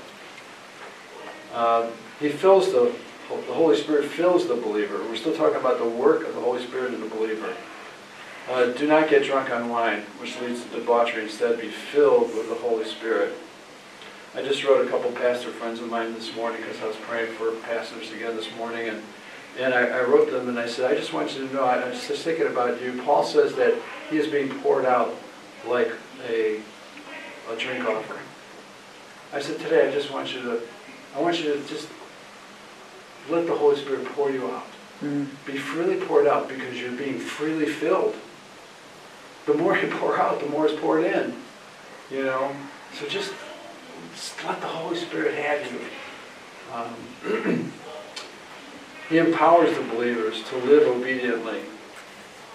Uh, 1.52 1.90
he 2.18 2.30
fills 2.30 2.72
the, 2.72 2.94
the 3.28 3.52
Holy 3.52 3.76
Spirit 3.76 4.06
fills 4.06 4.48
the 4.48 4.54
believer. 4.54 4.98
We're 4.98 5.16
still 5.16 5.36
talking 5.36 5.60
about 5.60 5.78
the 5.78 5.88
work 5.88 6.26
of 6.26 6.34
the 6.34 6.40
Holy 6.40 6.62
Spirit 6.64 6.94
in 6.94 7.00
the 7.00 7.08
believer. 7.08 7.54
Uh, 8.48 8.66
do 8.66 8.86
not 8.86 9.10
get 9.10 9.24
drunk 9.24 9.50
on 9.50 9.68
wine, 9.68 10.00
which 10.18 10.40
leads 10.40 10.64
to 10.64 10.70
debauchery. 10.70 11.24
Instead, 11.24 11.60
be 11.60 11.68
filled 11.68 12.34
with 12.34 12.48
the 12.48 12.54
Holy 12.54 12.84
Spirit. 12.84 13.34
I 14.32 14.42
just 14.42 14.62
wrote 14.62 14.86
a 14.86 14.90
couple 14.90 15.10
pastor 15.10 15.50
friends 15.50 15.80
of 15.80 15.88
mine 15.90 16.14
this 16.14 16.34
morning 16.36 16.62
because 16.62 16.80
I 16.80 16.86
was 16.86 16.96
praying 16.96 17.32
for 17.34 17.50
pastors 17.62 18.12
again 18.12 18.36
this 18.36 18.48
morning, 18.56 18.88
and 18.88 19.02
And 19.58 19.74
I, 19.74 19.86
I 19.86 20.02
wrote 20.02 20.30
them 20.30 20.48
and 20.48 20.58
I 20.58 20.68
said, 20.68 20.90
I 20.90 20.94
just 20.94 21.12
want 21.12 21.34
you 21.34 21.48
to 21.48 21.52
know, 21.52 21.64
I, 21.64 21.80
I 21.80 21.88
was 21.88 22.06
just 22.06 22.22
thinking 22.22 22.46
about 22.46 22.80
you. 22.80 23.02
Paul 23.04 23.24
says 23.24 23.54
that 23.56 23.74
he 24.08 24.16
is 24.16 24.28
being 24.28 24.48
poured 24.60 24.84
out 24.84 25.12
like 25.66 25.92
a, 26.28 26.60
a 27.50 27.56
drink 27.58 27.84
offering. 27.84 28.22
I 29.32 29.40
said, 29.40 29.58
today 29.58 29.88
I 29.88 29.90
just 29.90 30.12
want 30.12 30.32
you 30.32 30.42
to, 30.42 30.60
I 31.16 31.20
want 31.20 31.42
you 31.42 31.52
to 31.52 31.64
just 31.66 31.88
let 33.28 33.46
the 33.48 33.56
Holy 33.56 33.76
Spirit 33.76 34.06
pour 34.06 34.30
you 34.30 34.48
out. 34.50 34.66
Mm. 35.02 35.26
Be 35.44 35.56
freely 35.58 35.96
poured 35.96 36.28
out 36.28 36.48
because 36.48 36.80
you're 36.80 36.92
being 36.92 37.18
freely 37.18 37.66
filled. 37.66 38.14
The 39.46 39.54
more 39.54 39.76
you 39.76 39.88
pour 39.98 40.16
out, 40.16 40.38
the 40.40 40.48
more 40.48 40.66
is 40.66 40.78
poured 40.78 41.04
in. 41.04 41.34
You 42.10 42.24
know? 42.24 42.54
So 42.94 43.08
just, 43.08 43.32
just 43.32 43.49
let 44.46 44.60
the 44.60 44.66
Holy 44.66 44.96
Spirit 44.96 45.34
have 45.34 45.72
you. 45.72 45.80
Um, 46.72 47.72
he 49.08 49.18
empowers 49.18 49.76
the 49.76 49.84
believers 49.84 50.42
to 50.44 50.56
live 50.58 50.86
obediently. 50.88 51.60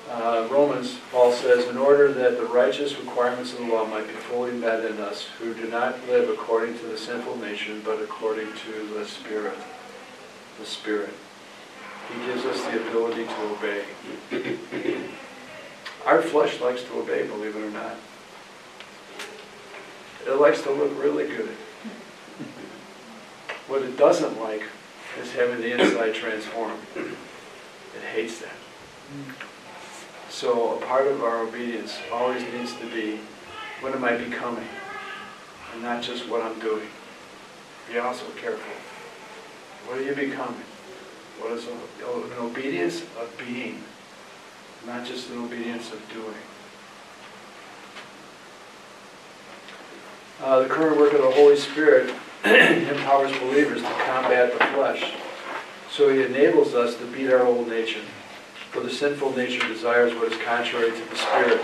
Uh, 0.09 0.47
Romans, 0.51 0.99
Paul 1.11 1.31
says, 1.31 1.67
in 1.67 1.77
order 1.77 2.11
that 2.13 2.37
the 2.37 2.45
righteous 2.45 2.97
requirements 2.97 3.53
of 3.53 3.59
the 3.59 3.65
law 3.65 3.85
might 3.85 4.07
be 4.07 4.13
fully 4.13 4.51
met 4.51 4.85
in 4.85 4.99
us, 4.99 5.27
who 5.39 5.53
do 5.53 5.67
not 5.67 6.07
live 6.07 6.29
according 6.29 6.77
to 6.77 6.85
the 6.85 6.97
sinful 6.97 7.37
nature, 7.37 7.75
but 7.83 8.01
according 8.01 8.47
to 8.53 8.87
the 8.93 9.05
Spirit. 9.05 9.57
The 10.59 10.65
Spirit. 10.65 11.13
He 12.13 12.25
gives 12.27 12.45
us 12.45 12.63
the 12.65 12.87
ability 12.87 13.25
to 13.25 13.41
obey. 13.41 13.83
Our 16.05 16.21
flesh 16.21 16.61
likes 16.61 16.83
to 16.83 16.99
obey, 16.99 17.25
believe 17.25 17.55
it 17.55 17.63
or 17.63 17.71
not. 17.71 17.95
It 20.25 20.39
likes 20.39 20.61
to 20.63 20.71
look 20.71 20.91
really 21.01 21.27
good. 21.27 21.55
What 23.67 23.81
it 23.83 23.97
doesn't 23.97 24.39
like 24.41 24.63
is 25.21 25.31
having 25.33 25.61
the 25.61 25.73
inside 25.73 26.13
transformed. 26.13 26.79
It 26.95 28.03
hates 28.13 28.39
that. 28.39 28.55
So 30.29 30.77
a 30.77 30.85
part 30.85 31.07
of 31.07 31.23
our 31.23 31.41
obedience 31.41 31.97
always 32.11 32.43
needs 32.53 32.73
to 32.77 32.85
be, 32.87 33.19
what 33.81 33.93
am 33.93 34.03
I 34.03 34.17
becoming? 34.17 34.67
And 35.73 35.81
not 35.81 36.01
just 36.03 36.27
what 36.27 36.41
I'm 36.41 36.59
doing. 36.59 36.87
Be 37.91 37.99
also 37.99 38.25
careful. 38.39 38.73
What 39.87 39.99
are 39.99 40.03
you 40.03 40.15
becoming? 40.15 40.65
What 41.39 41.51
is 41.51 41.67
an 41.67 41.77
obedience 42.39 43.03
of 43.19 43.31
being, 43.37 43.83
not 44.85 45.05
just 45.05 45.29
an 45.29 45.37
obedience 45.43 45.91
of 45.91 46.01
doing. 46.11 46.35
Uh, 50.41 50.59
the 50.59 50.67
current 50.67 50.97
work 50.97 51.13
of 51.13 51.21
the 51.21 51.31
Holy 51.31 51.55
Spirit 51.55 52.13
empowers 52.45 53.31
believers 53.39 53.81
to 53.81 53.89
combat 54.05 54.51
the 54.51 54.65
flesh. 54.67 55.13
So 55.89 56.09
he 56.09 56.23
enables 56.23 56.73
us 56.73 56.95
to 56.97 57.05
beat 57.05 57.31
our 57.31 57.45
old 57.45 57.69
nature. 57.69 58.01
For 58.71 58.81
the 58.81 58.89
sinful 58.89 59.37
nature 59.37 59.65
desires 59.65 60.13
what 60.13 60.29
is 60.31 60.37
contrary 60.41 60.91
to 60.91 61.09
the 61.09 61.15
Spirit, 61.15 61.61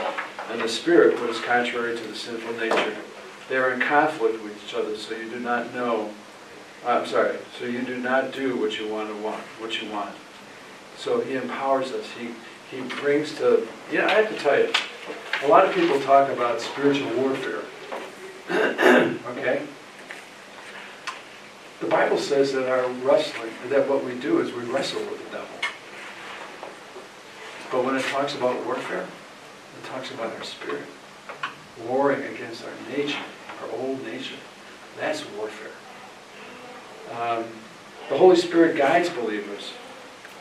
and 0.49 0.61
the 0.61 0.69
Spirit 0.69 1.19
what 1.19 1.29
is 1.29 1.41
contrary 1.41 1.97
to 1.97 2.03
the 2.03 2.15
sinful 2.15 2.53
nature. 2.53 2.95
They 3.49 3.57
are 3.57 3.73
in 3.73 3.81
conflict 3.81 4.41
with 4.41 4.63
each 4.65 4.73
other, 4.73 4.95
so 4.95 5.15
you 5.15 5.29
do 5.29 5.41
not 5.41 5.73
know. 5.73 6.09
Uh, 6.85 6.91
I'm 6.91 7.05
sorry. 7.05 7.37
So 7.59 7.65
you 7.65 7.81
do 7.81 7.97
not 7.97 8.31
do 8.31 8.55
what 8.55 8.79
you 8.79 8.87
want 8.87 9.09
to 9.09 9.21
want, 9.21 9.41
what 9.59 9.81
you 9.81 9.89
want. 9.89 10.15
So 10.95 11.19
he 11.19 11.35
empowers 11.35 11.91
us. 11.91 12.05
He 12.17 12.29
he 12.73 12.81
brings 13.01 13.35
to. 13.39 13.67
Yeah, 13.91 14.05
I 14.05 14.11
have 14.11 14.29
to 14.29 14.35
tell 14.41 14.57
you, 14.57 14.71
a 15.43 15.47
lot 15.49 15.65
of 15.65 15.75
people 15.75 15.99
talk 15.99 16.29
about 16.29 16.61
spiritual 16.61 17.11
warfare. 17.15 17.63
Okay. 18.51 19.65
The 21.79 21.87
Bible 21.87 22.17
says 22.17 22.53
that 22.53 22.69
our 22.69 22.87
wrestling, 22.89 23.51
that 23.69 23.89
what 23.89 24.03
we 24.03 24.13
do 24.15 24.39
is 24.41 24.51
we 24.53 24.63
wrestle 24.63 24.99
with 25.01 25.25
the 25.25 25.37
devil. 25.37 25.55
But 27.71 27.85
when 27.85 27.95
it 27.95 28.03
talks 28.05 28.35
about 28.35 28.65
warfare, 28.65 29.03
it 29.03 29.87
talks 29.87 30.11
about 30.11 30.35
our 30.35 30.43
spirit. 30.43 30.83
Warring 31.87 32.23
against 32.23 32.65
our 32.65 32.95
nature, 32.95 33.23
our 33.61 33.79
old 33.79 34.03
nature. 34.05 34.35
That's 34.99 35.23
warfare. 35.31 35.71
Um, 37.17 37.45
the 38.09 38.17
Holy 38.17 38.35
Spirit 38.35 38.77
guides 38.77 39.09
believers, 39.09 39.71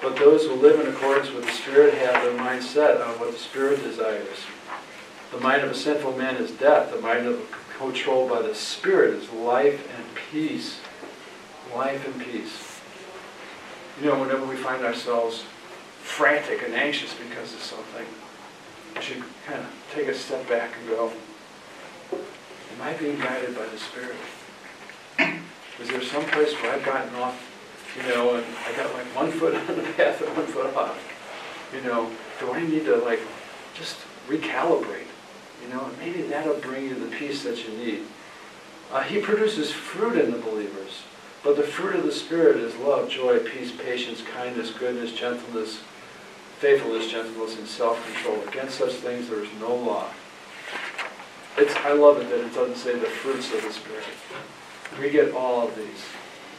but 0.03 0.17
those 0.17 0.47
who 0.47 0.55
live 0.55 0.81
in 0.81 0.93
accordance 0.93 1.31
with 1.31 1.45
the 1.45 1.53
Spirit 1.53 1.95
have 1.95 2.23
their 2.23 2.37
mind 2.37 2.65
set 2.65 3.01
on 3.01 3.19
what 3.21 3.33
the 3.33 3.39
Spirit 3.39 3.83
desires. 3.83 4.39
The 5.31 5.39
mind 5.39 5.63
of 5.63 5.71
a 5.71 5.75
sinful 5.75 6.17
man 6.17 6.37
is 6.37 6.51
death. 6.51 6.93
The 6.93 7.01
mind 7.01 7.27
of 7.27 7.41
controlled 7.81 8.29
by 8.29 8.43
the 8.43 8.55
Spirit 8.55 9.15
is 9.15 9.31
life 9.31 9.89
and 9.97 10.05
peace. 10.31 10.81
Life 11.75 12.07
and 12.07 12.23
peace. 12.23 12.79
You 14.01 14.11
know, 14.11 14.21
whenever 14.21 14.45
we 14.45 14.57
find 14.57 14.85
ourselves 14.85 15.45
frantic 16.03 16.63
and 16.63 16.75
anxious 16.75 17.15
because 17.15 17.55
of 17.55 17.61
something, 17.61 18.05
we 18.95 19.01
should 19.01 19.23
kind 19.47 19.61
of 19.61 19.67
take 19.95 20.09
a 20.09 20.15
step 20.15 20.47
back 20.47 20.73
and 20.79 20.91
go, 20.91 21.11
Am 22.13 22.83
I 22.83 22.93
being 22.95 23.19
guided 23.19 23.57
by 23.57 23.67
the 23.67 23.79
Spirit? 23.79 24.17
Is 25.81 25.89
there 25.89 26.03
some 26.03 26.25
place 26.27 26.53
where 26.55 26.75
I've 26.75 26.85
gotten 26.85 27.15
off, 27.15 27.41
you 27.97 28.03
know, 28.11 28.35
and 28.35 28.45
I 28.67 28.77
got 28.77 28.93
like 28.93 29.07
one 29.17 29.33
foot 29.33 29.55
on 29.71 29.77
the 29.77 29.83
path 29.95 30.21
and 30.21 30.37
one 30.37 30.47
foot 30.47 30.77
off? 30.77 30.99
You 31.75 31.81
know, 31.81 32.11
do 32.41 32.53
I 32.53 32.63
need 32.63 32.85
to 32.85 32.97
like 32.97 33.21
just 33.75 33.97
recalibrate? 34.29 35.00
You 35.63 35.69
know, 35.75 35.91
maybe 35.99 36.23
that'll 36.23 36.61
bring 36.61 36.87
you 36.87 36.95
the 36.95 37.15
peace 37.15 37.43
that 37.45 37.65
you 37.65 37.77
need. 37.77 38.05
Uh, 38.93 39.03
he 39.03 39.21
produces 39.21 39.71
fruit 39.71 40.19
in 40.19 40.33
the 40.33 40.39
believers. 40.39 41.03
But 41.43 41.57
the 41.57 41.63
fruit 41.63 41.97
of 41.97 42.05
the 42.05 42.13
Spirit 42.13 42.57
is 42.57 42.77
love, 42.77 43.09
joy, 43.09 43.39
peace, 43.39 43.73
patience, 43.73 44.23
kindness, 44.23 44.71
goodness, 44.73 45.13
gentleness, 45.13 45.81
faithfulness, 46.59 47.11
gentleness, 47.11 47.57
and 47.57 47.67
self-control. 47.67 48.43
Against 48.49 48.79
such 48.79 48.93
things 48.93 49.29
there 49.29 49.43
is 49.43 49.49
no 49.59 49.75
law. 49.75 50.09
It's, 51.57 51.75
I 51.77 51.93
love 51.93 52.21
it 52.21 52.29
that 52.29 52.41
it 52.41 52.55
doesn't 52.55 52.77
say 52.77 52.99
the 52.99 53.07
fruits 53.07 53.53
of 53.55 53.63
the 53.63 53.73
Spirit. 53.73 54.05
We 55.01 55.11
get 55.11 55.33
all 55.33 55.67
of 55.67 55.77
these. 55.77 56.05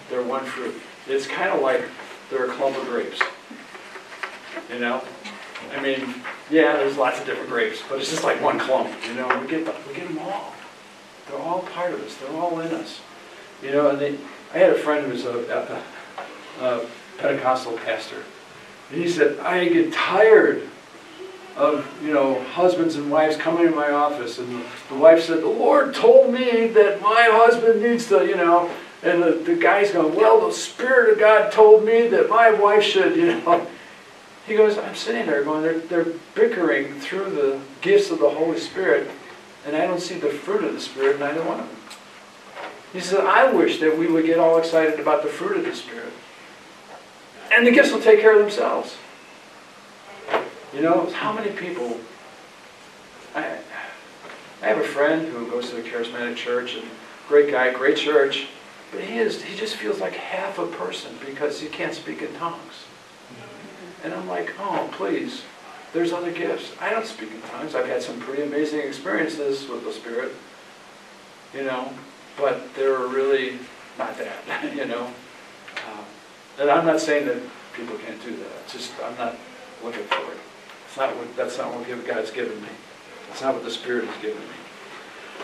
They're 0.10 0.24
one 0.24 0.46
fruit. 0.46 0.76
It's 1.08 1.28
kind 1.28 1.50
of 1.50 1.62
like 1.62 1.86
they're 2.30 2.50
a 2.50 2.54
clump 2.54 2.78
of 2.78 2.86
grapes. 2.86 3.22
You 4.72 4.80
know? 4.80 5.04
I 5.76 5.82
mean, 5.82 6.16
yeah, 6.50 6.76
there's 6.78 6.98
lots 6.98 7.20
of 7.20 7.26
different 7.26 7.50
grapes, 7.50 7.82
but 7.88 8.00
it's 8.00 8.10
just 8.10 8.24
like 8.24 8.42
one 8.42 8.60
clump. 8.60 8.90
You 9.08 9.16
know, 9.16 9.28
we 9.40 9.48
get, 9.48 9.66
we 9.88 9.94
get 9.94 10.08
them 10.08 10.20
all. 10.20 10.54
They're 11.28 11.40
all 11.40 11.62
part 11.62 11.94
of 11.94 12.02
us. 12.02 12.16
They're 12.16 12.36
all 12.38 12.60
in 12.60 12.74
us. 12.74 13.02
You 13.64 13.72
know, 13.72 13.90
and 13.90 14.00
they, 14.00 14.18
I 14.54 14.58
had 14.58 14.72
a 14.72 14.80
friend 14.80 15.06
who 15.06 15.12
was 15.14 15.26
a, 15.26 15.84
a, 16.60 16.66
a 16.66 16.86
Pentecostal 17.18 17.78
pastor. 17.78 18.24
And 18.92 19.02
he 19.02 19.10
said, 19.10 19.40
I 19.40 19.68
get 19.70 19.94
tired 19.94 20.68
of, 21.56 21.88
you 22.04 22.14
know, 22.14 22.42
husbands 22.44 22.96
and 22.96 23.12
wives 23.12 23.38
coming 23.38 23.70
to 23.70 23.76
my 23.76 23.92
office. 23.92 24.40
And 24.40 24.64
the 24.90 24.96
wife 24.96 25.24
said, 25.24 25.42
the 25.42 25.48
Lord 25.48 25.94
told 25.94 26.34
me 26.34 26.68
that 26.68 27.02
my 27.02 27.30
husband 27.32 27.82
needs 27.82 28.08
to, 28.08 28.26
you 28.26 28.36
know, 28.36 28.70
and 29.04 29.24
the, 29.24 29.32
the 29.32 29.56
guy's 29.56 29.92
going, 29.92 30.16
well, 30.16 30.46
the 30.46 30.54
Spirit 30.54 31.14
of 31.14 31.20
God 31.20 31.52
told 31.52 31.86
me 31.86 32.08
that 32.08 32.30
my 32.30 32.52
wife 32.52 32.84
should, 32.84 33.16
you 33.16 33.42
know. 33.42 33.68
He 34.52 34.58
goes, 34.58 34.78
I'm 34.78 34.96
sitting 34.96 35.28
there 35.28 35.46
going, 35.46 35.62
they're, 35.62 35.80
they're 35.80 36.14
bickering 36.36 37.00
through 37.00 37.30
the 37.30 37.62
gifts 37.80 38.12
of 38.12 38.20
the 38.20 38.30
Holy 38.30 38.60
Spirit, 38.60 39.10
and 39.66 39.78
I 39.78 39.88
don't 39.88 40.02
see 40.02 40.20
the 40.20 40.28
fruit 40.28 40.66
of 40.66 40.74
the 40.74 40.82
Spirit 40.82 41.16
in 41.16 41.24
either 41.24 41.42
one 41.46 41.62
of 41.62 41.68
them. 41.70 41.78
He 42.92 43.00
says, 43.00 43.20
I 43.20 43.50
wish 43.50 43.80
that 43.80 43.98
we 43.98 44.08
would 44.08 44.26
get 44.26 44.40
all 44.40 44.58
excited 44.58 45.00
about 45.00 45.24
the 45.24 45.30
fruit 45.30 45.56
of 45.56 45.64
the 45.64 45.74
Spirit. 45.74 46.12
And 47.54 47.66
the 47.66 47.72
gifts 47.72 47.94
will 47.94 48.02
take 48.02 48.20
care 48.20 48.34
of 48.34 48.40
themselves. 48.40 48.98
You 50.74 50.82
know, 50.82 51.10
how 51.12 51.32
many 51.32 51.52
people... 51.52 51.98
I, 53.34 53.58
I 54.62 54.66
have 54.66 54.80
a 54.80 54.84
friend 54.84 55.30
who 55.30 55.50
goes 55.50 55.70
to 55.70 55.80
a 55.80 55.82
charismatic 55.82 56.36
church, 56.36 56.76
and 56.76 56.84
great 57.30 57.50
guy, 57.50 57.72
great 57.74 57.96
church, 57.96 58.48
but 58.92 59.00
he 59.00 59.18
is 59.18 59.42
he 59.44 59.56
just 59.56 59.78
feels 59.78 60.02
like 60.02 60.12
half 60.12 60.60
a 60.60 60.68
person 60.68 61.16
because 61.26 61.62
he 61.62 61.70
can't 61.70 61.94
speak 61.94 62.22
in 62.22 62.34
tongues. 62.34 62.71
And 64.04 64.14
I'm 64.14 64.28
like, 64.28 64.54
oh, 64.60 64.90
please, 64.94 65.44
there's 65.94 66.12
other 66.12 66.32
gifts. 66.32 66.72
I 66.80 66.90
don't 66.90 67.06
speak 67.06 67.32
in 67.32 67.42
tongues. 67.42 67.76
I've 67.76 67.88
had 67.88 68.02
some 68.02 68.20
pretty 68.20 68.44
amazing 68.44 68.80
experiences 68.80 69.68
with 69.68 69.84
the 69.84 69.92
Spirit, 69.92 70.34
you 71.54 71.64
know, 71.64 71.94
but 72.38 72.74
they're 72.76 72.98
really 72.98 73.60
not 73.98 74.18
that, 74.18 74.74
you 74.76 74.86
know. 74.86 75.06
Um, 75.06 76.06
and 76.60 76.70
I'm 76.70 76.86
not 76.86 77.00
saying 77.00 77.28
that 77.28 77.38
people 77.74 77.98
can't 77.98 78.22
do 78.24 78.36
that. 78.36 78.52
It's 78.64 78.74
just 78.74 78.92
I'm 79.04 79.18
not 79.18 79.36
looking 79.84 80.04
for 80.04 80.32
it. 80.32 80.38
It's 80.88 80.98
not 80.98 81.16
what 81.16 81.36
that's 81.36 81.58
not 81.58 81.74
what 81.74 82.08
God's 82.08 82.32
given 82.32 82.62
me. 82.62 82.70
It's 83.30 83.42
not 83.42 83.54
what 83.54 83.64
the 83.64 83.72
Spirit 83.72 84.06
has 84.06 84.22
given 84.22 84.42
me. 84.42 84.56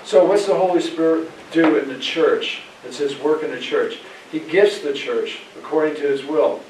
So 0.03 0.25
what's 0.25 0.45
the 0.45 0.55
Holy 0.55 0.81
Spirit 0.81 1.29
do 1.51 1.77
in 1.77 1.87
the 1.89 1.99
church? 1.99 2.61
It's 2.85 2.97
His 2.97 3.17
work 3.19 3.43
in 3.43 3.51
the 3.51 3.59
church. 3.59 3.99
He 4.31 4.39
gifts 4.39 4.79
the 4.79 4.93
church 4.93 5.39
according 5.57 5.95
to 5.95 6.01
His 6.01 6.25
will. 6.25 6.61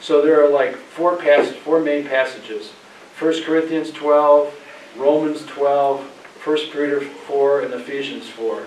So 0.00 0.22
there 0.22 0.44
are 0.44 0.48
like 0.48 0.76
four 0.76 1.16
pass 1.16 1.50
four 1.50 1.80
main 1.80 2.06
passages. 2.06 2.70
1 3.18 3.42
Corinthians 3.42 3.90
12, 3.90 4.54
Romans 4.96 5.44
12, 5.44 6.00
1 6.00 6.56
Peter 6.72 7.00
4, 7.02 7.60
and 7.62 7.74
Ephesians 7.74 8.28
4 8.28 8.64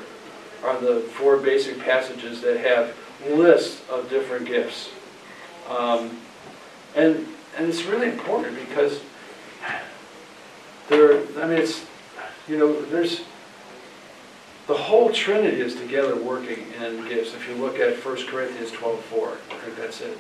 are 0.64 0.80
the 0.80 1.00
four 1.00 1.38
basic 1.38 1.80
passages 1.80 2.42
that 2.42 2.58
have 2.58 2.96
lists 3.28 3.82
of 3.90 4.10
different 4.10 4.46
gifts. 4.46 4.92
Um, 5.70 6.20
And, 6.96 7.26
and 7.58 7.68
it's 7.68 7.84
really 7.86 8.10
important 8.10 8.56
because 8.70 9.02
there, 10.90 11.24
I 11.42 11.48
mean, 11.48 11.58
it's, 11.58 11.86
you 12.48 12.58
know, 12.58 12.80
there's, 12.84 13.22
the 14.68 14.76
whole 14.76 15.12
Trinity 15.12 15.60
is 15.60 15.76
together 15.76 16.16
working 16.16 16.72
in 16.80 17.08
gifts. 17.08 17.34
If 17.34 17.50
you 17.50 17.56
look 17.56 17.80
at 17.80 17.98
1 18.06 18.28
Corinthians 18.28 18.72
12, 18.72 19.00
4, 19.06 19.28
I 19.28 19.56
think 19.56 19.78
that's 19.78 20.02
it. 20.02 20.18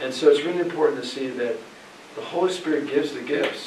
And 0.00 0.14
so 0.14 0.30
it's 0.30 0.44
really 0.44 0.60
important 0.60 1.02
to 1.02 1.06
see 1.06 1.28
that 1.28 1.56
the 2.16 2.22
Holy 2.22 2.52
Spirit 2.52 2.88
gives 2.88 3.12
the 3.12 3.20
gifts. 3.20 3.64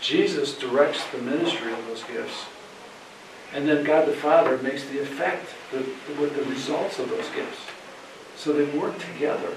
Jesus 0.00 0.58
directs 0.58 1.04
the 1.10 1.18
ministry 1.18 1.72
of 1.72 1.86
those 1.86 2.02
gifts. 2.04 2.44
And 3.52 3.68
then 3.68 3.84
God 3.84 4.08
the 4.08 4.12
Father 4.12 4.58
makes 4.58 4.84
the 4.84 5.00
effect 5.00 5.46
the, 5.70 5.78
with 6.20 6.34
the 6.34 6.44
results 6.44 6.98
of 6.98 7.08
those 7.08 7.28
gifts. 7.30 7.58
So 8.36 8.52
they 8.52 8.64
work 8.78 8.98
together. 8.98 9.54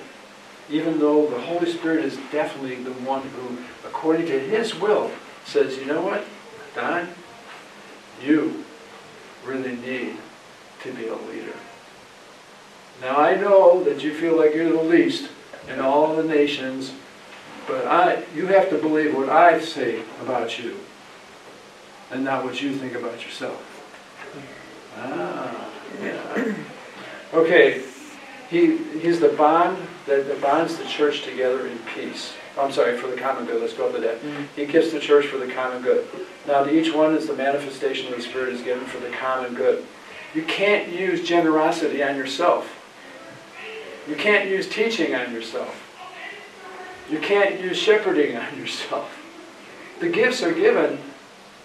Even 0.70 1.00
though 1.00 1.28
the 1.28 1.40
Holy 1.40 1.72
Spirit 1.72 2.06
is 2.06 2.18
definitely 2.32 2.76
the 2.76 2.92
one 2.92 3.22
who, 3.22 3.58
according 3.86 4.26
to 4.28 4.40
His 4.40 4.76
will, 4.76 5.12
says, 5.46 5.78
you 5.78 5.86
know 5.86 6.02
what, 6.02 6.26
Don, 6.76 7.08
you 8.22 8.64
really 9.46 9.76
need 9.78 10.18
to 10.84 10.94
be 10.94 11.08
a 11.08 11.16
leader. 11.16 11.56
Now 13.02 13.18
I 13.18 13.36
know 13.36 13.84
that 13.84 14.04
you 14.04 14.14
feel 14.14 14.38
like 14.38 14.54
you're 14.54 14.72
the 14.72 14.82
least 14.82 15.30
in 15.68 15.80
all 15.80 16.16
the 16.16 16.24
nations, 16.24 16.94
but 17.68 17.86
I, 17.86 18.24
you 18.36 18.48
have 18.48 18.70
to 18.70 18.78
believe 18.78 19.16
what 19.16 19.30
I 19.30 19.60
say 19.60 20.02
about 20.22 20.58
you 20.60 20.78
and 22.12 22.24
not 22.24 22.44
what 22.44 22.62
you 22.62 22.74
think 22.74 22.94
about 22.94 23.24
yourself. 23.24 23.62
Ah, 24.98 25.70
yeah. 26.02 26.56
Okay, 27.34 27.84
he, 28.50 28.78
he's 29.00 29.20
the 29.20 29.30
bond 29.30 29.78
that, 30.06 30.28
that 30.28 30.42
bonds 30.42 30.78
the 30.78 30.86
church 30.86 31.24
together 31.24 31.68
in 31.68 31.78
peace. 31.80 32.34
I'm 32.58 32.72
sorry, 32.72 32.98
for 32.98 33.08
the 33.08 33.18
common 33.18 33.46
good. 33.46 33.62
Let's 33.62 33.74
go 33.74 33.88
up 33.88 33.96
to 33.96 34.02
that. 34.02 34.18
He 34.56 34.66
gives 34.66 34.92
the 34.92 35.00
church 35.00 35.28
for 35.28 35.38
the 35.38 35.52
common 35.52 35.84
good. 35.84 36.08
Now, 36.48 36.64
to 36.64 36.74
each 36.74 36.94
one 36.94 37.14
is 37.14 37.28
the 37.28 37.36
manifestation 37.36 38.08
of 38.12 38.16
the 38.18 38.24
Spirit 38.24 38.54
is 38.54 38.62
given 38.62 38.86
for 38.86 39.00
the 39.00 39.12
common 39.12 39.54
good. 39.54 39.86
You 40.34 40.44
can't 40.44 40.92
use 40.92 41.28
generosity 41.28 42.02
on 42.02 42.16
yourself. 42.16 42.74
You 44.08 44.16
can't 44.16 44.50
use 44.50 44.70
teaching 44.70 45.14
on 45.16 45.34
yourself. 45.34 45.84
You 47.10 47.20
can't 47.20 47.60
use 47.60 47.78
shepherding 47.78 48.36
on 48.38 48.58
yourself. 48.58 49.14
The 50.00 50.10
gifts 50.10 50.44
are 50.44 50.54
given, 50.54 51.00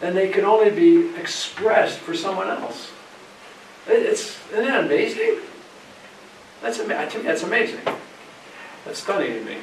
and 0.01 0.17
they 0.17 0.29
can 0.29 0.45
only 0.45 0.71
be 0.71 1.15
expressed 1.17 1.99
for 1.99 2.15
someone 2.15 2.49
else. 2.49 2.91
It's, 3.87 4.39
isn't 4.53 4.65
that 4.65 4.85
amazing? 4.85 5.39
That's, 6.63 6.79
to 6.79 6.85
me, 6.85 6.95
that's 6.95 7.43
amazing. 7.43 7.81
That's 8.85 9.01
stunning 9.01 9.33
to 9.33 9.45
me. 9.45 9.59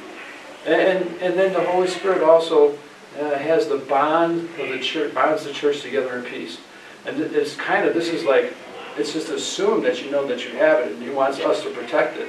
And, 0.66 1.04
and 1.22 1.38
then 1.38 1.52
the 1.52 1.64
Holy 1.64 1.88
Spirit 1.88 2.22
also 2.22 2.78
uh, 3.18 3.36
has 3.36 3.68
the 3.68 3.78
bond 3.78 4.48
of 4.58 4.68
the 4.68 4.78
church, 4.78 5.14
bonds 5.14 5.44
the 5.44 5.52
church 5.52 5.80
together 5.80 6.16
in 6.18 6.24
peace. 6.24 6.58
And 7.06 7.18
it's 7.20 7.56
kind 7.56 7.86
of, 7.86 7.94
this 7.94 8.08
is 8.08 8.24
like, 8.24 8.52
it's 8.98 9.14
just 9.14 9.30
assumed 9.30 9.84
that 9.84 10.04
you 10.04 10.10
know 10.10 10.26
that 10.26 10.44
you 10.44 10.50
have 10.56 10.86
it, 10.86 10.92
and 10.92 11.02
He 11.02 11.08
wants 11.10 11.40
us 11.40 11.62
to 11.62 11.70
protect 11.70 12.18
it. 12.18 12.28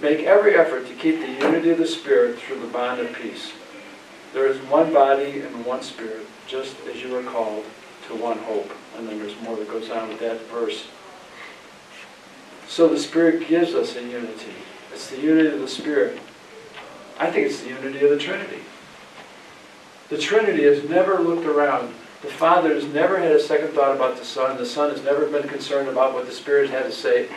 Make 0.00 0.20
every 0.20 0.54
effort 0.56 0.86
to 0.86 0.94
keep 0.94 1.20
the 1.20 1.30
unity 1.30 1.70
of 1.70 1.78
the 1.78 1.86
Spirit 1.86 2.38
through 2.38 2.60
the 2.60 2.66
bond 2.66 3.00
of 3.00 3.12
peace. 3.12 3.52
There 4.32 4.46
is 4.46 4.58
one 4.62 4.92
body 4.92 5.40
and 5.40 5.64
one 5.66 5.82
Spirit, 5.82 6.26
just 6.46 6.76
as 6.86 7.02
you 7.02 7.14
are 7.16 7.22
called 7.22 7.64
to 8.08 8.14
one 8.14 8.38
hope. 8.38 8.70
And 8.96 9.06
then 9.06 9.18
there's 9.18 9.38
more 9.42 9.56
that 9.56 9.68
goes 9.68 9.90
on 9.90 10.08
with 10.08 10.20
that 10.20 10.40
verse. 10.46 10.86
So 12.66 12.88
the 12.88 12.98
Spirit 12.98 13.46
gives 13.46 13.74
us 13.74 13.96
a 13.96 14.02
unity. 14.02 14.54
It's 14.92 15.10
the 15.10 15.20
unity 15.20 15.48
of 15.50 15.60
the 15.60 15.68
Spirit. 15.68 16.18
I 17.18 17.30
think 17.30 17.48
it's 17.48 17.60
the 17.60 17.68
unity 17.68 18.02
of 18.02 18.10
the 18.10 18.18
Trinity. 18.18 18.62
The 20.08 20.18
Trinity 20.18 20.64
has 20.64 20.88
never 20.88 21.20
looked 21.20 21.46
around. 21.46 21.94
The 22.22 22.28
Father 22.28 22.74
has 22.74 22.84
never 22.84 23.18
had 23.18 23.32
a 23.32 23.40
second 23.40 23.72
thought 23.72 23.96
about 23.96 24.16
the 24.16 24.24
Son. 24.24 24.56
The 24.56 24.66
Son 24.66 24.90
has 24.90 25.02
never 25.02 25.26
been 25.26 25.48
concerned 25.48 25.88
about 25.88 26.14
what 26.14 26.26
the 26.26 26.32
Spirit 26.32 26.70
had 26.70 26.84
to 26.84 26.92
say. 26.92 27.28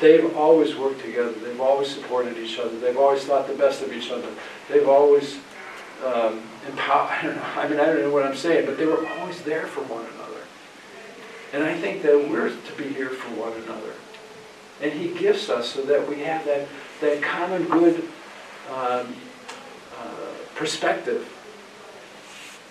They've 0.00 0.36
always 0.36 0.76
worked 0.76 1.00
together. 1.00 1.32
They've 1.32 1.60
always 1.60 1.88
supported 1.88 2.36
each 2.36 2.58
other. 2.58 2.78
They've 2.78 2.96
always 2.96 3.24
thought 3.24 3.46
the 3.46 3.54
best 3.54 3.82
of 3.82 3.92
each 3.92 4.10
other. 4.10 4.28
They've 4.68 4.88
always 4.88 5.38
um, 6.04 6.42
empowered. 6.66 7.38
I 7.56 7.68
mean, 7.68 7.80
I 7.80 7.86
don't 7.86 8.00
know 8.00 8.10
what 8.10 8.26
I'm 8.26 8.36
saying, 8.36 8.66
but 8.66 8.76
they 8.76 8.86
were 8.86 9.06
always 9.06 9.42
there 9.42 9.66
for 9.66 9.82
one 9.82 10.04
another. 10.14 10.40
And 11.52 11.62
I 11.62 11.74
think 11.74 12.02
that 12.02 12.28
we're 12.28 12.50
to 12.50 12.72
be 12.76 12.88
here 12.88 13.10
for 13.10 13.28
one 13.40 13.52
another. 13.62 13.92
And 14.80 14.92
He 14.92 15.16
gives 15.18 15.48
us 15.48 15.68
so 15.68 15.82
that 15.82 16.08
we 16.08 16.20
have 16.20 16.44
that, 16.46 16.66
that 17.00 17.22
common 17.22 17.68
good 17.68 18.04
um, 18.70 19.14
uh, 19.98 20.32
perspective. 20.54 21.28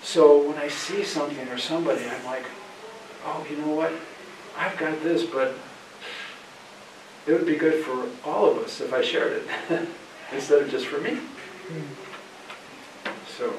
So 0.03 0.49
when 0.49 0.57
I 0.57 0.67
see 0.67 1.03
something 1.03 1.47
or 1.47 1.57
somebody, 1.57 2.03
I'm 2.05 2.25
like, 2.25 2.45
oh, 3.25 3.45
you 3.49 3.57
know 3.57 3.75
what? 3.75 3.93
I've 4.57 4.77
got 4.77 5.01
this, 5.03 5.23
but 5.23 5.53
it 7.28 7.34
would 7.34 7.45
be 7.45 7.55
good 7.55 7.84
for 7.84 8.07
all 8.28 8.49
of 8.49 8.57
us 8.57 8.82
if 8.82 8.93
I 8.93 9.01
shared 9.01 9.43
it 9.69 9.88
instead 10.32 10.61
of 10.61 10.72
just 10.72 10.88
for 10.88 10.99
me. 10.99 11.19
So, 13.38 13.53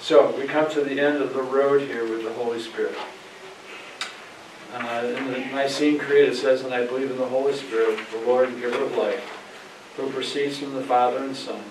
so 0.00 0.36
we 0.38 0.46
come 0.46 0.70
to 0.70 0.82
the 0.82 1.00
end 1.00 1.22
of 1.22 1.34
the 1.34 1.42
road 1.42 1.82
here 1.82 2.08
with 2.08 2.22
the 2.22 2.32
Holy 2.32 2.60
Spirit. 2.60 2.96
Uh, 4.72 5.14
in 5.16 5.32
the 5.32 5.38
Nicene 5.38 5.98
Creed 5.98 6.28
it 6.28 6.36
says, 6.36 6.62
And 6.62 6.74
I 6.74 6.84
believe 6.86 7.10
in 7.10 7.16
the 7.16 7.26
Holy 7.26 7.54
Spirit, 7.54 7.98
the 8.10 8.26
Lord 8.26 8.48
and 8.48 8.60
giver 8.60 8.84
of 8.84 8.96
life, 8.96 9.24
who 9.96 10.10
proceeds 10.10 10.58
from 10.58 10.74
the 10.74 10.82
Father 10.82 11.18
and 11.18 11.36
Son, 11.36 11.62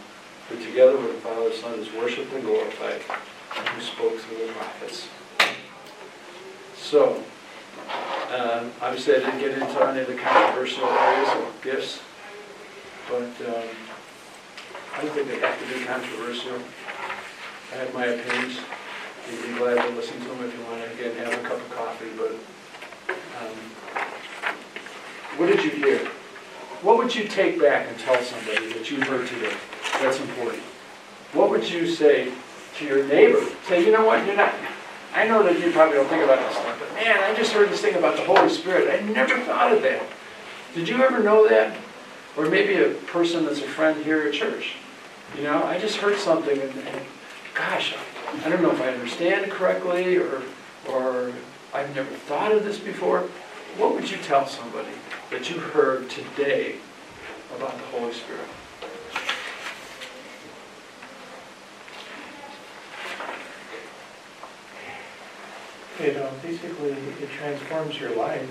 who 0.50 0.56
together 0.64 0.98
with 0.98 1.16
the 1.16 1.22
Father 1.22 1.48
and 1.48 1.54
Son 1.54 1.80
is 1.80 1.92
worshipped 1.94 2.34
and 2.34 2.44
glorified, 2.44 3.02
and 3.58 3.68
who 3.70 3.82
spoke 3.82 4.18
through 4.18 4.48
the 4.48 4.54
prophets. 4.54 5.08
So, 6.76 7.24
um, 8.32 8.72
obviously 8.82 9.16
I 9.16 9.20
didn't 9.20 9.40
get 9.40 9.52
into 9.52 9.88
any 9.88 10.02
of 10.02 10.08
the 10.08 10.16
controversial 10.16 10.86
areas 10.86 11.30
of 11.30 11.62
gifts, 11.62 12.02
but 13.10 13.24
um, 13.24 13.70
I 14.96 15.02
don't 15.02 15.14
think 15.14 15.28
they 15.28 15.40
have 15.40 15.60
to 15.60 15.66
be 15.74 15.86
controversial. 15.86 16.60
I 17.74 17.76
have 17.78 17.94
my 17.94 18.06
opinions. 18.06 18.60
You'd 19.30 19.42
be 19.42 19.58
glad 19.58 19.86
to 19.86 19.96
listen 19.96 20.20
to 20.20 20.28
them 20.28 20.44
if 20.44 20.58
you 20.58 20.64
want 20.66 20.84
to, 20.84 20.92
again, 20.94 21.16
have 21.18 21.34
a 21.34 21.48
cup 21.48 21.58
of 21.58 21.72
coffee, 21.76 22.10
but 22.18 22.32
um, 23.42 23.58
what 25.38 25.48
did 25.48 25.64
you 25.64 25.72
hear? 25.72 26.00
What 26.82 26.98
would 26.98 27.14
you 27.16 27.28
take 27.28 27.60
back 27.60 27.88
and 27.88 27.98
tell 28.00 28.22
somebody 28.22 28.72
that 28.74 28.90
you 28.90 29.02
heard 29.02 29.28
today? 29.28 29.54
That's 30.02 30.20
important. 30.20 30.62
What 31.34 31.50
would 31.50 31.68
you 31.70 31.88
say 31.88 32.32
to 32.78 32.86
your 32.86 33.06
neighbor? 33.08 33.44
Say, 33.68 33.86
you 33.86 33.92
know 33.92 34.06
what, 34.06 34.26
you're 34.26 34.36
not, 34.36 34.54
I 35.16 35.26
know 35.26 35.44
that 35.44 35.58
you 35.60 35.72
probably 35.72 35.96
don't 35.96 36.10
think 36.10 36.26
about 36.26 36.40
this 36.40 36.58
stuff, 36.58 36.78
but 36.78 36.94
man, 36.94 37.24
I 37.24 37.34
just 37.34 37.54
heard 37.54 37.70
this 37.70 37.80
thing 37.80 37.96
about 37.96 38.18
the 38.18 38.24
Holy 38.24 38.50
Spirit. 38.50 39.02
I 39.02 39.02
never 39.06 39.40
thought 39.40 39.72
of 39.72 39.82
that. 39.82 40.04
Did 40.74 40.90
you 40.90 41.02
ever 41.02 41.24
know 41.24 41.48
that? 41.48 41.78
Or 42.36 42.48
maybe 42.50 42.76
a 42.76 42.90
person 42.90 43.46
that's 43.46 43.60
a 43.60 43.68
friend 43.68 44.04
here 44.04 44.24
at 44.24 44.34
church. 44.34 44.74
You 45.38 45.44
know, 45.44 45.64
I 45.64 45.80
just 45.80 45.98
heard 45.98 46.18
something 46.18 46.60
and, 46.60 46.70
and 46.70 47.06
gosh, 47.54 47.96
I 48.44 48.50
don't 48.50 48.62
know 48.62 48.72
if 48.72 48.82
I 48.82 48.90
understand 48.90 49.50
correctly 49.52 50.18
or, 50.18 50.42
or 50.90 51.32
I've 51.74 51.96
never 51.96 52.12
thought 52.12 52.52
of 52.52 52.66
this 52.66 52.78
before. 52.78 53.22
What 53.78 53.96
would 53.96 54.12
you 54.12 54.18
tell 54.18 54.46
somebody 54.46 54.92
that 55.32 55.50
you 55.50 55.60
heard 55.60 56.10
today 56.10 56.76
about 57.56 57.72
the 57.72 57.86
Holy 57.98 58.14
Spirit? 58.14 58.48
It 66.00 66.18
uh, 66.18 66.30
basically 66.42 66.92
it 66.92 67.30
transforms 67.38 67.98
your 67.98 68.16
life. 68.16 68.50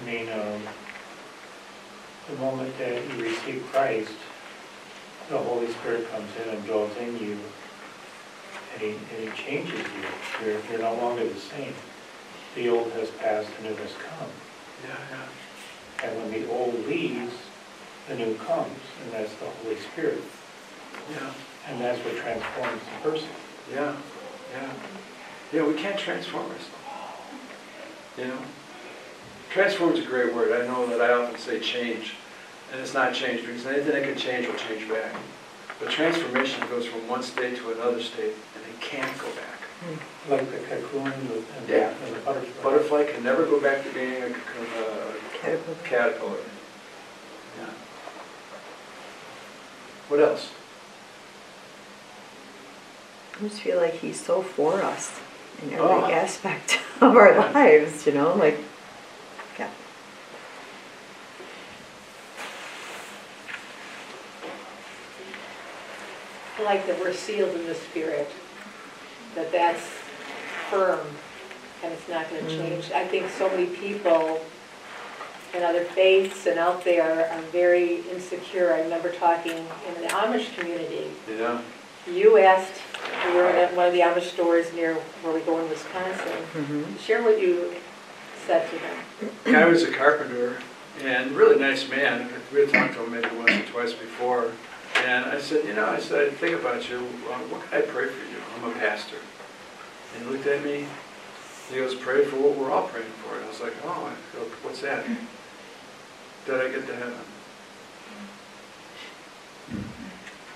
I 0.00 0.06
mean, 0.06 0.28
um, 0.30 0.62
the 2.28 2.36
moment 2.36 2.76
that 2.78 3.02
you 3.10 3.22
receive 3.22 3.66
Christ, 3.70 4.12
the 5.28 5.38
Holy 5.38 5.70
Spirit 5.72 6.10
comes 6.10 6.30
in 6.42 6.54
and 6.54 6.64
dwells 6.66 6.96
in 6.96 7.18
you, 7.18 7.38
and 8.74 8.82
he, 8.82 8.88
and 8.90 9.30
he 9.30 9.42
changes 9.42 9.78
you. 9.78 10.46
You're, 10.46 10.60
you're 10.70 10.80
no 10.80 10.94
longer 10.94 11.28
the 11.28 11.38
same. 11.38 11.74
The 12.54 12.68
old 12.68 12.90
has 12.92 13.10
passed, 13.10 13.48
the 13.58 13.68
new 13.68 13.76
has 13.76 13.92
come. 13.92 14.28
Yeah, 14.82 14.96
yeah. 15.10 16.08
And 16.08 16.18
when 16.18 16.30
the 16.32 16.50
old 16.50 16.74
leaves, 16.86 17.34
the 18.08 18.16
new 18.16 18.34
comes, 18.36 18.80
and 19.02 19.12
that's 19.12 19.34
the 19.34 19.46
Holy 19.46 19.76
Spirit. 19.76 20.22
Yeah. 21.10 21.32
And 21.68 21.80
that's 21.80 21.98
what 22.04 22.16
transforms 22.16 22.80
the 22.82 23.10
person. 23.10 23.28
Yeah, 23.72 23.96
yeah. 24.52 24.72
Yeah, 25.52 25.66
we 25.66 25.74
can't 25.74 25.98
transform 25.98 26.44
ourselves. 26.44 26.68
You 28.16 28.26
know? 28.26 28.38
Transform 29.50 29.92
is 29.94 30.04
a 30.04 30.08
great 30.08 30.32
word. 30.32 30.62
I 30.62 30.66
know 30.66 30.86
that 30.86 31.00
I 31.00 31.12
often 31.12 31.38
say 31.38 31.58
change. 31.58 32.14
And 32.72 32.80
it's 32.80 32.94
not 32.94 33.12
change 33.12 33.40
because 33.44 33.66
anything 33.66 33.92
that 33.92 34.04
can 34.04 34.16
change 34.16 34.46
will 34.46 34.54
change 34.54 34.88
back. 34.88 35.12
But 35.80 35.90
transformation 35.90 36.60
goes 36.68 36.86
from 36.86 37.06
one 37.08 37.22
state 37.22 37.56
to 37.56 37.72
another 37.72 38.00
state 38.00 38.34
and 38.54 38.64
it 38.64 38.80
can't 38.80 39.18
go 39.18 39.26
back. 39.26 39.60
Hmm. 39.80 40.32
Like 40.32 40.50
the 40.52 40.58
cocoon 40.58 41.12
and 41.12 41.28
the, 41.28 41.72
Yeah. 41.72 41.94
and 42.06 42.14
the 42.14 42.20
butterfly. 42.20 42.62
Butterfly 42.62 43.04
can 43.12 43.24
never 43.24 43.44
go 43.44 43.60
back 43.60 43.82
to 43.82 43.92
being 43.92 44.22
a, 44.22 44.26
uh, 44.26 45.52
a 45.52 45.88
caterpillar. 45.88 46.36
Yeah. 47.58 47.66
What 50.08 50.20
else? 50.20 50.50
I 53.36 53.48
just 53.48 53.62
feel 53.62 53.78
like 53.78 53.94
he's 53.94 54.24
so 54.24 54.42
for 54.42 54.82
us 54.82 55.18
in 55.62 55.72
every 55.72 55.86
Oh. 55.86 56.10
aspect 56.10 56.80
of 57.00 57.16
our 57.16 57.34
lives, 57.52 58.06
you 58.06 58.12
know, 58.12 58.34
like, 58.34 58.58
yeah. 59.58 59.68
I 66.58 66.62
like 66.62 66.86
that 66.86 67.00
we're 67.00 67.14
sealed 67.14 67.54
in 67.54 67.66
the 67.66 67.74
spirit, 67.74 68.30
that 69.34 69.50
that's 69.52 69.82
firm 70.70 71.00
and 71.82 71.92
it's 71.92 72.08
not 72.08 72.28
going 72.30 72.44
to 72.44 72.50
mm. 72.50 72.58
change. 72.58 72.90
I 72.92 73.06
think 73.06 73.30
so 73.30 73.48
many 73.50 73.66
people 73.66 74.40
in 75.54 75.62
other 75.62 75.84
faiths 75.84 76.46
and 76.46 76.58
out 76.58 76.84
there 76.84 77.28
are 77.30 77.40
very 77.42 78.00
insecure. 78.10 78.72
I 78.72 78.82
remember 78.82 79.10
talking 79.12 79.56
in 79.56 80.02
the 80.02 80.08
Amish 80.08 80.56
community. 80.56 81.10
Yeah. 81.28 81.60
You 82.10 82.38
asked, 82.38 82.80
we 83.26 83.34
were 83.34 83.46
at 83.46 83.74
one 83.74 83.86
of 83.86 83.92
the 83.92 84.00
Amish 84.00 84.30
stores 84.32 84.72
near 84.72 84.94
where 85.22 85.34
we 85.34 85.40
go 85.40 85.58
in 85.60 85.68
Wisconsin. 85.68 86.32
Mhm. 86.54 86.98
Share 87.00 87.22
what 87.22 87.40
you 87.40 87.74
said 88.46 88.68
to 88.70 88.76
them. 88.78 89.30
Guy 89.44 89.64
was 89.66 89.82
a 89.82 89.90
carpenter 89.92 90.58
and 91.02 91.32
really 91.32 91.58
nice 91.58 91.88
man. 91.88 92.28
We 92.52 92.60
had 92.60 92.72
talked 92.72 92.94
to 92.94 93.04
him 93.04 93.12
maybe 93.12 93.28
once 93.36 93.50
or 93.52 93.62
twice 93.72 93.92
before. 93.92 94.52
And 95.04 95.24
I 95.26 95.40
said, 95.40 95.64
you 95.64 95.72
know, 95.74 95.86
I 95.86 95.98
said, 96.00 96.28
I 96.28 96.30
think 96.30 96.54
about 96.58 96.88
you. 96.90 96.98
Uh, 96.98 97.38
What 97.48 97.68
can 97.70 97.78
I 97.78 97.82
pray 97.82 98.06
for 98.06 98.24
you? 98.30 98.36
I'm 98.56 98.70
a 98.70 98.74
pastor. 98.74 99.16
And 100.14 100.24
he 100.26 100.30
looked 100.32 100.46
at 100.46 100.64
me. 100.64 100.86
He 101.70 101.76
goes, 101.76 101.94
pray 101.94 102.24
for 102.24 102.36
what 102.36 102.56
we're 102.56 102.70
all 102.72 102.88
praying 102.88 103.06
for. 103.24 103.36
And 103.36 103.44
I 103.44 103.48
was 103.48 103.60
like, 103.60 103.72
oh, 103.84 104.10
I 104.12 104.36
go, 104.36 104.44
what's 104.62 104.80
that? 104.80 105.06
Did 106.46 106.54
I 106.60 106.68
get 106.68 106.86
to 106.88 106.94
heaven? 106.96 107.14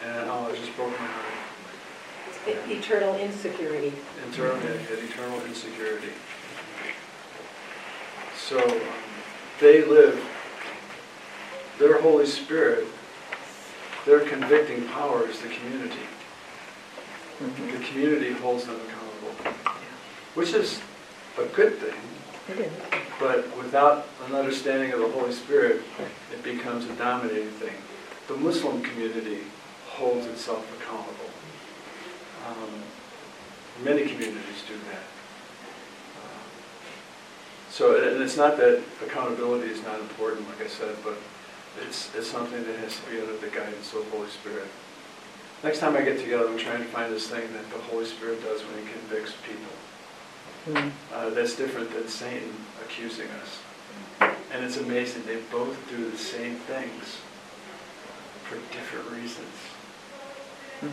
And 0.05 0.29
oh, 0.31 0.49
it 0.53 0.57
just 0.61 0.75
broke 0.77 0.91
my 0.91 1.07
heart. 1.07 1.25
Eternal 2.47 3.15
insecurity. 3.17 3.93
Internal, 4.27 4.57
yeah, 4.59 4.77
had 4.77 4.99
eternal 4.99 5.41
insecurity. 5.47 6.09
So 8.37 8.59
um, 8.63 8.81
they 9.61 9.85
live, 9.85 10.23
their 11.79 12.01
Holy 12.03 12.27
Spirit, 12.27 12.87
their 14.05 14.21
convicting 14.21 14.87
power 14.89 15.27
is 15.27 15.41
the 15.41 15.49
community. 15.49 16.01
Mhm. 17.43 17.73
The 17.79 17.85
community 17.87 18.33
holds 18.33 18.67
them 18.67 18.77
accountable, 18.77 19.53
which 20.35 20.53
is 20.53 20.81
a 21.39 21.45
good 21.47 21.79
thing, 21.79 21.95
It 22.49 22.61
is. 22.67 22.73
but 23.19 23.57
without 23.57 24.07
an 24.29 24.35
understanding 24.37 24.93
of 24.93 25.01
the 25.01 25.09
Holy 25.09 25.33
Spirit, 25.33 25.83
it 26.33 26.43
becomes 26.43 26.85
a 26.85 26.93
dominating 26.95 27.51
thing. 27.53 27.75
The 28.29 28.35
Muslim 28.37 28.83
community 28.83 29.41
holds 29.89 30.27
itself 30.27 30.65
accountable. 30.81 31.31
Um, 32.47 32.83
Many 33.83 34.03
communities 34.07 34.63
do 34.69 34.75
that. 34.91 35.03
Um, 36.23 36.47
So, 37.71 37.97
and 37.97 38.23
it's 38.23 38.37
not 38.37 38.57
that 38.59 38.83
accountability 39.05 39.69
is 39.69 39.83
not 39.83 39.99
important, 39.99 40.47
like 40.49 40.63
I 40.63 40.69
said, 40.69 40.95
but 41.03 41.17
it's, 41.83 42.15
it's 42.15 42.31
something 42.31 42.63
that 42.63 42.77
has 42.79 43.01
to 43.01 43.11
be 43.11 43.21
under 43.21 43.37
the 43.37 43.49
guidance 43.49 43.93
of 43.93 44.05
the 44.05 44.17
Holy 44.17 44.29
Spirit. 44.31 44.69
Next 45.65 45.81
time 45.81 45.97
I 45.97 46.03
get 46.03 46.21
together, 46.21 46.47
I'm 46.47 46.59
trying 46.59 46.85
to 46.85 46.89
find 46.89 47.13
this 47.13 47.27
thing 47.29 47.53
that 47.53 47.69
the 47.71 47.79
Holy 47.91 48.05
Spirit 48.05 48.41
does 48.45 48.61
when 48.61 48.85
he 48.85 48.93
convicts 48.93 49.35
people. 49.43 50.81
Mm. 50.81 50.93
Uh, 51.13 51.31
that's 51.31 51.57
different 51.57 51.93
than 51.93 52.07
Satan 52.07 52.55
accusing 52.85 53.29
us. 53.43 53.59
And 54.53 54.65
it's 54.65 54.77
amazing, 54.77 55.25
they 55.27 55.41
both 55.51 55.77
do 55.91 56.11
the 56.11 56.17
same 56.17 56.57
things 56.57 57.19
for 58.45 58.57
different 58.73 59.11
reasons. 59.11 59.57
Mm. 60.81 60.91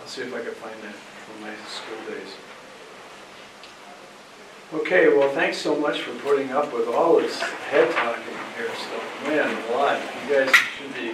I'll 0.00 0.06
see 0.06 0.22
if 0.22 0.34
I 0.34 0.40
can 0.42 0.54
find 0.54 0.74
that 0.82 0.94
from 0.94 1.42
my 1.42 1.54
school 1.68 2.14
days. 2.14 2.34
Okay, 4.72 5.08
well, 5.08 5.28
thanks 5.34 5.58
so 5.58 5.74
much 5.76 6.00
for 6.00 6.14
putting 6.20 6.50
up 6.52 6.72
with 6.72 6.88
all 6.88 7.16
this 7.16 7.40
head 7.40 7.92
talking 7.92 8.22
here 8.56 8.68
stuff. 8.68 9.26
Man, 9.26 9.72
a 9.72 9.76
lot. 9.76 10.00
You 10.28 10.34
guys 10.34 10.54
should 10.78 10.94
be, 10.94 11.12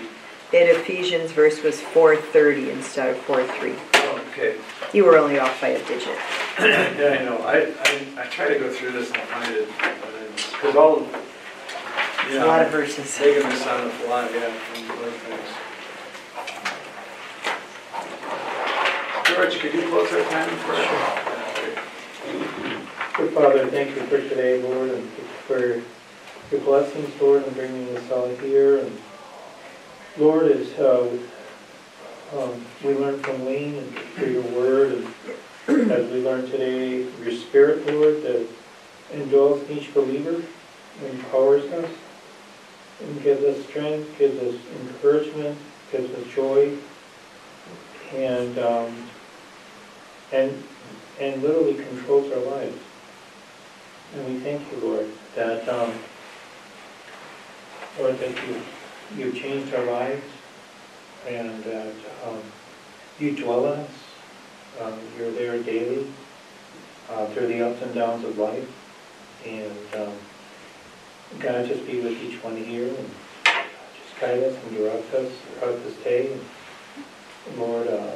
That 0.52 0.68
Ephesians 0.68 1.32
verse 1.32 1.62
was 1.62 1.80
430 1.80 2.70
instead 2.70 3.10
of 3.10 3.18
43. 3.22 3.74
oh, 3.94 4.24
okay. 4.30 4.56
You 4.92 5.04
were 5.04 5.16
only 5.18 5.38
off 5.38 5.58
by 5.60 5.68
a 5.68 5.84
digit. 5.86 6.16
Yeah, 6.58 7.18
I 7.20 7.24
know. 7.24 7.36
I, 7.38 7.72
I, 7.84 8.22
I 8.22 8.26
try 8.28 8.48
to 8.48 8.58
go 8.58 8.70
through 8.70 8.92
this 8.92 9.10
and 9.10 9.20
find 9.28 9.54
it, 9.54 9.68
because 9.76 10.74
all, 10.74 11.06
you 12.30 12.42
a 12.42 12.46
lot 12.46 12.62
of 12.62 12.70
verses. 12.70 13.14
taking 13.14 13.46
this 13.48 13.66
on 13.66 13.84
the 13.84 13.90
fly, 13.90 14.28
yeah, 14.30 14.50
from 14.52 14.90
other 14.92 15.10
things. 15.10 15.65
George, 19.36 19.58
could 19.58 19.74
you 19.74 19.82
close 19.90 20.10
our 20.14 20.24
time 20.30 20.48
in 20.48 20.56
prayer? 20.60 20.82
Yeah, 22.24 22.86
Good 23.18 23.34
Father, 23.34 23.66
thank 23.66 23.94
you 23.94 24.00
for 24.06 24.16
today, 24.16 24.62
Lord, 24.62 24.88
and 24.88 25.06
for 25.46 25.82
your 26.50 26.60
blessings, 26.62 27.20
Lord, 27.20 27.44
and 27.44 27.54
bringing 27.54 27.94
us 27.98 28.10
all 28.10 28.28
here. 28.36 28.78
And 28.78 28.98
Lord, 30.16 30.50
as 30.50 30.72
uh, 30.78 31.18
um, 32.34 32.64
we 32.82 32.94
learn 32.94 33.22
from 33.22 33.44
Wayne 33.44 33.74
and 33.74 33.94
through 34.14 34.32
your 34.32 34.42
word, 34.42 35.06
and 35.68 35.92
as 35.92 36.10
we 36.10 36.24
learn 36.24 36.50
today, 36.50 37.06
your 37.22 37.32
spirit, 37.32 37.86
Lord, 37.92 38.22
that 38.22 38.48
indwells 39.12 39.68
each 39.68 39.92
believer, 39.92 40.42
empowers 41.10 41.70
us, 41.72 41.90
and 43.02 43.22
gives 43.22 43.44
us 43.44 43.66
strength, 43.66 44.16
gives 44.18 44.42
us 44.42 44.58
encouragement, 44.80 45.58
gives 45.92 46.10
us 46.14 46.34
joy, 46.34 46.74
and, 48.14 48.58
um, 48.58 49.10
and, 50.36 50.62
and 51.18 51.42
literally 51.42 51.74
controls 51.74 52.30
our 52.32 52.40
lives. 52.40 52.78
And 54.14 54.26
we 54.26 54.40
thank 54.40 54.70
you, 54.70 54.78
Lord, 54.78 55.10
that, 55.34 55.68
um, 55.68 55.92
Lord, 57.98 58.18
that 58.18 58.30
you, 58.46 58.60
you've 59.16 59.34
changed 59.34 59.74
our 59.74 59.84
lives 59.84 60.24
and 61.26 61.64
that, 61.64 61.94
um, 62.26 62.40
you 63.18 63.34
dwell 63.34 63.72
in 63.72 63.80
us. 63.80 63.90
Um, 64.80 64.98
you're 65.16 65.30
there 65.30 65.62
daily, 65.62 66.06
uh, 67.08 67.26
through 67.28 67.46
the 67.46 67.66
ups 67.66 67.80
and 67.80 67.94
downs 67.94 68.22
of 68.24 68.36
life. 68.36 68.68
And, 69.46 69.94
um, 69.94 70.12
God, 71.40 71.66
just 71.66 71.86
be 71.86 72.00
with 72.00 72.22
each 72.22 72.42
one 72.44 72.56
here 72.56 72.88
and 72.88 73.10
just 73.46 74.20
guide 74.20 74.42
us 74.42 74.54
and 74.54 74.76
direct 74.76 75.14
us 75.14 75.32
throughout 75.58 75.82
this 75.82 75.96
day. 76.04 76.38
And 77.48 77.58
Lord, 77.58 77.88
uh, 77.88 78.12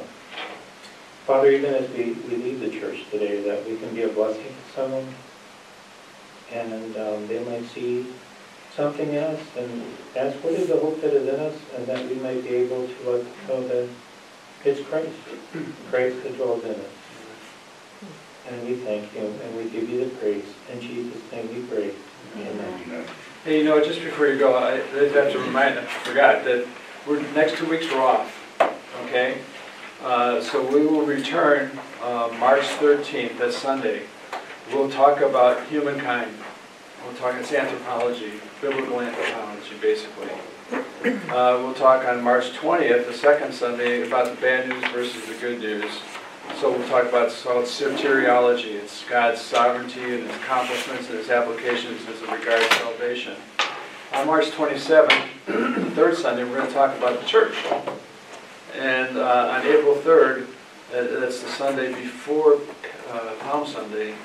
Father, 1.25 1.51
even 1.51 1.73
as 1.73 1.89
we, 1.91 2.13
we 2.27 2.35
leave 2.35 2.59
the 2.59 2.69
church 2.69 3.05
today, 3.11 3.41
that 3.43 3.67
we 3.67 3.77
can 3.77 3.93
be 3.93 4.03
a 4.03 4.09
blessing 4.09 4.43
to 4.43 4.73
someone 4.75 5.07
and 6.51 6.97
um, 6.97 7.27
they 7.27 7.43
might 7.43 7.65
see 7.69 8.05
something 8.75 9.09
in 9.09 9.23
us 9.23 9.39
and 9.57 9.83
ask, 10.15 10.37
what 10.43 10.53
is 10.53 10.67
the 10.67 10.77
hope 10.77 11.01
that 11.01 11.13
is 11.13 11.27
in 11.27 11.39
us? 11.39 11.55
And 11.75 11.87
that 11.87 12.07
we 12.09 12.15
might 12.15 12.43
be 12.43 12.49
able 12.49 12.87
to 12.87 13.09
let 13.09 13.23
them 13.23 13.47
know 13.47 13.67
that 13.67 13.89
it's 14.65 14.87
Christ, 14.87 15.09
Christ 15.89 16.23
that 16.23 16.35
dwells 16.35 16.63
in 16.63 16.71
us. 16.71 16.77
And 18.49 18.67
we 18.67 18.75
thank 18.75 19.13
you 19.13 19.21
and 19.21 19.57
we 19.57 19.69
give 19.69 19.89
you 19.89 20.05
the 20.05 20.09
praise. 20.15 20.45
In 20.71 20.81
Jesus' 20.81 21.21
name 21.31 21.47
we 21.53 21.61
pray. 21.63 21.93
Amen. 22.37 23.05
Hey, 23.43 23.59
you 23.59 23.63
know, 23.63 23.83
just 23.83 24.01
before 24.01 24.27
you 24.27 24.37
go, 24.37 24.55
I 24.55 24.73
I 24.73 25.09
have 25.09 25.31
to 25.31 25.39
remind, 25.39 25.79
I 25.79 25.85
forgot, 25.85 26.43
that 26.45 26.67
we're, 27.07 27.21
next 27.33 27.57
two 27.57 27.67
weeks 27.67 27.89
we're 27.91 28.01
off, 28.01 28.31
okay? 29.05 29.39
Uh, 30.03 30.41
So 30.41 30.65
we 30.65 30.85
will 30.85 31.05
return 31.05 31.77
uh, 32.01 32.29
March 32.39 32.63
13th, 32.63 33.37
that's 33.37 33.57
Sunday. 33.57 34.03
We'll 34.73 34.89
talk 34.89 35.21
about 35.21 35.67
humankind. 35.67 36.31
We'll 37.05 37.15
talk, 37.15 37.35
it's 37.35 37.51
anthropology, 37.53 38.33
biblical 38.61 39.01
anthropology, 39.01 39.75
basically. 39.81 40.29
Uh, 41.29 41.57
We'll 41.61 41.73
talk 41.73 42.05
on 42.05 42.23
March 42.23 42.51
20th, 42.53 43.05
the 43.07 43.13
second 43.13 43.53
Sunday, 43.53 44.05
about 44.07 44.33
the 44.35 44.41
bad 44.41 44.69
news 44.69 44.83
versus 44.91 45.25
the 45.27 45.35
good 45.35 45.59
news. 45.59 45.91
So 46.59 46.71
we'll 46.71 46.87
talk 46.89 47.05
about, 47.07 47.27
it's 47.27 47.43
called 47.43 47.65
soteriology. 47.65 48.73
It's 48.75 49.03
God's 49.07 49.39
sovereignty 49.41 50.01
and 50.15 50.23
his 50.27 50.35
accomplishments 50.35 51.09
and 51.09 51.17
his 51.19 51.29
applications 51.29 52.01
as 52.09 52.21
it 52.21 52.29
regards 52.31 52.65
salvation. 52.77 53.35
On 54.13 54.27
March 54.27 54.45
27th, 54.47 55.27
third 55.93 56.17
Sunday, 56.17 56.43
we're 56.43 56.57
going 56.57 56.67
to 56.67 56.73
talk 56.73 56.97
about 56.97 57.19
the 57.21 57.25
church. 57.25 57.53
And 58.75 59.17
uh, 59.17 59.57
on 59.59 59.65
April 59.65 59.95
3rd, 59.95 60.43
uh, 60.93 61.19
that's 61.19 61.41
the 61.41 61.49
Sunday 61.49 61.93
before 61.93 62.59
uh, 63.09 63.33
Palm 63.41 63.67
Sunday, 63.67 64.15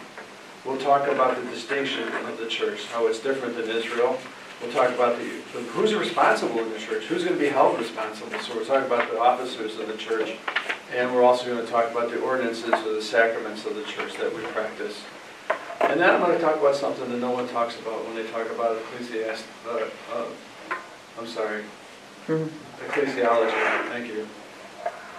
we'll 0.64 0.78
talk 0.78 1.08
about 1.08 1.36
the 1.36 1.50
distinction 1.50 2.04
of 2.08 2.38
the 2.38 2.46
church, 2.46 2.84
how 2.86 3.06
it's 3.06 3.18
different 3.20 3.56
than 3.56 3.68
Israel. 3.68 4.18
We'll 4.62 4.72
talk 4.72 4.90
about 4.90 5.18
the, 5.18 5.24
the- 5.52 5.64
who's 5.70 5.94
responsible 5.94 6.60
in 6.60 6.72
the 6.72 6.78
church, 6.78 7.04
who's 7.04 7.24
going 7.24 7.36
to 7.36 7.40
be 7.42 7.48
held 7.50 7.78
responsible. 7.78 8.38
So 8.40 8.56
we're 8.56 8.64
talking 8.64 8.86
about 8.86 9.10
the 9.10 9.20
officers 9.20 9.78
of 9.78 9.88
the 9.88 9.96
church. 9.96 10.36
And 10.94 11.12
we're 11.14 11.24
also 11.24 11.46
going 11.46 11.64
to 11.64 11.70
talk 11.70 11.90
about 11.90 12.10
the 12.10 12.20
ordinances 12.20 12.72
or 12.72 12.94
the 12.94 13.02
sacraments 13.02 13.66
of 13.66 13.74
the 13.74 13.82
church 13.84 14.14
that 14.18 14.34
we 14.34 14.42
practice. 14.42 15.02
And 15.80 16.00
then 16.00 16.08
I'm 16.10 16.20
going 16.20 16.36
to 16.36 16.42
talk 16.42 16.56
about 16.56 16.74
something 16.76 17.10
that 17.10 17.18
no 17.18 17.32
one 17.32 17.48
talks 17.48 17.78
about 17.80 18.04
when 18.06 18.14
they 18.14 18.26
talk 18.30 18.48
about 18.50 18.78
ecclesiast, 18.78 19.42
uh, 19.68 19.88
uh, 20.14 20.24
I'm 21.18 21.26
sorry. 21.26 21.64
Mhm. 22.26 22.48
Ecclesiology, 22.88 23.88
thank 23.88 24.08
you. 24.08 24.26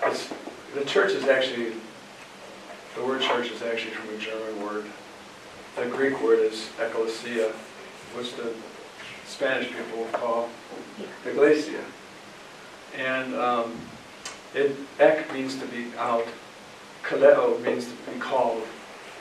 It's, 0.04 0.30
the 0.76 0.84
church 0.84 1.12
is 1.14 1.24
actually, 1.24 1.74
the 2.96 3.04
word 3.04 3.22
church 3.22 3.50
is 3.50 3.62
actually 3.62 3.92
from 3.92 4.14
a 4.14 4.18
German 4.18 4.62
word. 4.62 4.86
The 5.78 5.86
Greek 5.86 6.22
word 6.22 6.40
is 6.40 6.70
ecclesia, 6.82 7.54
which 8.14 8.36
the 8.36 8.54
Spanish 9.26 9.70
people 9.70 10.06
call 10.12 10.50
iglesia. 11.26 11.82
And 12.98 13.34
um, 13.36 13.74
it, 14.54 14.76
ek 15.00 15.32
means 15.34 15.56
to 15.60 15.66
be 15.68 15.88
out, 15.98 16.26
kaleo 17.04 17.62
means 17.64 17.86
to 17.86 18.12
be 18.12 18.20
called. 18.20 18.64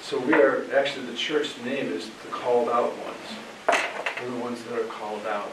So 0.02 0.18
we 0.18 0.34
are, 0.34 0.66
actually, 0.74 1.06
the 1.06 1.16
church 1.16 1.50
name 1.64 1.92
is 1.92 2.10
the 2.24 2.30
called 2.30 2.68
out 2.68 2.92
ones. 2.98 3.78
We're 4.20 4.30
the 4.30 4.38
ones 4.38 4.62
that 4.64 4.78
are 4.78 4.84
called 4.86 5.24
out. 5.26 5.52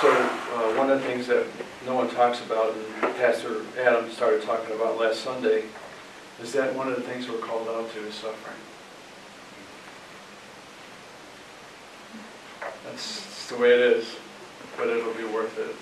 So 0.00 0.10
uh, 0.10 0.76
one 0.76 0.90
of 0.90 1.00
the 1.00 1.06
things 1.08 1.26
that 1.26 1.46
no 1.86 1.94
one 1.94 2.08
talks 2.10 2.40
about, 2.40 2.74
and 2.74 3.16
Pastor 3.16 3.62
Adam 3.78 4.10
started 4.10 4.42
talking 4.42 4.74
about 4.74 4.98
last 4.98 5.20
Sunday, 5.20 5.64
is 6.40 6.52
that 6.52 6.74
one 6.74 6.88
of 6.88 6.96
the 6.96 7.02
things 7.02 7.28
we're 7.28 7.38
called 7.38 7.68
out 7.68 7.92
to 7.92 8.06
is 8.06 8.14
suffering. 8.14 8.56
That's 12.84 13.28
that's 13.48 13.56
the 13.56 13.62
way 13.62 13.72
it 13.72 13.80
is, 13.80 14.16
but 14.76 14.88
it'll 14.88 15.14
be 15.14 15.24
worth 15.24 15.58
it, 15.58 15.74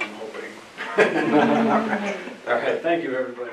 I'm 0.00 0.12
hoping. 0.14 0.50
All 2.48 2.54
right, 2.54 2.82
thank 2.82 3.04
you, 3.04 3.14
everybody. 3.14 3.52